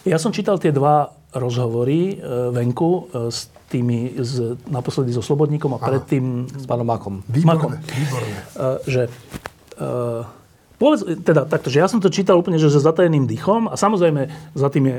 ja 0.06 0.16
som 0.16 0.30
čítal 0.30 0.56
tie 0.56 0.70
dva 0.70 1.12
rozhovory 1.34 2.16
e, 2.16 2.50
venku 2.50 3.06
e, 3.12 3.30
s 3.30 3.50
tými, 3.70 4.18
z, 4.18 4.58
naposledy 4.66 5.14
so 5.14 5.22
Slobodníkom 5.22 5.74
a 5.74 5.78
predtým... 5.78 6.50
S 6.50 6.66
pánom 6.66 6.86
Makom. 6.86 7.22
Výborné, 7.30 7.46
Makom. 7.46 7.70
výborné. 7.78 8.36
E, 8.54 8.66
že 8.90 9.02
Povedz, 10.76 11.24
teda 11.24 11.48
takto, 11.48 11.72
že 11.72 11.80
ja 11.80 11.88
som 11.88 12.00
to 12.00 12.12
čítal 12.12 12.36
úplne, 12.36 12.60
že 12.60 12.72
so 12.72 12.80
zatajeným 12.80 13.24
dýchom 13.24 13.68
a 13.68 13.80
samozrejme 13.80 14.28
za 14.56 14.68
tým 14.68 14.84
je 14.88 14.98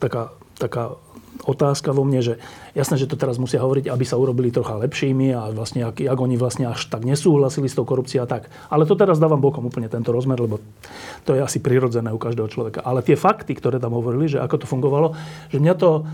taká, 0.00 0.32
taká 0.56 0.96
otázka 1.42 1.96
vo 1.96 2.04
mne, 2.04 2.20
že 2.20 2.34
jasné, 2.76 3.00
že 3.00 3.08
to 3.08 3.16
teraz 3.16 3.40
musia 3.40 3.60
hovoriť, 3.64 3.88
aby 3.88 4.04
sa 4.04 4.20
urobili 4.20 4.52
trocha 4.52 4.76
lepšími 4.76 5.32
a 5.32 5.50
vlastne, 5.50 5.88
ak, 5.88 6.04
ak 6.04 6.18
oni 6.18 6.36
vlastne 6.36 6.68
až 6.68 6.86
tak 6.92 7.08
nesúhlasili 7.08 7.66
s 7.66 7.76
tou 7.76 7.88
korupciou 7.88 8.24
a 8.24 8.30
tak. 8.30 8.52
Ale 8.68 8.84
to 8.84 8.94
teraz 8.94 9.16
dávam 9.16 9.40
bokom 9.40 9.64
úplne 9.64 9.88
tento 9.88 10.12
rozmer, 10.12 10.36
lebo 10.38 10.60
to 11.24 11.32
je 11.32 11.40
asi 11.40 11.58
prirodzené 11.58 12.12
u 12.12 12.20
každého 12.20 12.46
človeka. 12.52 12.84
Ale 12.84 13.00
tie 13.00 13.16
fakty, 13.16 13.56
ktoré 13.56 13.80
tam 13.80 13.96
hovorili, 13.96 14.28
že 14.28 14.38
ako 14.38 14.62
to 14.62 14.66
fungovalo, 14.68 15.16
že 15.48 15.58
mňa 15.58 15.74
to, 15.74 16.04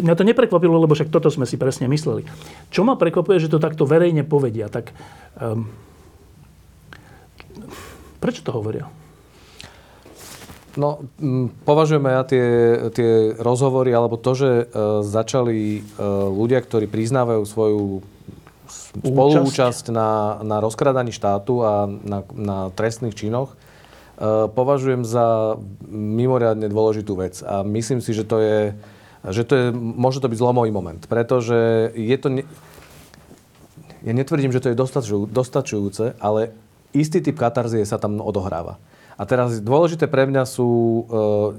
mňa 0.00 0.14
to 0.16 0.24
neprekvapilo, 0.24 0.78
lebo 0.78 0.96
však 0.96 1.12
toto 1.12 1.28
sme 1.28 1.44
si 1.44 1.58
presne 1.60 1.90
mysleli. 1.90 2.24
Čo 2.72 2.86
ma 2.86 2.94
prekvapuje, 2.96 3.42
že 3.42 3.52
to 3.52 3.60
takto 3.60 3.84
verejne 3.84 4.22
povedia, 4.24 4.70
tak 4.70 4.94
um, 5.42 5.68
Prečo 8.24 8.40
to 8.40 8.56
hovoria? 8.56 8.88
No, 10.74 11.06
považujeme 11.62 12.10
ja 12.10 12.26
tie, 12.26 12.46
tie 12.90 13.10
rozhovory, 13.38 13.94
alebo 13.94 14.18
to, 14.18 14.34
že 14.34 14.50
e, 14.50 14.64
začali 15.06 15.78
e, 15.78 15.80
ľudia, 16.34 16.58
ktorí 16.58 16.90
priznávajú 16.90 17.42
svoju 17.46 18.02
spoluúčasť 18.98 19.94
na, 19.94 20.42
na 20.42 20.58
rozkradaní 20.58 21.14
štátu 21.14 21.62
a 21.62 21.86
na, 21.86 22.26
na 22.34 22.58
trestných 22.74 23.14
činoch, 23.14 23.54
e, 23.54 23.56
považujem 24.50 25.06
za 25.06 25.54
mimoriadne 25.86 26.66
dôležitú 26.66 27.22
vec. 27.22 27.38
A 27.46 27.62
myslím 27.62 28.02
si, 28.02 28.10
že 28.10 28.26
to 28.26 28.42
je, 28.42 28.74
že 29.30 29.46
to 29.46 29.54
je 29.54 29.66
môže 29.70 30.18
to 30.18 30.26
byť 30.26 30.38
zlomový 30.42 30.74
moment. 30.74 31.06
Pretože 31.06 31.94
je 31.94 32.16
to... 32.18 32.34
Ne, 32.34 32.42
ja 34.04 34.12
netvrdím, 34.12 34.52
že 34.52 34.60
to 34.60 34.68
je 34.68 34.80
dostačujúce, 35.30 36.18
ale 36.20 36.52
istý 36.92 37.24
typ 37.24 37.40
katarzie 37.40 37.86
sa 37.88 37.96
tam 37.96 38.20
odohráva. 38.20 38.76
A 39.14 39.22
teraz 39.24 39.62
dôležité 39.62 40.10
pre 40.10 40.26
mňa 40.26 40.42
sú 40.42 40.68
uh, 40.68 41.04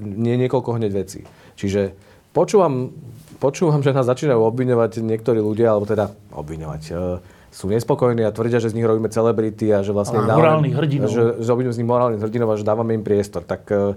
nie 0.00 0.36
niekoľko 0.36 0.76
hneď 0.76 0.92
vecí. 0.92 1.20
Čiže 1.56 1.96
počúvam, 2.36 2.92
počúvam, 3.40 3.80
že 3.80 3.96
nás 3.96 4.04
začínajú 4.04 4.36
obviňovať 4.36 5.00
niektorí 5.00 5.40
ľudia, 5.40 5.72
alebo 5.72 5.88
teda 5.88 6.12
obviňovať. 6.36 6.82
Uh, 6.92 7.18
sú 7.48 7.72
nespokojní 7.72 8.20
a 8.20 8.36
tvrdia, 8.36 8.60
že 8.60 8.68
z 8.68 8.76
nich 8.76 8.84
robíme 8.84 9.08
celebrity 9.08 9.72
a 9.72 9.80
že 9.80 9.96
vlastne... 9.96 10.20
Morálnych 10.20 10.76
hrdinov. 10.76 11.08
Že, 11.08 11.40
že 11.40 11.48
robíme 11.48 11.72
z 11.72 11.80
nich 11.80 11.88
morálnych 11.88 12.20
hrdinov 12.20 12.52
a 12.52 12.60
že 12.60 12.68
dávame 12.68 12.92
im 12.92 13.00
priestor. 13.00 13.48
Tak 13.48 13.62
uh, 13.72 13.96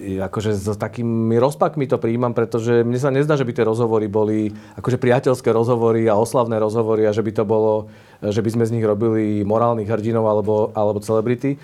akože 0.00 0.56
s 0.56 0.64
takými 0.80 1.36
rozpakmi 1.36 1.84
to 1.84 2.00
príjmam, 2.00 2.32
pretože 2.32 2.86
mne 2.86 2.96
sa 2.96 3.12
nezdá, 3.12 3.36
že 3.36 3.44
by 3.44 3.52
tie 3.52 3.68
rozhovory 3.68 4.08
boli 4.08 4.48
akože 4.80 4.96
priateľské 4.96 5.52
rozhovory 5.52 6.08
a 6.08 6.16
oslavné 6.16 6.56
rozhovory 6.56 7.04
a 7.04 7.12
že 7.12 7.20
by 7.20 7.32
to 7.36 7.44
bolo, 7.44 7.92
že 8.24 8.40
by 8.40 8.50
sme 8.54 8.64
z 8.64 8.74
nich 8.78 8.86
robili 8.86 9.44
morálnych 9.44 9.88
hrdinov 9.88 10.24
alebo, 10.24 10.72
alebo 10.72 11.04
celebrity. 11.04 11.60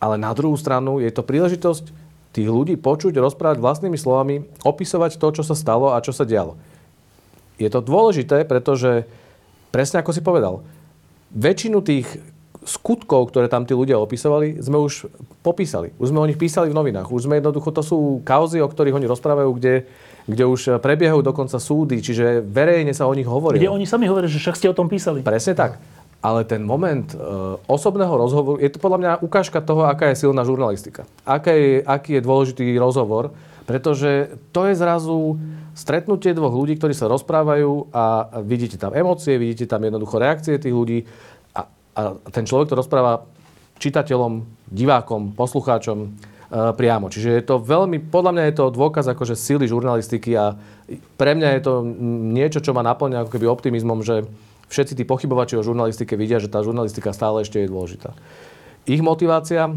Ale 0.00 0.16
na 0.16 0.32
druhú 0.32 0.56
stranu 0.56 0.98
je 0.98 1.12
to 1.12 1.20
príležitosť 1.20 1.92
tých 2.32 2.48
ľudí 2.48 2.80
počuť, 2.80 3.12
rozprávať 3.20 3.60
vlastnými 3.60 3.98
slovami, 4.00 4.48
opisovať 4.64 5.20
to, 5.20 5.28
čo 5.40 5.42
sa 5.44 5.52
stalo 5.52 5.92
a 5.92 6.00
čo 6.00 6.16
sa 6.16 6.24
dialo. 6.24 6.56
Je 7.60 7.68
to 7.68 7.84
dôležité, 7.84 8.48
pretože 8.48 9.04
presne 9.68 10.00
ako 10.00 10.10
si 10.16 10.24
povedal, 10.24 10.64
väčšinu 11.36 11.84
tých 11.84 12.08
skutkov, 12.64 13.32
ktoré 13.32 13.48
tam 13.48 13.64
tí 13.64 13.72
ľudia 13.72 13.96
opisovali, 13.96 14.60
sme 14.60 14.76
už 14.80 15.08
popísali. 15.40 15.96
Už 15.96 16.12
sme 16.12 16.20
o 16.20 16.28
nich 16.28 16.36
písali 16.36 16.68
v 16.68 16.76
novinách. 16.76 17.08
Už 17.08 17.24
sme 17.24 17.40
jednoducho, 17.40 17.72
to 17.72 17.80
sú 17.80 18.20
kauzy, 18.20 18.60
o 18.60 18.68
ktorých 18.68 19.00
oni 19.00 19.08
rozprávajú, 19.08 19.50
kde, 19.56 19.88
kde 20.28 20.44
už 20.44 20.76
prebiehajú 20.84 21.24
dokonca 21.24 21.56
súdy, 21.56 22.04
čiže 22.04 22.44
verejne 22.44 22.92
sa 22.92 23.08
o 23.08 23.16
nich 23.16 23.24
hovorí. 23.24 23.56
Kde 23.56 23.72
oni 23.72 23.88
sami 23.88 24.04
hovoria, 24.12 24.28
že 24.28 24.36
však 24.36 24.60
ste 24.60 24.68
o 24.68 24.76
tom 24.76 24.92
písali. 24.92 25.24
Presne 25.24 25.56
tak. 25.56 25.80
Ale 26.20 26.44
ten 26.44 26.60
moment 26.60 27.08
e, 27.12 27.16
osobného 27.64 28.12
rozhovoru, 28.12 28.60
je 28.60 28.68
to 28.68 28.76
podľa 28.76 28.98
mňa 29.00 29.12
ukážka 29.24 29.64
toho, 29.64 29.88
aká 29.88 30.12
je 30.12 30.20
silná 30.28 30.44
žurnalistika. 30.44 31.08
Aká 31.24 31.56
je, 31.56 31.80
aký 31.80 32.20
je 32.20 32.26
dôležitý 32.26 32.64
rozhovor, 32.76 33.32
pretože 33.64 34.36
to 34.52 34.68
je 34.68 34.74
zrazu 34.76 35.40
stretnutie 35.72 36.36
dvoch 36.36 36.52
ľudí, 36.52 36.76
ktorí 36.76 36.92
sa 36.92 37.08
rozprávajú 37.08 37.88
a 37.94 38.28
vidíte 38.44 38.76
tam 38.76 38.92
emócie, 38.92 39.40
vidíte 39.40 39.64
tam 39.64 39.80
jednoducho 39.80 40.20
reakcie 40.20 40.60
tých 40.60 40.76
ľudí 40.76 41.08
a 42.00 42.16
ten 42.30 42.46
človek 42.46 42.70
to 42.70 42.78
rozpráva 42.78 43.26
čitateľom, 43.80 44.44
divákom, 44.68 45.32
poslucháčom 45.32 45.98
e, 46.04 46.08
priamo. 46.76 47.08
Čiže 47.08 47.30
je 47.40 47.44
to 47.44 47.56
veľmi, 47.58 48.12
podľa 48.12 48.32
mňa 48.36 48.44
je 48.52 48.54
to 48.60 48.74
dôkaz 48.76 49.08
akože 49.08 49.34
sily 49.34 49.64
žurnalistiky 49.66 50.36
a 50.36 50.54
pre 51.16 51.32
mňa 51.32 51.48
je 51.58 51.60
to 51.64 51.74
niečo, 52.36 52.60
čo 52.60 52.76
ma 52.76 52.84
naplňa 52.84 53.24
ako 53.24 53.32
keby 53.32 53.46
optimizmom, 53.48 54.04
že 54.04 54.28
všetci 54.70 54.94
tí 54.94 55.04
pochybovači 55.04 55.58
o 55.58 55.66
žurnalistike 55.66 56.14
vidia, 56.14 56.38
že 56.38 56.46
tá 56.46 56.62
žurnalistika 56.62 57.10
stále 57.10 57.42
ešte 57.42 57.60
je 57.60 57.68
dôležitá. 57.68 58.14
Ich 58.86 59.02
motivácia, 59.02 59.74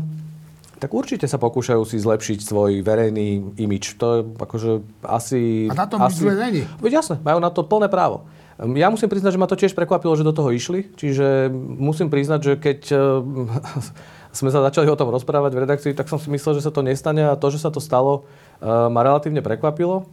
tak 0.78 0.92
určite 0.94 1.26
sa 1.26 1.42
pokúšajú 1.42 1.84
si 1.88 1.96
zlepšiť 1.96 2.40
svoj 2.44 2.86
verejný 2.86 3.56
imič. 3.56 3.96
To 3.98 4.08
je 4.14 4.22
akože 4.36 4.72
asi... 5.08 5.72
A 5.72 5.76
na 5.76 5.88
tom 5.88 6.00
asi, 6.04 6.28
zle 6.28 6.36
není. 6.36 6.62
Jasné, 6.84 7.20
majú 7.24 7.40
na 7.42 7.48
to 7.50 7.64
plné 7.64 7.88
právo. 7.88 8.28
Ja 8.60 8.94
musím 8.94 9.10
priznať, 9.10 9.34
že 9.34 9.42
ma 9.42 9.50
to 9.50 9.58
tiež 9.58 9.74
prekvapilo, 9.74 10.14
že 10.14 10.28
do 10.28 10.36
toho 10.36 10.54
išli. 10.54 10.94
Čiže 10.94 11.50
musím 11.58 12.14
priznať, 12.14 12.40
že 12.44 12.54
keď 12.60 12.80
eh, 12.94 13.00
sme 14.44 14.50
sa 14.54 14.60
začali 14.62 14.92
o 14.92 15.00
tom 15.00 15.10
rozprávať 15.10 15.52
v 15.58 15.62
redakcii, 15.64 15.94
tak 15.98 16.12
som 16.12 16.22
si 16.22 16.30
myslel, 16.30 16.62
že 16.62 16.66
sa 16.68 16.72
to 16.76 16.86
nestane 16.86 17.26
a 17.26 17.40
to, 17.40 17.50
že 17.50 17.64
sa 17.64 17.74
to 17.74 17.82
stalo, 17.82 18.28
eh, 18.60 18.68
ma 18.68 19.02
relatívne 19.02 19.42
prekvapilo. 19.42 20.06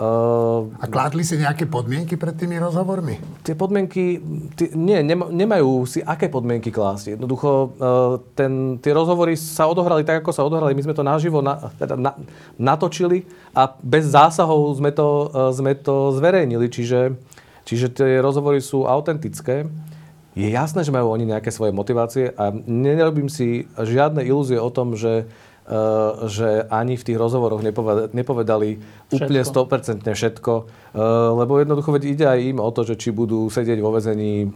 Uh, 0.00 0.72
a 0.80 0.88
kládli 0.88 1.20
si 1.20 1.36
nejaké 1.36 1.68
podmienky 1.68 2.16
pred 2.16 2.32
tými 2.32 2.56
rozhovormi? 2.56 3.20
Tie 3.44 3.52
podmienky, 3.52 4.16
tie, 4.56 4.72
nie, 4.72 4.96
nemajú 5.04 5.84
si 5.84 6.00
aké 6.00 6.32
podmienky 6.32 6.72
klásť. 6.72 7.20
Jednoducho, 7.20 7.76
uh, 7.76 8.16
ten, 8.32 8.80
tie 8.80 8.96
rozhovory 8.96 9.36
sa 9.36 9.68
odohrali 9.68 10.00
tak, 10.08 10.24
ako 10.24 10.32
sa 10.32 10.40
odohrali. 10.40 10.72
My 10.72 10.88
sme 10.88 10.96
to 10.96 11.04
naživo 11.04 11.44
na, 11.44 11.68
teda 11.76 12.00
na, 12.00 12.16
natočili 12.56 13.28
a 13.52 13.76
bez 13.84 14.08
zásahov 14.08 14.72
sme 14.80 14.88
to, 14.88 15.28
uh, 15.28 15.52
sme 15.52 15.76
to 15.76 16.16
zverejnili. 16.16 16.72
Čiže 16.72 17.20
Čiže 17.70 17.86
tie 17.94 18.12
rozhovory 18.18 18.58
sú 18.58 18.82
autentické. 18.82 19.62
Je 20.34 20.50
jasné, 20.50 20.82
že 20.82 20.90
majú 20.90 21.14
oni 21.14 21.30
nejaké 21.30 21.54
svoje 21.54 21.70
motivácie 21.70 22.34
a 22.34 22.50
nerobím 22.66 23.30
si 23.30 23.70
žiadne 23.78 24.26
ilúzie 24.26 24.58
o 24.58 24.74
tom, 24.74 24.98
že 24.98 25.30
že 26.26 26.66
ani 26.66 26.98
v 26.98 27.06
tých 27.06 27.14
rozhovoroch 27.14 27.62
nepovedali, 28.10 28.82
úplne 29.14 29.42
100% 29.46 30.02
všetko, 30.02 30.52
uh, 30.54 31.30
lebo 31.38 31.62
jednoducho 31.62 31.94
veď 31.94 32.02
ide 32.10 32.26
aj 32.26 32.40
im 32.42 32.58
o 32.58 32.70
to, 32.74 32.82
že 32.82 32.98
či 32.98 33.14
budú 33.14 33.46
sedieť 33.46 33.78
vo 33.78 33.94
vezení 33.94 34.50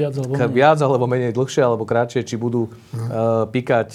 viac 0.00 0.16
alebo 0.16 0.32
menej, 0.32 0.48
viac 0.56 0.78
alebo 0.80 1.04
menej 1.04 1.32
dlhšie 1.36 1.60
alebo 1.60 1.84
kratšie, 1.84 2.24
či 2.24 2.40
budú 2.40 2.72
uh, 2.72 3.44
pikať 3.52 3.90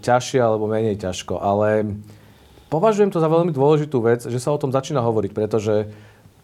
ťažšie 0.00 0.40
alebo 0.40 0.64
menej 0.64 0.96
ťažko. 0.96 1.36
Ale 1.36 1.84
považujem 2.72 3.12
to 3.12 3.20
za 3.20 3.28
veľmi 3.28 3.52
dôležitú 3.52 4.00
vec, 4.00 4.24
že 4.24 4.40
sa 4.40 4.48
o 4.48 4.56
tom 4.56 4.72
začína 4.72 5.04
hovoriť, 5.04 5.30
pretože 5.36 5.92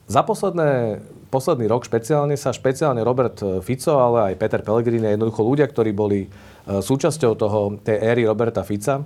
za 0.08 0.20
posledné, 0.24 1.00
posledný 1.32 1.68
rok 1.68 1.84
špeciálne 1.84 2.36
sa 2.36 2.52
špeciálne 2.52 3.00
Robert 3.04 3.40
Fico, 3.64 3.96
ale 3.96 4.32
aj 4.32 4.40
Peter 4.40 4.60
Pellegrini, 4.60 5.16
jednoducho 5.16 5.44
ľudia, 5.44 5.68
ktorí 5.68 5.92
boli 5.92 6.28
súčasťou 6.68 7.32
toho, 7.32 7.80
tej 7.80 7.96
éry 7.96 8.28
Roberta 8.28 8.60
Fica, 8.60 9.00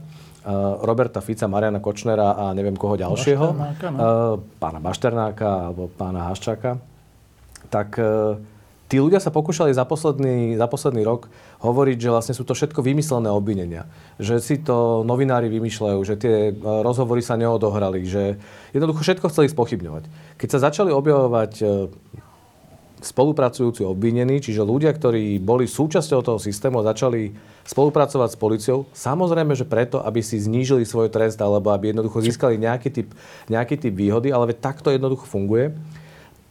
Roberta 0.83 1.23
Fica, 1.23 1.47
Mariana 1.47 1.79
Kočnera 1.79 2.35
a 2.35 2.51
neviem 2.51 2.75
koho 2.75 2.99
ďalšieho, 2.99 3.55
Bašternáka, 3.55 3.87
no. 3.95 3.99
pána 4.59 4.79
Bašternáka 4.83 5.51
alebo 5.71 5.87
pána 5.87 6.27
Haščáka, 6.27 6.83
tak 7.71 7.95
tí 8.91 8.99
ľudia 8.99 9.23
sa 9.23 9.31
pokúšali 9.31 9.71
za 9.71 9.87
posledný, 9.87 10.59
za 10.59 10.67
posledný 10.67 11.07
rok 11.07 11.31
hovoriť, 11.63 11.97
že 11.97 12.13
vlastne 12.13 12.35
sú 12.35 12.43
to 12.43 12.59
všetko 12.59 12.83
vymyslené 12.83 13.31
obvinenia. 13.31 13.89
Že 14.19 14.35
si 14.43 14.61
to 14.61 15.07
novinári 15.07 15.47
vymýšľajú, 15.47 15.99
že 16.03 16.19
tie 16.19 16.53
rozhovory 16.61 17.23
sa 17.23 17.39
neodohrali, 17.39 18.03
že 18.05 18.37
jednoducho 18.75 19.01
všetko 19.01 19.31
chceli 19.31 19.49
spochybňovať. 19.49 20.05
Keď 20.37 20.49
sa 20.53 20.69
začali 20.69 20.91
objavovať 20.91 21.53
spolupracujúci 23.03 23.83
obvinení, 23.85 24.39
čiže 24.39 24.63
ľudia, 24.63 24.95
ktorí 24.95 25.43
boli 25.43 25.67
súčasťou 25.67 26.21
toho 26.23 26.39
systému 26.39 26.81
a 26.81 26.95
začali 26.95 27.35
spolupracovať 27.67 28.29
s 28.35 28.39
policiou, 28.39 28.79
samozrejme, 28.91 29.55
že 29.55 29.67
preto, 29.67 30.03
aby 30.03 30.23
si 30.23 30.39
znížili 30.39 30.83
svoj 30.83 31.11
trest 31.11 31.39
alebo 31.39 31.71
aby 31.71 31.95
jednoducho 31.95 32.23
získali 32.23 32.59
nejaký 32.59 32.89
typ, 32.91 33.09
nejaký 33.47 33.79
typ 33.79 33.95
výhody, 33.95 34.35
ale 34.35 34.55
takto 34.55 34.91
jednoducho 34.91 35.27
funguje 35.27 35.75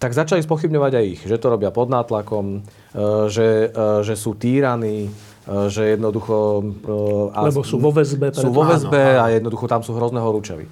tak 0.02 0.18
začali 0.18 0.42
spochybňovať 0.42 0.92
aj 0.98 1.06
ich, 1.06 1.22
že 1.30 1.38
to 1.38 1.54
robia 1.54 1.70
pod 1.70 1.86
nátlakom, 1.94 2.46
e, 2.58 3.30
že, 3.30 3.70
e, 3.70 4.02
že 4.02 4.18
sú 4.18 4.34
týraní, 4.34 5.06
e, 5.06 5.70
že 5.70 5.94
jednoducho... 5.94 6.66
Lebo 7.30 7.62
sú 7.62 7.78
vo 7.78 7.94
väzbe. 7.94 8.34
Sú 8.34 8.50
vo 8.50 8.66
väzbe 8.66 9.22
a 9.22 9.30
jednoducho 9.30 9.70
tam 9.70 9.86
sú 9.86 9.94
hrozné 9.94 10.18
horúčavy. 10.18 10.66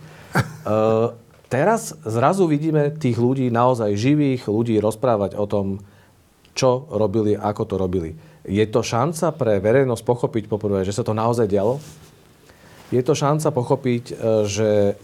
Teraz 1.49 1.97
zrazu 2.05 2.45
vidíme 2.45 2.93
tých 2.93 3.17
ľudí, 3.17 3.49
naozaj 3.49 3.97
živých 3.97 4.45
ľudí, 4.45 4.77
rozprávať 4.77 5.33
o 5.33 5.49
tom, 5.49 5.81
čo 6.53 6.85
robili, 6.93 7.33
ako 7.33 7.63
to 7.65 7.75
robili. 7.81 8.13
Je 8.45 8.61
to 8.69 8.85
šanca 8.85 9.33
pre 9.33 9.57
verejnosť 9.57 10.03
pochopiť 10.05 10.43
poprvé, 10.45 10.85
že 10.85 10.93
sa 10.93 11.01
to 11.01 11.17
naozaj 11.17 11.49
dialo? 11.49 11.81
Je 12.89 13.01
to 13.01 13.13
šanca 13.13 13.49
pochopiť, 13.53 14.03
že, 14.49 14.97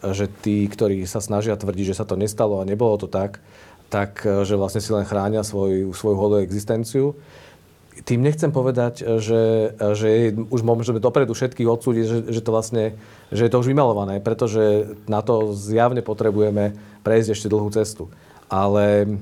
že 0.00 0.26
tí, 0.40 0.64
ktorí 0.68 1.04
sa 1.04 1.20
snažia 1.20 1.56
tvrdiť, 1.56 1.92
že 1.92 1.98
sa 2.00 2.08
to 2.08 2.16
nestalo 2.16 2.60
a 2.60 2.68
nebolo 2.68 2.96
to 2.96 3.08
tak, 3.08 3.44
tak 3.88 4.24
e, 4.26 4.42
že 4.42 4.58
vlastne 4.58 4.82
si 4.82 4.90
len 4.90 5.06
chránia 5.06 5.46
svoj, 5.46 5.94
svoju 5.94 6.16
holú 6.16 6.36
existenciu. 6.42 7.14
Tým 8.04 8.20
nechcem 8.20 8.52
povedať, 8.52 9.00
e, 9.00 9.22
že, 9.22 9.42
e, 9.72 9.94
že 9.96 10.08
už 10.36 10.60
môžeme 10.60 11.00
dopredu 11.00 11.32
všetkých 11.32 11.64
odsúdiť, 11.64 12.04
že, 12.04 12.18
že, 12.28 12.40
to 12.44 12.50
vlastne, 12.52 12.98
že 13.32 13.48
je 13.48 13.50
to 13.52 13.60
už 13.62 13.72
vymalované, 13.72 14.20
pretože 14.20 14.96
na 15.08 15.24
to 15.24 15.56
zjavne 15.56 16.04
potrebujeme 16.04 16.76
prejsť 17.00 17.28
ešte 17.32 17.48
dlhú 17.48 17.72
cestu. 17.72 18.12
Ale 18.52 19.16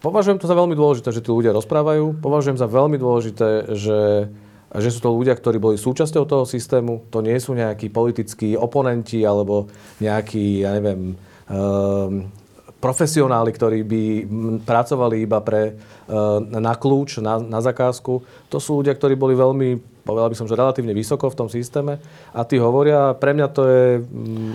považujem 0.00 0.40
to 0.40 0.48
za 0.48 0.56
veľmi 0.56 0.72
dôležité, 0.72 1.12
že 1.12 1.20
tí 1.20 1.28
ľudia 1.28 1.52
rozprávajú. 1.52 2.24
Považujem 2.24 2.56
za 2.56 2.70
veľmi 2.70 2.96
dôležité, 2.96 3.76
že, 3.76 4.32
že 4.72 4.88
sú 4.88 4.98
to 5.04 5.12
ľudia, 5.12 5.36
ktorí 5.36 5.60
boli 5.60 5.76
súčasťou 5.76 6.24
toho 6.24 6.44
systému. 6.48 7.08
To 7.12 7.20
nie 7.20 7.36
sú 7.36 7.52
nejakí 7.52 7.92
politickí 7.92 8.56
oponenti 8.56 9.22
alebo 9.22 9.68
nejakí, 10.00 10.64
ja 10.64 10.74
neviem, 10.80 11.14
um, 11.46 12.26
profesionáli, 12.84 13.48
ktorí 13.48 13.80
by 13.80 14.02
pracovali 14.68 15.24
iba 15.24 15.40
pre, 15.40 15.72
e, 15.72 15.72
na 16.60 16.76
kľúč, 16.76 17.24
na, 17.24 17.40
na 17.40 17.64
zakázku. 17.64 18.20
To 18.52 18.60
sú 18.60 18.84
ľudia, 18.84 18.92
ktorí 18.92 19.16
boli 19.16 19.32
veľmi 19.32 19.96
povedal 20.04 20.28
by 20.28 20.36
som, 20.36 20.44
že 20.44 20.52
relatívne 20.52 20.92
vysoko 20.92 21.32
v 21.32 21.38
tom 21.40 21.48
systéme 21.48 21.96
a 22.36 22.44
tí 22.44 22.60
hovoria, 22.60 23.16
pre 23.16 23.32
mňa 23.32 23.46
to 23.48 23.62
je 23.64 23.84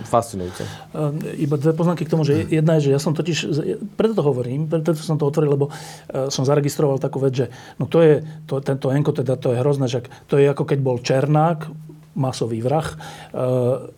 fascinujúce. 0.06 0.62
E, 0.62 1.42
iba 1.42 1.58
dve 1.58 1.74
poznámky 1.74 2.06
k 2.06 2.12
tomu, 2.14 2.22
že 2.22 2.46
jedna 2.46 2.78
je, 2.78 2.88
že 2.88 2.94
ja 2.94 3.02
som 3.02 3.12
totiž, 3.12 3.38
preto 3.98 4.14
to 4.14 4.22
hovorím, 4.22 4.70
preto 4.70 4.94
som 4.94 5.18
to 5.18 5.26
otvoril, 5.26 5.58
lebo 5.58 5.66
e, 5.66 6.30
som 6.30 6.46
zaregistroval 6.46 7.02
takú 7.02 7.18
vec, 7.18 7.34
že 7.34 7.46
no 7.82 7.90
to 7.90 7.98
je, 7.98 8.22
to, 8.46 8.62
tento 8.62 8.94
Enko, 8.94 9.10
teda 9.10 9.34
to 9.34 9.50
je 9.50 9.58
hrozné, 9.58 9.90
že 9.90 10.06
to 10.30 10.38
je 10.38 10.46
ako 10.46 10.62
keď 10.70 10.78
bol 10.78 11.02
Černák, 11.02 11.89
masový 12.14 12.58
vrah 12.58 12.84
e, 12.84 12.96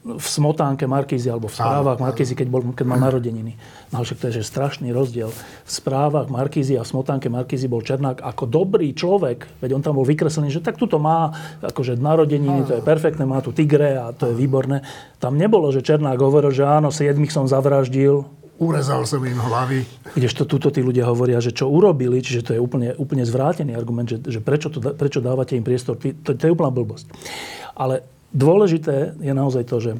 v 0.05 0.27
smotánke 0.27 0.85
Markízy 0.85 1.33
alebo 1.33 1.49
v 1.49 1.57
správach 1.57 1.97
Markízy, 1.97 2.37
keď, 2.37 2.49
bol, 2.53 2.63
keď 2.77 2.85
mal 2.85 3.01
narodeniny. 3.01 3.57
No 3.89 4.05
však 4.05 4.19
to 4.21 4.25
je 4.29 4.41
že 4.41 4.45
strašný 4.45 4.93
rozdiel. 4.93 5.33
V 5.65 5.71
správach 5.71 6.29
Markízy 6.29 6.77
a 6.77 6.85
v 6.85 6.93
smotánke 6.93 7.33
Markízy 7.33 7.73
bol 7.73 7.81
Černák 7.81 8.21
ako 8.21 8.45
dobrý 8.45 8.93
človek, 8.93 9.65
veď 9.65 9.71
on 9.73 9.83
tam 9.85 9.97
bol 9.97 10.05
vykreslený, 10.05 10.53
že 10.53 10.61
tak 10.61 10.77
tuto 10.77 11.01
má 11.01 11.33
akože 11.65 11.97
narodeniny, 11.97 12.69
to 12.69 12.73
je 12.79 12.83
perfektné, 12.85 13.25
má 13.25 13.41
tu 13.41 13.57
tigre 13.57 13.97
a 13.97 14.13
to 14.13 14.29
je 14.29 14.35
výborné. 14.37 14.85
Tam 15.17 15.41
nebolo, 15.41 15.73
že 15.73 15.81
Černák 15.81 16.21
hovoril, 16.21 16.53
že 16.53 16.69
áno, 16.69 16.93
siedmých 16.93 17.33
som 17.33 17.49
zavraždil, 17.49 18.42
urezal 18.63 19.03
som 19.03 19.19
im 19.27 19.35
hlavy. 19.35 19.83
Kdežto 20.15 20.47
tuto 20.47 20.71
tí 20.71 20.79
ľudia 20.79 21.11
hovoria, 21.11 21.43
že 21.43 21.51
čo 21.51 21.67
urobili, 21.67 22.23
čiže 22.23 22.47
to 22.47 22.53
je 22.55 22.61
úplne, 22.63 22.95
úplne 22.95 23.27
zvrátený 23.27 23.75
argument, 23.75 24.07
že, 24.07 24.23
že 24.23 24.39
prečo, 24.39 24.71
to, 24.71 24.79
prečo 24.95 25.19
dávate 25.19 25.59
im 25.59 25.67
priestor, 25.67 25.99
to, 25.99 26.39
to 26.39 26.43
je 26.47 26.55
úplná 26.55 26.71
blbosť. 26.71 27.11
Ale 27.75 28.07
dôležité 28.31 29.19
je 29.19 29.33
naozaj 29.35 29.67
to, 29.67 29.77
že 29.83 29.93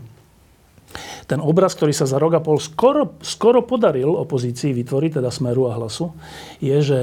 ten 1.27 1.41
obraz, 1.41 1.73
ktorý 1.73 1.97
sa 1.97 2.05
za 2.05 2.21
rok 2.21 2.37
a 2.37 2.45
pol 2.45 2.61
skoro, 2.61 3.17
skoro 3.25 3.65
podaril 3.65 4.13
opozícii 4.13 4.77
vytvoriť, 4.77 5.19
teda 5.19 5.33
Smeru 5.33 5.73
a 5.73 5.77
Hlasu, 5.81 6.13
je, 6.61 6.77
že 6.85 6.99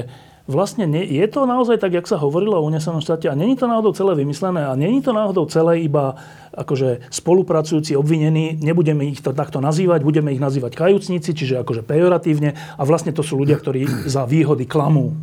vlastne 0.49 0.89
nie, 0.89 1.05
je 1.05 1.27
to 1.29 1.45
naozaj 1.45 1.77
tak, 1.77 1.93
jak 1.93 2.09
sa 2.09 2.17
hovorilo 2.17 2.57
o 2.57 2.65
unesenom 2.65 3.05
štáte 3.05 3.29
a 3.29 3.37
není 3.37 3.53
to 3.53 3.69
náhodou 3.69 3.93
celé 3.93 4.17
vymyslené 4.17 4.65
a 4.65 4.73
není 4.73 5.05
to 5.05 5.13
náhodou 5.13 5.45
celé 5.45 5.85
iba 5.85 6.17
akože 6.49 7.05
spolupracujúci 7.13 7.93
obvinení, 7.93 8.57
nebudeme 8.57 9.05
ich 9.05 9.21
to 9.21 9.31
takto 9.37 9.61
nazývať, 9.61 10.01
budeme 10.01 10.33
ich 10.33 10.41
nazývať 10.41 10.73
kajúcnici, 10.73 11.37
čiže 11.37 11.61
akože 11.61 11.85
pejoratívne 11.85 12.57
a 12.75 12.81
vlastne 12.81 13.13
to 13.13 13.21
sú 13.21 13.37
ľudia, 13.37 13.61
ktorí 13.61 14.09
za 14.09 14.25
výhody 14.25 14.65
klamú. 14.65 15.13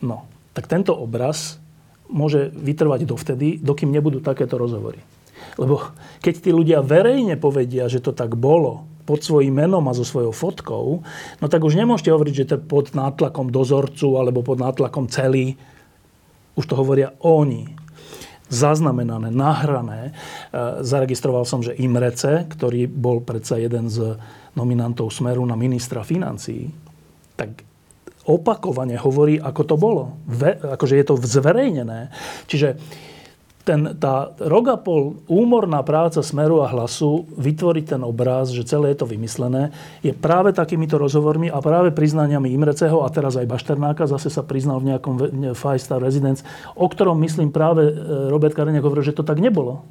No, 0.00 0.24
tak 0.56 0.72
tento 0.72 0.96
obraz 0.96 1.60
môže 2.08 2.48
vytrvať 2.56 3.04
dovtedy, 3.04 3.60
dokým 3.60 3.92
nebudú 3.92 4.24
takéto 4.24 4.56
rozhovory. 4.56 5.04
Lebo 5.60 5.92
keď 6.24 6.34
tí 6.40 6.50
ľudia 6.50 6.80
verejne 6.80 7.36
povedia, 7.36 7.92
že 7.92 8.00
to 8.00 8.16
tak 8.16 8.32
bolo, 8.40 8.88
pod 9.06 9.22
svojím 9.22 9.54
menom 9.54 9.86
a 9.86 9.94
so 9.94 10.02
svojou 10.02 10.34
fotkou, 10.34 11.06
no 11.38 11.46
tak 11.46 11.62
už 11.62 11.78
nemôžete 11.78 12.10
hovoriť, 12.10 12.34
že 12.34 12.46
to 12.50 12.54
je 12.58 12.66
pod 12.66 12.92
nátlakom 12.92 13.54
dozorcu 13.54 14.18
alebo 14.18 14.42
pod 14.42 14.58
nátlakom 14.58 15.06
celý. 15.06 15.54
Už 16.58 16.66
to 16.66 16.74
hovoria 16.74 17.14
oni. 17.22 17.72
Zaznamenané, 18.50 19.30
nahrané. 19.30 20.10
E, 20.10 20.82
zaregistroval 20.82 21.46
som, 21.46 21.62
že 21.62 21.78
Imrece, 21.78 22.46
ktorý 22.50 22.90
bol 22.90 23.22
predsa 23.22 23.58
jeden 23.58 23.86
z 23.86 24.18
nominantov 24.58 25.14
Smeru 25.14 25.46
na 25.46 25.54
ministra 25.54 26.02
financií, 26.02 26.70
tak 27.38 27.62
opakovane 28.26 28.98
hovorí, 28.98 29.38
ako 29.38 29.62
to 29.62 29.76
bolo. 29.78 30.18
Ve, 30.26 30.58
akože 30.58 30.98
je 30.98 31.06
to 31.06 31.14
zverejnené. 31.18 32.10
Čiže 32.50 32.78
ten, 33.66 33.98
tá 33.98 34.30
rok 34.38 34.64
a 34.70 34.78
pol 34.78 35.18
úmorná 35.26 35.82
práca 35.82 36.22
Smeru 36.22 36.62
a 36.62 36.70
Hlasu 36.70 37.26
vytvoriť 37.34 37.98
ten 37.98 38.02
obraz, 38.06 38.54
že 38.54 38.62
celé 38.62 38.94
je 38.94 39.02
to 39.02 39.10
vymyslené, 39.10 39.74
je 40.06 40.14
práve 40.14 40.54
takýmito 40.54 40.94
rozhovormi 40.94 41.50
a 41.50 41.58
práve 41.58 41.90
priznaniami 41.90 42.54
Imreceho 42.54 43.02
a 43.02 43.10
teraz 43.10 43.34
aj 43.34 43.50
Bašternáka, 43.50 44.06
zase 44.06 44.30
sa 44.30 44.46
priznal 44.46 44.78
v 44.78 44.94
nejakom 44.94 45.14
Five 45.58 45.82
Star 45.82 45.98
Residence, 45.98 46.46
o 46.78 46.86
ktorom 46.86 47.18
myslím 47.26 47.50
práve 47.50 47.90
e, 47.90 47.92
Robert 48.30 48.54
Kareňák 48.54 48.86
hovoril, 48.86 49.10
že 49.10 49.18
to 49.18 49.26
tak 49.26 49.42
nebolo. 49.42 49.82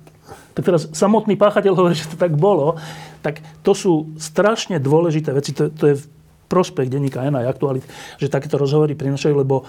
Tak 0.55 0.63
teraz 0.63 0.87
samotný 0.95 1.35
páchateľ 1.35 1.75
hovorí, 1.75 1.99
že 1.99 2.07
to 2.07 2.17
tak 2.17 2.31
bolo. 2.39 2.79
Tak 3.19 3.43
to 3.59 3.75
sú 3.75 4.15
strašne 4.15 4.79
dôležité 4.79 5.35
veci. 5.35 5.51
To, 5.51 5.67
to 5.67 5.91
je 5.91 5.99
prospech 6.47 6.87
denníka 6.87 7.27
N 7.27 7.35
aj 7.43 7.59
aktualit, 7.59 7.83
že 8.15 8.31
takéto 8.31 8.55
rozhovory 8.55 8.95
prinašajú, 8.95 9.35
lebo 9.35 9.67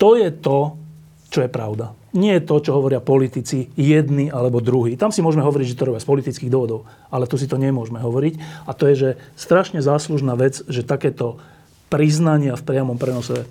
to 0.00 0.16
je 0.16 0.32
to, 0.32 0.72
čo 1.28 1.44
je 1.44 1.50
pravda. 1.52 1.92
Nie 2.16 2.40
je 2.40 2.48
to, 2.48 2.64
čo 2.64 2.72
hovoria 2.72 3.04
politici, 3.04 3.68
jedni 3.76 4.32
alebo 4.32 4.64
druhí. 4.64 4.96
Tam 4.96 5.12
si 5.12 5.20
môžeme 5.20 5.44
hovoriť, 5.44 5.66
že 5.68 5.76
to 5.76 5.92
robia 5.92 6.00
z 6.00 6.08
politických 6.08 6.48
dôvodov, 6.48 6.88
ale 7.12 7.28
tu 7.28 7.36
si 7.36 7.44
to 7.44 7.60
nemôžeme 7.60 8.00
hovoriť. 8.00 8.64
A 8.64 8.72
to 8.72 8.88
je, 8.88 8.94
že 8.96 9.10
strašne 9.36 9.84
záslužná 9.84 10.32
vec, 10.32 10.64
že 10.64 10.80
takéto 10.80 11.36
priznania 11.92 12.56
v 12.56 12.64
priamom 12.64 12.96
prenose 12.96 13.44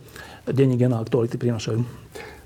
denník 0.50 0.82
N 0.82 0.98
a 0.98 1.06
aktuality 1.06 1.38
prinašajú. 1.38 1.86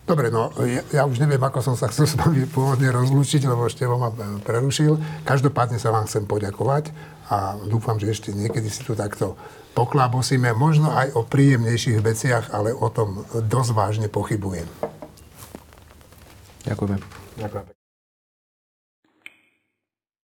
Dobre, 0.03 0.33
no 0.33 0.49
ja, 0.65 0.81
ja 0.89 1.03
už 1.05 1.21
neviem, 1.21 1.39
ako 1.39 1.61
som 1.61 1.75
sa 1.77 1.85
chcel 1.87 2.09
s 2.09 2.17
vami 2.17 2.43
pôvodne 2.49 2.89
rozlúčiť, 2.89 3.45
lebo 3.45 3.69
ešte 3.69 3.85
ma 3.85 4.09
prerušil. 4.41 4.97
Každopádne 5.21 5.77
sa 5.77 5.93
vám 5.93 6.09
chcem 6.09 6.25
poďakovať 6.25 6.91
a 7.29 7.61
dúfam, 7.63 8.01
že 8.01 8.11
ešte 8.11 8.33
niekedy 8.33 8.67
si 8.73 8.81
tu 8.81 8.97
takto 8.97 9.37
poklábosíme, 9.77 10.51
možno 10.57 10.89
aj 10.91 11.13
o 11.13 11.21
príjemnejších 11.23 12.01
veciach, 12.01 12.49
ale 12.51 12.73
o 12.73 12.89
tom 12.89 13.23
dosť 13.37 13.71
vážne 13.71 14.07
pochybujem. 14.09 14.65
Ďakujeme. 16.69 16.97
Ďakujem. 17.41 17.78